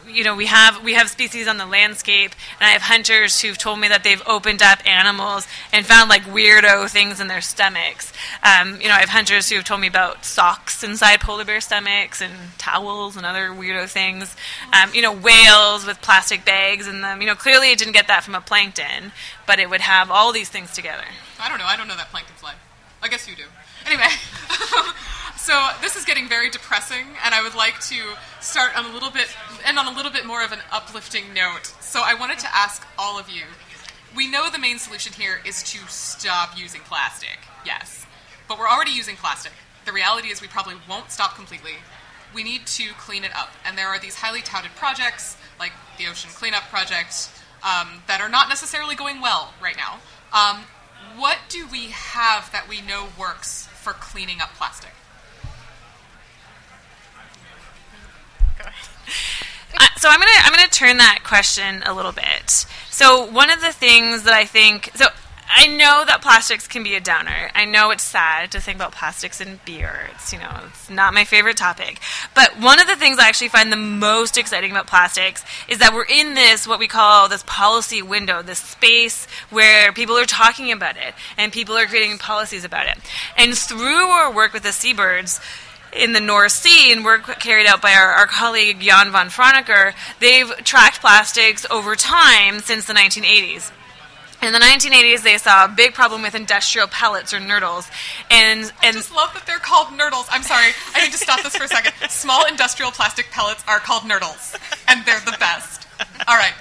You 0.07 0.23
know, 0.23 0.35
we 0.35 0.45
have 0.45 0.83
we 0.83 0.93
have 0.93 1.09
species 1.09 1.47
on 1.47 1.57
the 1.57 1.65
landscape, 1.65 2.31
and 2.59 2.67
I 2.67 2.71
have 2.71 2.83
hunters 2.83 3.41
who've 3.41 3.57
told 3.57 3.79
me 3.79 3.87
that 3.89 4.03
they've 4.03 4.21
opened 4.25 4.61
up 4.61 4.79
animals 4.87 5.45
and 5.73 5.85
found 5.85 6.09
like 6.09 6.23
weirdo 6.23 6.89
things 6.89 7.19
in 7.19 7.27
their 7.27 7.41
stomachs. 7.41 8.13
Um, 8.41 8.79
you 8.79 8.87
know, 8.87 8.93
I 8.93 8.99
have 8.99 9.09
hunters 9.09 9.49
who've 9.49 9.63
told 9.63 9.81
me 9.81 9.87
about 9.87 10.23
socks 10.23 10.83
inside 10.83 11.19
polar 11.19 11.43
bear 11.45 11.59
stomachs 11.59 12.21
and 12.21 12.33
towels 12.57 13.17
and 13.17 13.25
other 13.25 13.49
weirdo 13.49 13.89
things. 13.89 14.35
Um, 14.71 14.93
you 14.93 15.01
know, 15.01 15.13
whales 15.13 15.85
with 15.85 16.01
plastic 16.01 16.45
bags 16.45 16.87
in 16.87 17.01
them. 17.01 17.21
You 17.21 17.27
know, 17.27 17.35
clearly 17.35 17.71
it 17.71 17.79
didn't 17.79 17.93
get 17.93 18.07
that 18.07 18.23
from 18.23 18.35
a 18.35 18.41
plankton, 18.41 19.11
but 19.45 19.59
it 19.59 19.69
would 19.69 19.81
have 19.81 20.09
all 20.09 20.31
these 20.31 20.49
things 20.49 20.73
together. 20.73 21.05
I 21.39 21.49
don't 21.49 21.57
know. 21.57 21.65
I 21.65 21.75
don't 21.75 21.87
know 21.87 21.97
that 21.97 22.09
plankton's 22.11 22.43
life. 22.43 22.57
I 23.01 23.09
guess 23.09 23.27
you 23.27 23.35
do. 23.35 23.43
Anyway. 23.85 24.07
So 25.47 25.69
this 25.79 25.95
is 25.95 26.03
getting 26.03 26.27
very 26.27 26.49
depressing, 26.49 27.05
and 27.23 27.33
I 27.33 27.41
would 27.41 27.55
like 27.55 27.79
to 27.87 27.95
start 28.41 28.77
on 28.77 28.83
a 28.83 28.93
little 28.93 29.09
bit 29.09 29.33
and 29.65 29.79
on 29.79 29.87
a 29.87 29.95
little 29.95 30.11
bit 30.11 30.25
more 30.25 30.43
of 30.43 30.51
an 30.51 30.59
uplifting 30.73 31.33
note. 31.33 31.67
So 31.79 32.01
I 32.03 32.15
wanted 32.15 32.37
to 32.39 32.53
ask 32.53 32.85
all 32.99 33.17
of 33.17 33.29
you. 33.29 33.43
We 34.13 34.29
know 34.29 34.49
the 34.51 34.59
main 34.59 34.77
solution 34.77 35.13
here 35.13 35.39
is 35.47 35.63
to 35.71 35.77
stop 35.87 36.59
using 36.59 36.81
plastic. 36.81 37.39
Yes. 37.65 38.05
But 38.49 38.59
we're 38.59 38.67
already 38.67 38.91
using 38.91 39.15
plastic. 39.15 39.53
The 39.85 39.93
reality 39.93 40.27
is 40.27 40.41
we 40.41 40.49
probably 40.49 40.75
won't 40.89 41.11
stop 41.11 41.37
completely. 41.37 41.75
We 42.35 42.43
need 42.43 42.67
to 42.67 42.89
clean 42.99 43.23
it 43.23 43.33
up. 43.33 43.51
And 43.65 43.77
there 43.77 43.87
are 43.87 44.01
these 44.01 44.15
highly 44.15 44.41
touted 44.41 44.71
projects, 44.75 45.37
like 45.61 45.71
the 45.97 46.07
Ocean 46.07 46.29
Cleanup 46.31 46.63
Project, 46.63 47.29
um, 47.63 48.03
that 48.07 48.19
are 48.19 48.27
not 48.27 48.49
necessarily 48.49 48.95
going 48.95 49.21
well 49.21 49.53
right 49.63 49.77
now. 49.77 49.99
Um, 50.33 50.65
what 51.15 51.37
do 51.47 51.65
we 51.71 51.91
have 51.91 52.51
that 52.51 52.67
we 52.67 52.81
know 52.81 53.07
works 53.17 53.67
for 53.67 53.93
cleaning 53.93 54.41
up 54.41 54.53
plastic? 54.55 54.91
Uh, 58.59 59.85
so 59.97 60.09
I'm 60.09 60.19
gonna 60.19 60.31
I'm 60.43 60.53
gonna 60.53 60.67
turn 60.67 60.97
that 60.97 61.19
question 61.23 61.83
a 61.85 61.93
little 61.93 62.11
bit. 62.11 62.65
So 62.89 63.25
one 63.25 63.49
of 63.49 63.61
the 63.61 63.71
things 63.71 64.23
that 64.23 64.33
I 64.33 64.45
think 64.45 64.91
so 64.95 65.07
I 65.49 65.67
know 65.67 66.03
that 66.05 66.21
plastics 66.21 66.67
can 66.67 66.83
be 66.83 66.95
a 66.95 66.99
downer. 66.99 67.49
I 67.55 67.65
know 67.65 67.91
it's 67.91 68.03
sad 68.03 68.51
to 68.51 68.59
think 68.59 68.75
about 68.75 68.91
plastics 68.91 69.39
and 69.39 69.63
beer. 69.63 70.09
It's 70.13 70.33
you 70.33 70.39
know 70.39 70.63
it's 70.67 70.89
not 70.89 71.13
my 71.13 71.23
favorite 71.23 71.57
topic. 71.57 71.99
But 72.35 72.59
one 72.59 72.79
of 72.79 72.87
the 72.87 72.95
things 72.95 73.17
I 73.17 73.29
actually 73.29 73.47
find 73.47 73.71
the 73.71 73.77
most 73.77 74.37
exciting 74.37 74.71
about 74.71 74.87
plastics 74.87 75.45
is 75.67 75.77
that 75.79 75.93
we're 75.93 76.05
in 76.05 76.33
this 76.33 76.67
what 76.67 76.79
we 76.79 76.87
call 76.87 77.29
this 77.29 77.43
policy 77.47 78.01
window, 78.01 78.41
this 78.41 78.59
space 78.59 79.25
where 79.49 79.93
people 79.93 80.15
are 80.17 80.25
talking 80.25 80.71
about 80.71 80.97
it 80.97 81.13
and 81.37 81.53
people 81.53 81.77
are 81.77 81.85
creating 81.85 82.17
policies 82.17 82.65
about 82.65 82.87
it. 82.87 82.97
And 83.37 83.57
through 83.57 84.09
our 84.09 84.33
work 84.33 84.53
with 84.53 84.63
the 84.63 84.73
seabirds 84.73 85.39
in 85.97 86.13
the 86.13 86.21
North 86.21 86.51
Sea 86.51 86.91
and 86.91 87.03
work 87.03 87.25
carried 87.39 87.67
out 87.67 87.81
by 87.81 87.93
our, 87.93 88.13
our 88.13 88.27
colleague 88.27 88.79
Jan 88.79 89.11
van 89.11 89.27
Franeker, 89.27 89.93
they've 90.19 90.49
tracked 90.63 91.01
plastics 91.01 91.65
over 91.69 91.95
time 91.95 92.59
since 92.59 92.85
the 92.85 92.93
1980s. 92.93 93.71
In 94.41 94.53
the 94.53 94.59
1980s, 94.59 95.23
they 95.23 95.37
saw 95.39 95.65
a 95.65 95.67
big 95.67 95.95
problem 95.95 96.21
with 96.21 96.35
industrial 96.35 96.87
pellets 96.87 97.33
or 97.33 97.39
nurdles, 97.39 97.89
and 98.29 98.59
and 98.61 98.73
I 98.83 98.91
just 98.91 99.13
love 99.13 99.33
that 99.33 99.47
they're 99.47 99.57
called 99.57 99.87
nurdles. 99.87 100.27
I'm 100.29 100.43
sorry, 100.43 100.73
I 100.93 101.03
need 101.03 101.11
to 101.11 101.17
stop 101.17 101.41
this 101.41 101.57
for 101.57 101.63
a 101.63 101.67
second. 101.67 101.93
Small 102.11 102.45
industrial 102.45 102.91
plastic 102.91 103.31
pellets 103.31 103.63
are 103.67 103.79
called 103.79 104.03
nurdles, 104.03 104.55
and 104.87 105.03
they're 105.05 105.19
the 105.21 105.35
best. 105.39 105.86
All 106.27 106.35
right, 106.35 106.53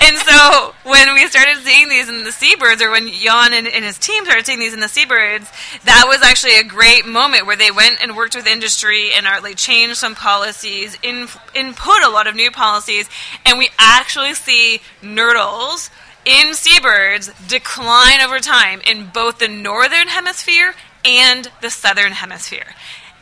and 0.00 0.16
so 0.18 0.74
when 0.84 1.14
we 1.14 1.26
started 1.28 1.58
seeing 1.64 1.88
these 1.88 2.08
in 2.08 2.24
the 2.24 2.32
seabirds, 2.32 2.80
or 2.82 2.90
when 2.90 3.08
Jan 3.08 3.52
and, 3.52 3.66
and 3.66 3.84
his 3.84 3.98
team 3.98 4.24
started 4.24 4.46
seeing 4.46 4.58
these 4.58 4.74
in 4.74 4.80
the 4.80 4.88
seabirds, 4.88 5.50
that 5.84 6.04
was 6.06 6.22
actually 6.22 6.58
a 6.58 6.64
great 6.64 7.06
moment 7.06 7.46
where 7.46 7.56
they 7.56 7.70
went 7.70 8.02
and 8.02 8.16
worked 8.16 8.34
with 8.34 8.46
industry 8.46 9.10
and 9.14 9.26
are 9.26 9.40
like 9.40 9.56
changed 9.56 9.96
some 9.96 10.14
policies, 10.14 10.96
in, 11.02 11.26
input 11.54 12.02
a 12.04 12.10
lot 12.10 12.26
of 12.26 12.34
new 12.34 12.50
policies, 12.50 13.08
and 13.44 13.58
we 13.58 13.68
actually 13.78 14.34
see 14.34 14.80
nurdles 15.02 15.90
in 16.24 16.54
seabirds 16.54 17.30
decline 17.48 18.20
over 18.20 18.40
time 18.40 18.80
in 18.86 19.10
both 19.12 19.38
the 19.38 19.48
northern 19.48 20.08
hemisphere 20.08 20.74
and 21.04 21.50
the 21.60 21.70
southern 21.70 22.12
hemisphere. 22.12 22.66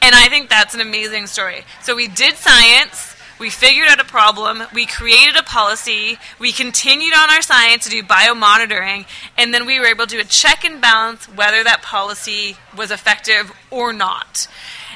And 0.01 0.15
I 0.15 0.29
think 0.29 0.49
that's 0.49 0.75
an 0.75 0.81
amazing 0.81 1.27
story. 1.29 1.63
So 1.83 1.95
we 1.95 2.09
did 2.09 2.37
science, 2.37 3.12
we 3.43 3.51
figured 3.51 3.89
out 3.89 3.99
a 3.99 4.05
problem, 4.05 4.63
we 4.73 4.87
created 4.87 5.35
a 5.37 5.43
policy, 5.43 6.17
we 6.39 6.53
continued 6.53 7.13
on 7.13 7.29
our 7.29 7.43
science 7.43 7.83
to 7.83 7.91
do 7.91 8.01
biomonitoring, 8.01 9.05
and 9.37 9.53
then 9.53 9.67
we 9.67 9.81
were 9.81 9.87
able 9.87 10.07
to 10.07 10.15
do 10.15 10.21
a 10.21 10.25
check 10.25 10.65
and 10.65 10.81
balance 10.81 11.27
whether 11.29 11.65
that 11.65 11.83
policy 11.83 12.57
was 12.77 12.93
effective 12.93 13.51
or 13.69 13.93
not. 13.93 14.47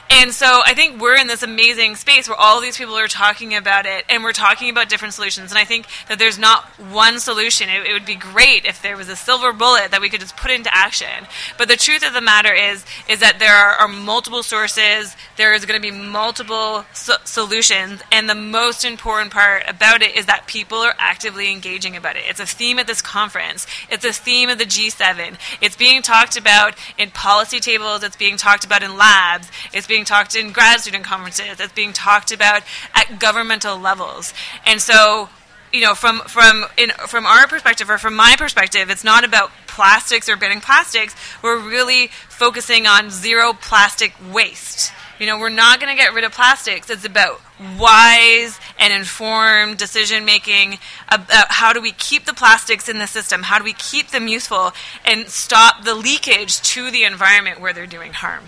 And 0.09 0.33
so 0.33 0.61
I 0.65 0.75
think 0.75 1.01
we're 1.01 1.17
in 1.17 1.27
this 1.27 1.43
amazing 1.43 1.97
space 1.97 2.29
where 2.29 2.39
all 2.39 2.61
these 2.61 2.79
people 2.79 2.95
are 2.95 3.09
talking 3.09 3.57
about 3.57 3.87
it 3.87 4.05
and 4.09 4.23
we're 4.23 4.33
talking 4.33 4.71
about 4.71 4.89
different 4.89 5.15
solutions. 5.15 5.51
And 5.51 5.59
I 5.59 5.65
think 5.65 5.87
that 6.09 6.21
there's 6.21 6.39
not 6.39 6.65
one 6.79 7.19
solution. 7.19 7.69
It, 7.69 7.87
it, 7.87 7.93
would 7.93 8.07
be 8.07 8.15
great 8.15 8.65
if 8.65 8.81
there 8.83 8.97
was 8.97 9.09
a 9.09 9.17
silver 9.17 9.53
bullet 9.53 9.91
that 9.91 10.01
we 10.01 10.09
could 10.09 10.21
just 10.21 10.37
put 10.37 10.53
into 10.53 10.73
action. 10.73 11.27
But 11.59 11.67
the 11.67 11.77
truth 11.77 12.07
of 12.07 12.13
the 12.13 12.21
matter 12.21 12.55
is, 12.55 12.85
is 13.09 13.19
that 13.19 13.41
there 13.41 13.55
are, 13.55 13.75
are 13.75 13.89
multiple 13.89 14.45
sources. 14.45 15.17
There 15.37 15.53
is 15.53 15.65
going 15.67 15.81
to 15.81 15.83
be 15.83 15.97
multiple 15.97 16.85
so- 16.93 17.17
solutions. 17.25 18.01
And 18.11 18.29
the 18.29 18.35
most 18.35 18.85
important 18.85 19.33
part 19.33 19.65
about 19.69 20.03
it 20.03 20.17
is 20.17 20.27
that 20.27 20.47
people 20.47 20.79
are 20.79 20.95
actively 20.99 21.53
engaging 21.53 21.97
about 21.97 22.17
it. 22.17 22.25
It's 22.27 22.41
a 22.41 22.47
theme 22.47 22.79
at 22.79 22.87
this 22.87 23.03
conference. 23.03 23.67
It's 23.91 24.05
a 24.05 24.13
theme 24.13 24.49
of 24.49 24.59
the 24.59 24.65
G7. 24.65 25.37
It's 25.61 25.77
being 25.77 26.03
talked 26.03 26.37
about 26.37 26.75
in 26.99 27.11
policy 27.11 27.61
tables. 27.61 28.03
It's 28.03 28.17
being 28.17 28.37
talked 28.37 28.65
about 28.65 28.83
in 28.83 28.97
labs. 28.97 29.51
It's 29.73 29.87
being 29.87 30.05
talked 30.05 30.35
in 30.35 30.53
grad 30.53 30.81
student 30.81 31.05
conferences. 31.05 31.61
It's 31.61 31.73
being 31.73 31.93
talked 31.93 32.33
about 32.33 32.63
at 32.95 33.19
governmental 33.19 33.79
levels. 33.79 34.33
And 34.65 34.81
so, 34.81 35.29
you 35.73 35.83
know, 35.83 35.95
from 35.95 36.21
from 36.21 36.65
in, 36.77 36.91
from 37.09 37.27
our 37.27 37.47
perspective 37.47 37.91
or 37.91 37.99
from 37.99 38.15
my 38.15 38.37
perspective, 38.39 38.89
it's 38.89 39.05
not 39.05 39.25
about 39.25 39.51
plastics 39.67 40.29
or 40.29 40.37
banning 40.37 40.61
plastics. 40.61 41.15
We're 41.43 41.59
really 41.59 42.09
focusing 42.29 42.87
on 42.87 43.11
zero 43.11 43.53
plastic 43.53 44.15
waste. 44.33 44.93
You 45.19 45.27
know, 45.27 45.39
we're 45.39 45.49
not 45.49 45.81
going 45.81 45.95
to 45.95 46.01
get 46.01 46.13
rid 46.13 46.25
of 46.25 46.33
plastics. 46.33 46.91
It's 46.91 47.05
about 47.05 47.41
wise 47.79 48.61
and 48.79 48.93
informed 48.93 49.79
decision 49.79 50.25
making 50.25 50.79
about 51.09 51.31
uh, 51.31 51.45
how 51.49 51.73
do 51.73 51.81
we 51.81 51.93
keep 51.93 52.27
the 52.27 52.35
plastics 52.35 52.89
in 52.89 52.99
the 52.99 53.07
system? 53.07 53.45
How 53.45 53.59
do 53.59 53.65
we 53.65 53.73
keep 53.73 54.09
them 54.09 54.29
useful 54.29 54.73
and 55.05 55.29
stop 55.29 55.85
the 55.85 55.95
leakage 55.95 56.61
to 56.63 56.91
the 56.91 57.05
environment 57.05 57.61
where 57.61 57.73
they're 57.73 57.87
doing 57.87 58.13
harm? 58.13 58.45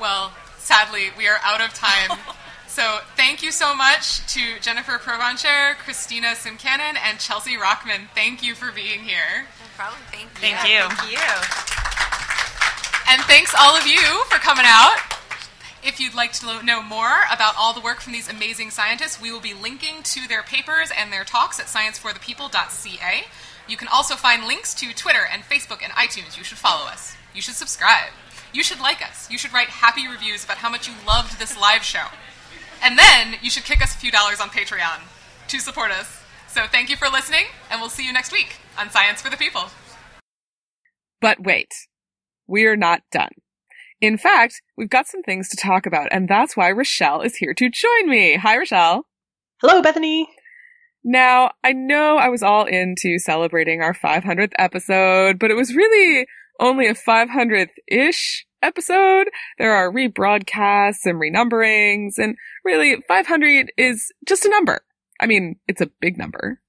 Well, 0.00 0.32
sadly, 0.56 1.08
we 1.16 1.26
are 1.28 1.38
out 1.42 1.60
of 1.60 1.74
time. 1.74 2.18
So 2.78 3.00
thank 3.16 3.42
you 3.42 3.50
so 3.50 3.74
much 3.74 4.24
to 4.34 4.60
Jennifer 4.60 4.98
Provencher, 4.98 5.74
Christina 5.78 6.28
Simkanin, 6.28 6.96
and 7.02 7.18
Chelsea 7.18 7.56
Rochman. 7.56 8.06
Thank 8.14 8.44
you 8.44 8.54
for 8.54 8.70
being 8.70 9.00
here. 9.00 9.46
No 9.58 9.66
problem. 9.76 10.00
Thank 10.12 10.28
you. 10.34 10.38
Thank 10.38 10.68
you. 10.68 10.82
Thank 10.94 11.10
you. 11.10 12.37
And 13.10 13.22
thanks 13.22 13.54
all 13.58 13.74
of 13.74 13.86
you 13.86 13.98
for 14.28 14.38
coming 14.38 14.66
out. 14.66 14.98
If 15.82 15.98
you'd 15.98 16.14
like 16.14 16.32
to 16.34 16.62
know 16.62 16.82
more 16.82 17.20
about 17.32 17.54
all 17.56 17.72
the 17.72 17.80
work 17.80 18.00
from 18.00 18.12
these 18.12 18.28
amazing 18.28 18.70
scientists, 18.70 19.18
we 19.18 19.32
will 19.32 19.40
be 19.40 19.54
linking 19.54 20.02
to 20.02 20.28
their 20.28 20.42
papers 20.42 20.90
and 20.94 21.10
their 21.10 21.24
talks 21.24 21.58
at 21.58 21.66
scienceforthepeople.ca. 21.66 23.24
You 23.66 23.76
can 23.78 23.88
also 23.88 24.14
find 24.14 24.44
links 24.44 24.74
to 24.74 24.92
Twitter 24.92 25.26
and 25.32 25.42
Facebook 25.42 25.82
and 25.82 25.92
iTunes. 25.92 26.36
You 26.36 26.44
should 26.44 26.58
follow 26.58 26.86
us. 26.86 27.16
You 27.34 27.40
should 27.40 27.54
subscribe. 27.54 28.10
You 28.52 28.62
should 28.62 28.80
like 28.80 29.00
us. 29.00 29.30
You 29.30 29.38
should 29.38 29.54
write 29.54 29.68
happy 29.68 30.06
reviews 30.06 30.44
about 30.44 30.58
how 30.58 30.68
much 30.68 30.86
you 30.86 30.92
loved 31.06 31.38
this 31.38 31.58
live 31.58 31.82
show. 31.82 32.08
And 32.82 32.98
then 32.98 33.36
you 33.40 33.48
should 33.48 33.64
kick 33.64 33.82
us 33.82 33.94
a 33.94 33.98
few 33.98 34.10
dollars 34.10 34.38
on 34.38 34.50
Patreon 34.50 35.00
to 35.48 35.58
support 35.60 35.92
us. 35.92 36.20
So 36.48 36.66
thank 36.66 36.90
you 36.90 36.96
for 36.96 37.08
listening, 37.08 37.46
and 37.70 37.80
we'll 37.80 37.88
see 37.88 38.06
you 38.06 38.12
next 38.12 38.32
week 38.32 38.56
on 38.78 38.90
Science 38.90 39.22
for 39.22 39.30
the 39.30 39.36
People. 39.38 39.70
But 41.22 41.40
wait, 41.40 41.68
we're 42.48 42.76
not 42.76 43.02
done. 43.12 43.30
In 44.00 44.16
fact, 44.16 44.62
we've 44.76 44.90
got 44.90 45.06
some 45.06 45.22
things 45.22 45.48
to 45.48 45.56
talk 45.56 45.86
about, 45.86 46.08
and 46.12 46.28
that's 46.28 46.56
why 46.56 46.70
Rachelle 46.70 47.24
is 47.24 47.36
here 47.36 47.54
to 47.54 47.70
join 47.70 48.08
me. 48.08 48.36
Hi, 48.36 48.56
Rachelle. 48.56 49.02
Hello, 49.60 49.82
Bethany. 49.82 50.28
Now, 51.04 51.52
I 51.64 51.72
know 51.72 52.16
I 52.16 52.28
was 52.28 52.42
all 52.42 52.64
into 52.64 53.18
celebrating 53.18 53.82
our 53.82 53.94
500th 53.94 54.52
episode, 54.58 55.38
but 55.38 55.50
it 55.50 55.56
was 55.56 55.74
really 55.74 56.26
only 56.60 56.86
a 56.86 56.94
500th 56.94 57.70
ish 57.88 58.46
episode. 58.62 59.28
There 59.58 59.74
are 59.74 59.92
rebroadcasts 59.92 61.04
and 61.04 61.20
renumberings, 61.20 62.18
and 62.18 62.36
really, 62.64 62.96
500 63.06 63.72
is 63.76 64.12
just 64.26 64.44
a 64.44 64.50
number. 64.50 64.80
I 65.20 65.26
mean, 65.26 65.56
it's 65.66 65.80
a 65.80 65.90
big 66.00 66.18
number. 66.18 66.60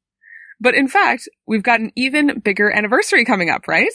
But 0.60 0.76
in 0.76 0.88
fact, 0.88 1.30
we've 1.48 1.64
got 1.64 1.80
an 1.80 1.92
even 1.96 2.40
bigger 2.40 2.70
anniversary 2.72 3.24
coming 3.24 3.50
up, 3.50 3.68
right? 3.68 3.94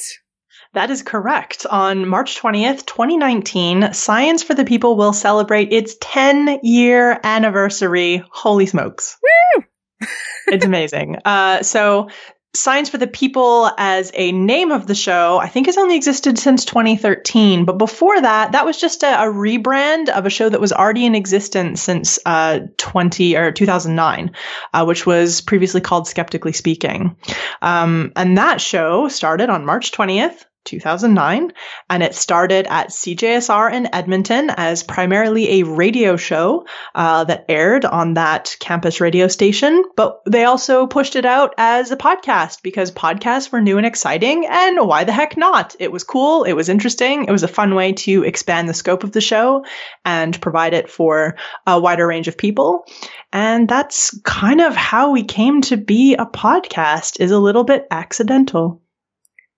That 0.74 0.90
is 0.90 1.02
correct. 1.02 1.66
On 1.66 2.08
March 2.08 2.40
20th, 2.40 2.84
2019, 2.84 3.92
Science 3.92 4.42
for 4.42 4.54
the 4.54 4.64
People 4.64 4.96
will 4.96 5.12
celebrate 5.12 5.72
its 5.72 5.94
10 6.00 6.60
year 6.64 7.20
anniversary. 7.22 8.24
Holy 8.32 8.66
smokes. 8.66 9.16
Woo! 9.22 9.64
it's 10.48 10.64
amazing. 10.64 11.18
Uh, 11.24 11.62
so 11.62 12.08
Science 12.56 12.88
for 12.88 12.98
the 12.98 13.06
People 13.06 13.70
as 13.78 14.10
a 14.14 14.32
name 14.32 14.72
of 14.72 14.88
the 14.88 14.96
show, 14.96 15.38
I 15.38 15.46
think 15.46 15.66
has 15.66 15.78
only 15.78 15.94
existed 15.94 16.40
since 16.40 16.64
2013. 16.64 17.66
But 17.66 17.78
before 17.78 18.20
that, 18.20 18.50
that 18.52 18.64
was 18.64 18.80
just 18.80 19.04
a, 19.04 19.22
a 19.22 19.26
rebrand 19.26 20.08
of 20.08 20.26
a 20.26 20.30
show 20.30 20.48
that 20.48 20.60
was 20.60 20.72
already 20.72 21.06
in 21.06 21.14
existence 21.14 21.82
since 21.82 22.18
uh, 22.26 22.60
20 22.78 23.36
or 23.36 23.52
2009, 23.52 24.32
uh, 24.72 24.84
which 24.84 25.06
was 25.06 25.40
previously 25.40 25.80
called 25.80 26.08
Skeptically 26.08 26.52
Speaking. 26.52 27.16
Um, 27.62 28.10
and 28.16 28.38
that 28.38 28.60
show 28.60 29.06
started 29.06 29.50
on 29.50 29.66
March 29.66 29.92
20th, 29.92 30.44
2009, 30.64 31.52
and 31.90 32.02
it 32.02 32.14
started 32.14 32.66
at 32.68 32.88
CJSR 32.88 33.72
in 33.72 33.94
Edmonton 33.94 34.50
as 34.50 34.82
primarily 34.82 35.60
a 35.60 35.64
radio 35.64 36.16
show 36.16 36.66
uh, 36.94 37.24
that 37.24 37.44
aired 37.48 37.84
on 37.84 38.14
that 38.14 38.56
campus 38.60 39.00
radio 39.00 39.28
station. 39.28 39.84
But 39.96 40.20
they 40.26 40.44
also 40.44 40.86
pushed 40.86 41.16
it 41.16 41.24
out 41.24 41.54
as 41.58 41.90
a 41.90 41.96
podcast 41.96 42.62
because 42.62 42.90
podcasts 42.90 43.50
were 43.50 43.60
new 43.60 43.76
and 43.76 43.86
exciting, 43.86 44.46
and 44.46 44.86
why 44.86 45.04
the 45.04 45.12
heck 45.12 45.36
not? 45.36 45.76
It 45.78 45.92
was 45.92 46.04
cool, 46.04 46.44
it 46.44 46.52
was 46.52 46.68
interesting, 46.68 47.24
it 47.24 47.32
was 47.32 47.42
a 47.42 47.48
fun 47.48 47.74
way 47.74 47.92
to 47.92 48.24
expand 48.24 48.68
the 48.68 48.74
scope 48.74 49.04
of 49.04 49.12
the 49.12 49.20
show 49.20 49.64
and 50.04 50.40
provide 50.40 50.74
it 50.74 50.90
for 50.90 51.36
a 51.66 51.80
wider 51.80 52.06
range 52.06 52.28
of 52.28 52.38
people. 52.38 52.86
And 53.32 53.68
that's 53.68 54.18
kind 54.22 54.60
of 54.60 54.76
how 54.76 55.10
we 55.10 55.24
came 55.24 55.60
to 55.62 55.76
be 55.76 56.14
a 56.14 56.26
podcast, 56.26 57.20
is 57.20 57.32
a 57.32 57.38
little 57.38 57.64
bit 57.64 57.86
accidental 57.90 58.80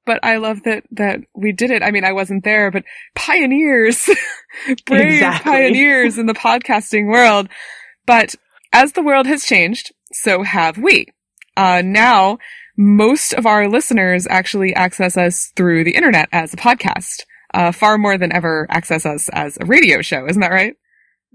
but 0.06 0.20
I 0.22 0.36
love 0.36 0.62
that 0.64 0.84
that 0.92 1.20
we 1.34 1.52
did 1.52 1.70
it. 1.70 1.82
I 1.82 1.90
mean, 1.90 2.04
I 2.04 2.12
wasn't 2.12 2.44
there, 2.44 2.70
but 2.70 2.84
pioneers, 3.14 4.08
brave 4.86 5.14
Exactly. 5.14 5.50
pioneers 5.52 6.16
in 6.18 6.26
the 6.26 6.34
podcasting 6.34 7.08
world. 7.10 7.48
But 8.06 8.34
as 8.72 8.92
the 8.92 9.02
world 9.02 9.26
has 9.26 9.44
changed, 9.44 9.92
so 10.12 10.42
have 10.42 10.78
we. 10.78 11.06
Uh, 11.56 11.82
now, 11.84 12.38
most 12.76 13.32
of 13.32 13.46
our 13.46 13.68
listeners 13.68 14.26
actually 14.28 14.74
access 14.74 15.16
us 15.16 15.52
through 15.56 15.84
the 15.84 15.94
internet 15.94 16.28
as 16.32 16.52
a 16.54 16.58
podcast, 16.58 17.22
uh, 17.54 17.72
far 17.72 17.98
more 17.98 18.18
than 18.18 18.32
ever 18.32 18.66
access 18.70 19.06
us 19.06 19.28
as 19.30 19.58
a 19.60 19.64
radio 19.66 20.02
show. 20.02 20.26
Isn't 20.28 20.42
that 20.42 20.50
right? 20.52 20.74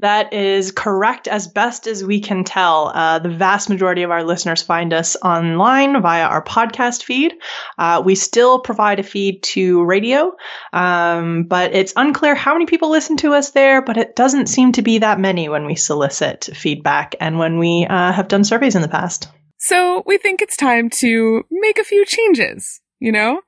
That 0.02 0.34
is 0.34 0.72
correct 0.72 1.28
as 1.28 1.48
best 1.48 1.86
as 1.86 2.04
we 2.04 2.22
can 2.22 2.44
tell. 2.44 2.92
Uh, 2.94 3.20
the 3.20 3.30
vast 3.30 3.70
majority 3.70 4.02
of 4.02 4.10
our 4.10 4.24
listeners 4.24 4.64
find 4.64 4.94
us 4.94 5.16
online 5.18 6.02
via 6.02 6.24
our 6.24 6.44
podcast 6.44 7.04
feed. 7.04 7.36
Uh, 7.78 8.02
we 8.04 8.16
still 8.16 8.60
provide 8.60 9.00
a 9.00 9.04
feed 9.04 9.44
to 9.44 9.84
radio, 9.84 10.34
um, 10.74 11.44
but 11.44 11.76
it's 11.76 11.94
unclear 11.96 12.34
how 12.34 12.54
many 12.54 12.66
people 12.66 12.90
listen 12.90 13.16
to 13.18 13.34
us 13.34 13.52
there, 13.52 13.84
but 13.84 13.96
it 13.96 14.16
doesn't 14.16 14.48
seem 14.48 14.72
to 14.72 14.82
be 14.82 14.98
that 14.98 15.20
many 15.20 15.50
when 15.50 15.68
we 15.68 15.76
solicit 15.76 16.50
feedback 16.52 17.14
and 17.20 17.38
when 17.38 17.60
we 17.60 17.86
uh, 17.88 18.12
have 18.12 18.28
done 18.28 18.44
surveys 18.44 18.74
in 18.74 18.82
the 18.82 18.88
past. 18.88 19.28
So 19.60 20.02
we 20.08 20.18
think 20.18 20.42
it's 20.42 20.58
time 20.58 20.90
to 21.02 21.44
make 21.52 21.78
a 21.78 21.84
few 21.84 22.06
changes, 22.06 22.82
you 23.00 23.12
know? 23.12 23.42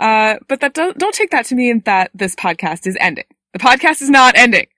Uh, 0.00 0.36
but 0.48 0.60
that 0.60 0.72
don't, 0.72 0.96
don't 0.96 1.14
take 1.14 1.32
that 1.32 1.44
to 1.46 1.54
mean 1.54 1.82
that 1.84 2.10
this 2.14 2.34
podcast 2.34 2.86
is 2.86 2.96
ending. 2.98 3.26
The 3.52 3.58
podcast 3.58 4.00
is 4.00 4.08
not 4.08 4.38
ending. 4.38 4.68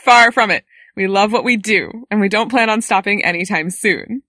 Far 0.00 0.32
from 0.32 0.50
it. 0.50 0.64
We 1.00 1.06
love 1.06 1.32
what 1.32 1.44
we 1.44 1.56
do, 1.56 2.04
and 2.10 2.20
we 2.20 2.28
don't 2.28 2.50
plan 2.50 2.68
on 2.68 2.82
stopping 2.82 3.24
anytime 3.24 3.70
soon. 3.70 4.22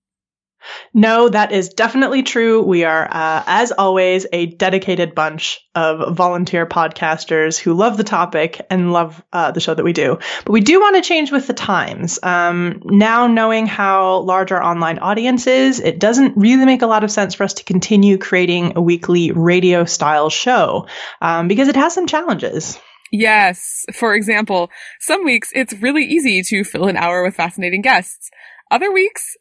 No, 0.93 1.27
that 1.27 1.51
is 1.51 1.67
definitely 1.67 2.23
true. 2.23 2.61
We 2.61 2.85
are, 2.85 3.09
uh, 3.11 3.43
as 3.45 3.73
always, 3.73 4.25
a 4.31 4.45
dedicated 4.45 5.13
bunch 5.13 5.59
of 5.75 6.15
volunteer 6.15 6.65
podcasters 6.65 7.59
who 7.59 7.73
love 7.73 7.97
the 7.97 8.05
topic 8.05 8.61
and 8.69 8.93
love 8.93 9.21
uh, 9.33 9.51
the 9.51 9.59
show 9.59 9.73
that 9.73 9.83
we 9.83 9.91
do. 9.91 10.19
But 10.45 10.53
we 10.53 10.61
do 10.61 10.79
want 10.79 10.95
to 10.95 11.01
change 11.01 11.29
with 11.29 11.45
the 11.45 11.53
times. 11.53 12.19
Um, 12.23 12.81
now, 12.85 13.27
knowing 13.27 13.65
how 13.65 14.19
large 14.19 14.53
our 14.53 14.63
online 14.63 14.99
audience 14.99 15.47
is, 15.47 15.81
it 15.81 15.99
doesn't 15.99 16.37
really 16.37 16.65
make 16.65 16.83
a 16.83 16.87
lot 16.87 17.03
of 17.03 17.11
sense 17.11 17.35
for 17.35 17.43
us 17.43 17.55
to 17.55 17.65
continue 17.65 18.17
creating 18.17 18.77
a 18.77 18.81
weekly 18.81 19.33
radio 19.33 19.83
style 19.83 20.29
show 20.29 20.87
um, 21.19 21.49
because 21.49 21.67
it 21.67 21.75
has 21.75 21.93
some 21.93 22.07
challenges. 22.07 22.79
Yes. 23.11 23.85
For 23.93 24.15
example, 24.15 24.69
some 24.99 25.25
weeks 25.25 25.49
it's 25.53 25.73
really 25.73 26.03
easy 26.03 26.41
to 26.43 26.63
fill 26.63 26.87
an 26.87 26.97
hour 26.97 27.23
with 27.23 27.35
fascinating 27.35 27.81
guests. 27.81 28.29
Other 28.71 28.91
weeks, 28.91 29.35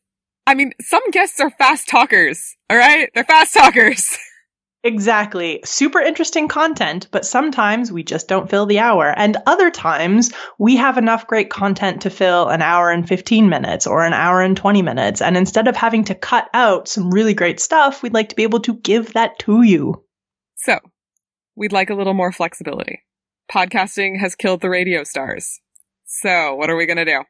I 0.47 0.55
mean, 0.55 0.73
some 0.81 1.09
guests 1.11 1.39
are 1.41 1.51
fast 1.51 1.89
talkers. 1.89 2.57
All 2.69 2.77
right? 2.77 3.09
They're 3.15 3.25
fast 3.25 3.55
talkers. 3.55 4.19
Exactly. 4.83 5.61
Super 5.65 6.01
interesting 6.01 6.49
content, 6.49 7.09
but 7.11 7.27
sometimes 7.27 7.93
we 7.93 8.03
just 8.03 8.29
don't 8.29 8.49
fill 8.49 8.65
the 8.65 8.79
hour. 8.79 9.13
And 9.15 9.37
other 9.47 9.71
times 9.71 10.33
we 10.59 10.77
have 10.77 10.97
enough 10.97 11.27
great 11.27 11.51
content 11.51 12.03
to 12.03 12.11
fill 12.11 12.49
an 12.49 12.63
hour 12.63 12.91
and 12.91 13.07
15 13.07 13.51
minutes 13.51 13.87
or 13.87 14.07
an 14.07 14.15
hour 14.15 14.41
and 14.41 14.57
20 14.57 14.81
minutes. 14.81 15.21
And 15.21 15.37
instead 15.37 15.69
of 15.69 15.77
having 15.77 16.05
to 16.05 16.15
cut 16.15 16.49
out 16.55 16.89
some 16.89 17.11
really 17.11 17.35
great 17.35 17.61
stuff, 17.61 18.03
we'd 18.03 18.15
like 18.15 18.31
to 18.31 18.37
be 18.37 18.45
able 18.45 18.61
to 18.61 18.75
give 18.75 19.13
that 19.13 19.39
to 19.41 19.63
you. 19.63 20.03
So, 20.57 20.79
we'd 21.57 21.73
like 21.73 21.91
a 21.91 21.95
little 21.95 22.15
more 22.15 22.33
flexibility. 22.33 23.03
Podcasting 23.51 24.21
has 24.21 24.37
killed 24.37 24.61
the 24.61 24.71
radio 24.71 25.03
stars. 25.03 25.61
So, 26.05 26.55
what 26.55 26.71
are 26.71 26.77
we 26.77 26.87
going 26.87 26.99
to 26.99 27.05
do? 27.05 27.25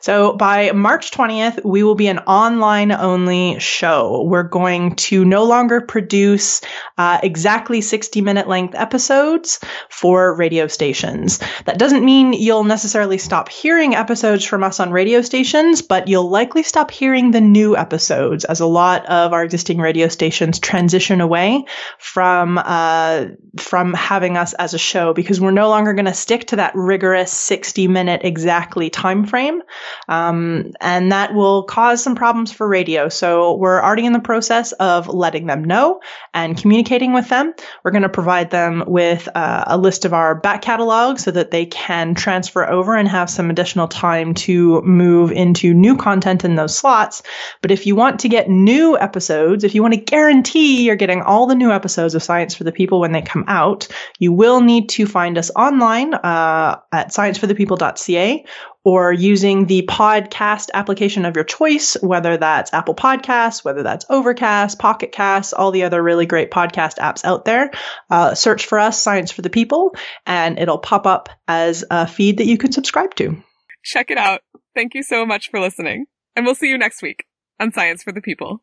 So 0.00 0.32
by 0.32 0.72
March 0.72 1.10
20th, 1.10 1.64
we 1.64 1.82
will 1.82 1.94
be 1.94 2.08
an 2.08 2.18
online 2.20 2.92
only 2.92 3.58
show. 3.58 4.22
We're 4.24 4.42
going 4.42 4.96
to 4.96 5.24
no 5.24 5.44
longer 5.44 5.80
produce 5.80 6.60
uh, 6.98 7.20
exactly 7.22 7.80
60 7.80 8.20
minute 8.20 8.48
length 8.48 8.74
episodes 8.74 9.60
for 9.88 10.34
radio 10.34 10.66
stations. 10.66 11.40
That 11.66 11.78
doesn't 11.78 12.04
mean 12.04 12.32
you'll 12.32 12.64
necessarily 12.64 13.18
stop 13.18 13.48
hearing 13.48 13.94
episodes 13.94 14.44
from 14.44 14.62
us 14.62 14.80
on 14.80 14.90
radio 14.90 15.22
stations, 15.22 15.82
but 15.82 16.08
you'll 16.08 16.30
likely 16.30 16.62
stop 16.62 16.90
hearing 16.90 17.30
the 17.30 17.40
new 17.40 17.76
episodes 17.76 18.44
as 18.44 18.60
a 18.60 18.66
lot 18.66 19.06
of 19.06 19.32
our 19.32 19.44
existing 19.44 19.78
radio 19.78 20.08
stations 20.08 20.58
transition 20.58 21.20
away 21.20 21.64
from 21.98 22.58
uh, 22.58 23.26
from 23.58 23.94
having 23.94 24.36
us 24.36 24.52
as 24.54 24.74
a 24.74 24.78
show 24.78 25.12
because 25.12 25.40
we're 25.40 25.50
no 25.50 25.68
longer 25.68 25.92
going 25.92 26.04
to 26.06 26.14
stick 26.14 26.46
to 26.48 26.56
that 26.56 26.72
rigorous 26.74 27.32
60 27.32 27.88
minute 27.88 28.22
exactly 28.24 28.90
time 28.90 29.26
frame. 29.26 29.59
Um, 30.08 30.72
and 30.80 31.12
that 31.12 31.34
will 31.34 31.64
cause 31.64 32.02
some 32.02 32.14
problems 32.14 32.52
for 32.52 32.68
radio. 32.68 33.08
So 33.08 33.54
we're 33.54 33.82
already 33.82 34.06
in 34.06 34.12
the 34.12 34.20
process 34.20 34.72
of 34.72 35.08
letting 35.08 35.46
them 35.46 35.64
know 35.64 36.00
and 36.34 36.56
communicating 36.56 37.12
with 37.12 37.28
them. 37.28 37.54
We're 37.84 37.90
going 37.90 38.02
to 38.02 38.08
provide 38.08 38.50
them 38.50 38.84
with 38.86 39.28
uh, 39.34 39.64
a 39.66 39.78
list 39.78 40.04
of 40.04 40.12
our 40.12 40.34
back 40.34 40.62
catalog 40.62 41.18
so 41.18 41.30
that 41.30 41.50
they 41.50 41.66
can 41.66 42.14
transfer 42.14 42.68
over 42.68 42.96
and 42.96 43.08
have 43.08 43.30
some 43.30 43.50
additional 43.50 43.88
time 43.88 44.34
to 44.34 44.80
move 44.82 45.32
into 45.32 45.74
new 45.74 45.96
content 45.96 46.44
in 46.44 46.54
those 46.54 46.76
slots. 46.76 47.22
But 47.62 47.70
if 47.70 47.86
you 47.86 47.96
want 47.96 48.20
to 48.20 48.28
get 48.28 48.48
new 48.48 48.98
episodes, 48.98 49.64
if 49.64 49.74
you 49.74 49.82
want 49.82 49.94
to 49.94 50.00
guarantee 50.00 50.84
you're 50.84 50.96
getting 50.96 51.22
all 51.22 51.46
the 51.46 51.54
new 51.54 51.70
episodes 51.70 52.14
of 52.14 52.22
Science 52.22 52.54
for 52.54 52.64
the 52.64 52.72
People 52.72 53.00
when 53.00 53.12
they 53.12 53.22
come 53.22 53.44
out, 53.46 53.88
you 54.18 54.32
will 54.32 54.60
need 54.60 54.88
to 54.90 55.06
find 55.06 55.38
us 55.38 55.50
online 55.56 56.14
uh, 56.14 56.78
at 56.92 57.08
scienceforthepeople.ca 57.08 58.44
or 58.84 59.12
using 59.12 59.66
the 59.66 59.82
podcast 59.82 60.70
application 60.72 61.24
of 61.24 61.36
your 61.36 61.44
choice, 61.44 61.94
whether 62.00 62.36
that's 62.36 62.72
Apple 62.72 62.94
Podcasts, 62.94 63.64
whether 63.64 63.82
that's 63.82 64.06
Overcast, 64.08 64.78
Pocket 64.78 65.12
Casts, 65.12 65.52
all 65.52 65.70
the 65.70 65.82
other 65.82 66.02
really 66.02 66.26
great 66.26 66.50
podcast 66.50 66.96
apps 66.98 67.24
out 67.24 67.44
there. 67.44 67.70
Uh, 68.08 68.34
search 68.34 68.66
for 68.66 68.78
us, 68.78 69.00
Science 69.00 69.30
for 69.30 69.42
the 69.42 69.50
People, 69.50 69.94
and 70.24 70.58
it'll 70.58 70.78
pop 70.78 71.06
up 71.06 71.28
as 71.46 71.84
a 71.90 72.06
feed 72.06 72.38
that 72.38 72.46
you 72.46 72.56
can 72.56 72.72
subscribe 72.72 73.14
to. 73.16 73.36
Check 73.84 74.10
it 74.10 74.18
out. 74.18 74.40
Thank 74.74 74.94
you 74.94 75.02
so 75.02 75.26
much 75.26 75.50
for 75.50 75.60
listening. 75.60 76.06
And 76.36 76.46
we'll 76.46 76.54
see 76.54 76.68
you 76.68 76.78
next 76.78 77.02
week 77.02 77.24
on 77.58 77.72
Science 77.72 78.02
for 78.02 78.12
the 78.12 78.20
People. 78.20 78.62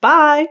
Bye. 0.00 0.46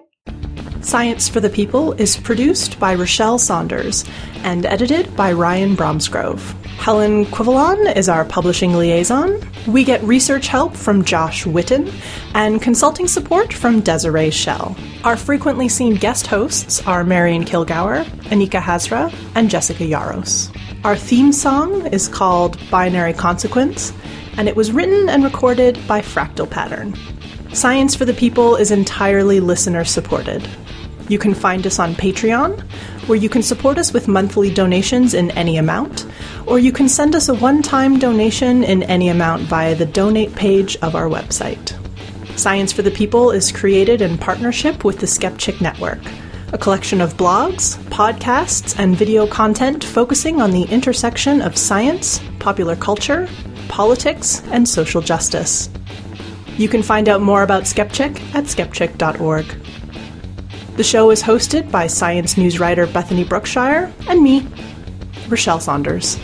Science 0.81 1.29
for 1.29 1.39
the 1.39 1.49
People 1.49 1.93
is 1.93 2.17
produced 2.17 2.79
by 2.79 2.95
Rachelle 2.95 3.39
Saunders 3.39 4.05
and 4.43 4.65
edited 4.65 5.15
by 5.15 5.31
Ryan 5.31 5.75
Bromsgrove. 5.75 6.55
Helen 6.77 7.25
Quivalon 7.27 7.87
is 7.87 8.09
our 8.09 8.25
publishing 8.25 8.73
liaison. 8.73 9.39
We 9.67 9.83
get 9.83 10.03
research 10.03 10.47
help 10.47 10.75
from 10.75 11.05
Josh 11.05 11.45
Witten 11.45 11.93
and 12.33 12.61
consulting 12.61 13.07
support 13.07 13.53
from 13.53 13.79
Desiree 13.79 14.31
Schell. 14.31 14.75
Our 15.05 15.15
frequently 15.15 15.69
seen 15.69 15.95
guest 15.95 16.27
hosts 16.27 16.85
are 16.85 17.05
Marion 17.05 17.45
Kilgour, 17.45 18.03
Anika 18.25 18.61
Hazra, 18.61 19.13
and 19.35 19.49
Jessica 19.49 19.83
Yaros. 19.83 20.53
Our 20.83 20.97
theme 20.97 21.31
song 21.31 21.87
is 21.87 22.09
called 22.09 22.57
Binary 22.69 23.13
Consequence, 23.13 23.93
and 24.37 24.49
it 24.49 24.55
was 24.57 24.73
written 24.73 25.07
and 25.07 25.23
recorded 25.23 25.79
by 25.87 26.01
Fractal 26.01 26.49
Pattern. 26.49 26.93
Science 27.53 27.95
for 27.95 28.03
the 28.03 28.13
People 28.13 28.57
is 28.57 28.71
entirely 28.71 29.39
listener 29.39 29.85
supported. 29.85 30.45
You 31.09 31.19
can 31.19 31.33
find 31.33 31.67
us 31.67 31.79
on 31.79 31.95
Patreon, 31.95 32.61
where 33.07 33.17
you 33.17 33.29
can 33.29 33.43
support 33.43 33.77
us 33.77 33.91
with 33.91 34.07
monthly 34.07 34.53
donations 34.53 35.13
in 35.13 35.31
any 35.31 35.57
amount, 35.57 36.05
or 36.47 36.59
you 36.59 36.71
can 36.71 36.87
send 36.87 37.15
us 37.15 37.29
a 37.29 37.33
one 37.33 37.61
time 37.61 37.99
donation 37.99 38.63
in 38.63 38.83
any 38.83 39.09
amount 39.09 39.43
via 39.43 39.75
the 39.75 39.85
donate 39.85 40.33
page 40.35 40.77
of 40.77 40.95
our 40.95 41.09
website. 41.09 41.77
Science 42.37 42.71
for 42.71 42.81
the 42.81 42.91
People 42.91 43.31
is 43.31 43.51
created 43.51 44.01
in 44.01 44.17
partnership 44.17 44.83
with 44.83 44.99
the 44.99 45.05
Skepchick 45.05 45.61
Network, 45.61 45.99
a 46.53 46.57
collection 46.57 47.01
of 47.01 47.17
blogs, 47.17 47.77
podcasts, 47.89 48.77
and 48.79 48.95
video 48.95 49.27
content 49.27 49.83
focusing 49.83 50.41
on 50.41 50.51
the 50.51 50.63
intersection 50.63 51.41
of 51.41 51.57
science, 51.57 52.21
popular 52.39 52.75
culture, 52.75 53.27
politics, 53.67 54.41
and 54.51 54.67
social 54.67 55.01
justice. 55.01 55.69
You 56.57 56.69
can 56.69 56.83
find 56.83 57.09
out 57.09 57.21
more 57.21 57.43
about 57.43 57.63
Skepchick 57.63 58.19
at 58.35 58.45
skepchick.org. 58.45 59.45
The 60.75 60.83
show 60.83 61.11
is 61.11 61.21
hosted 61.21 61.69
by 61.69 61.85
science 61.85 62.35
news 62.35 62.59
writer 62.59 62.87
Bethany 62.87 63.23
Brookshire 63.23 63.93
and 64.09 64.23
me, 64.23 64.41
Rachelle 65.27 65.61
Saunders. 65.61 66.17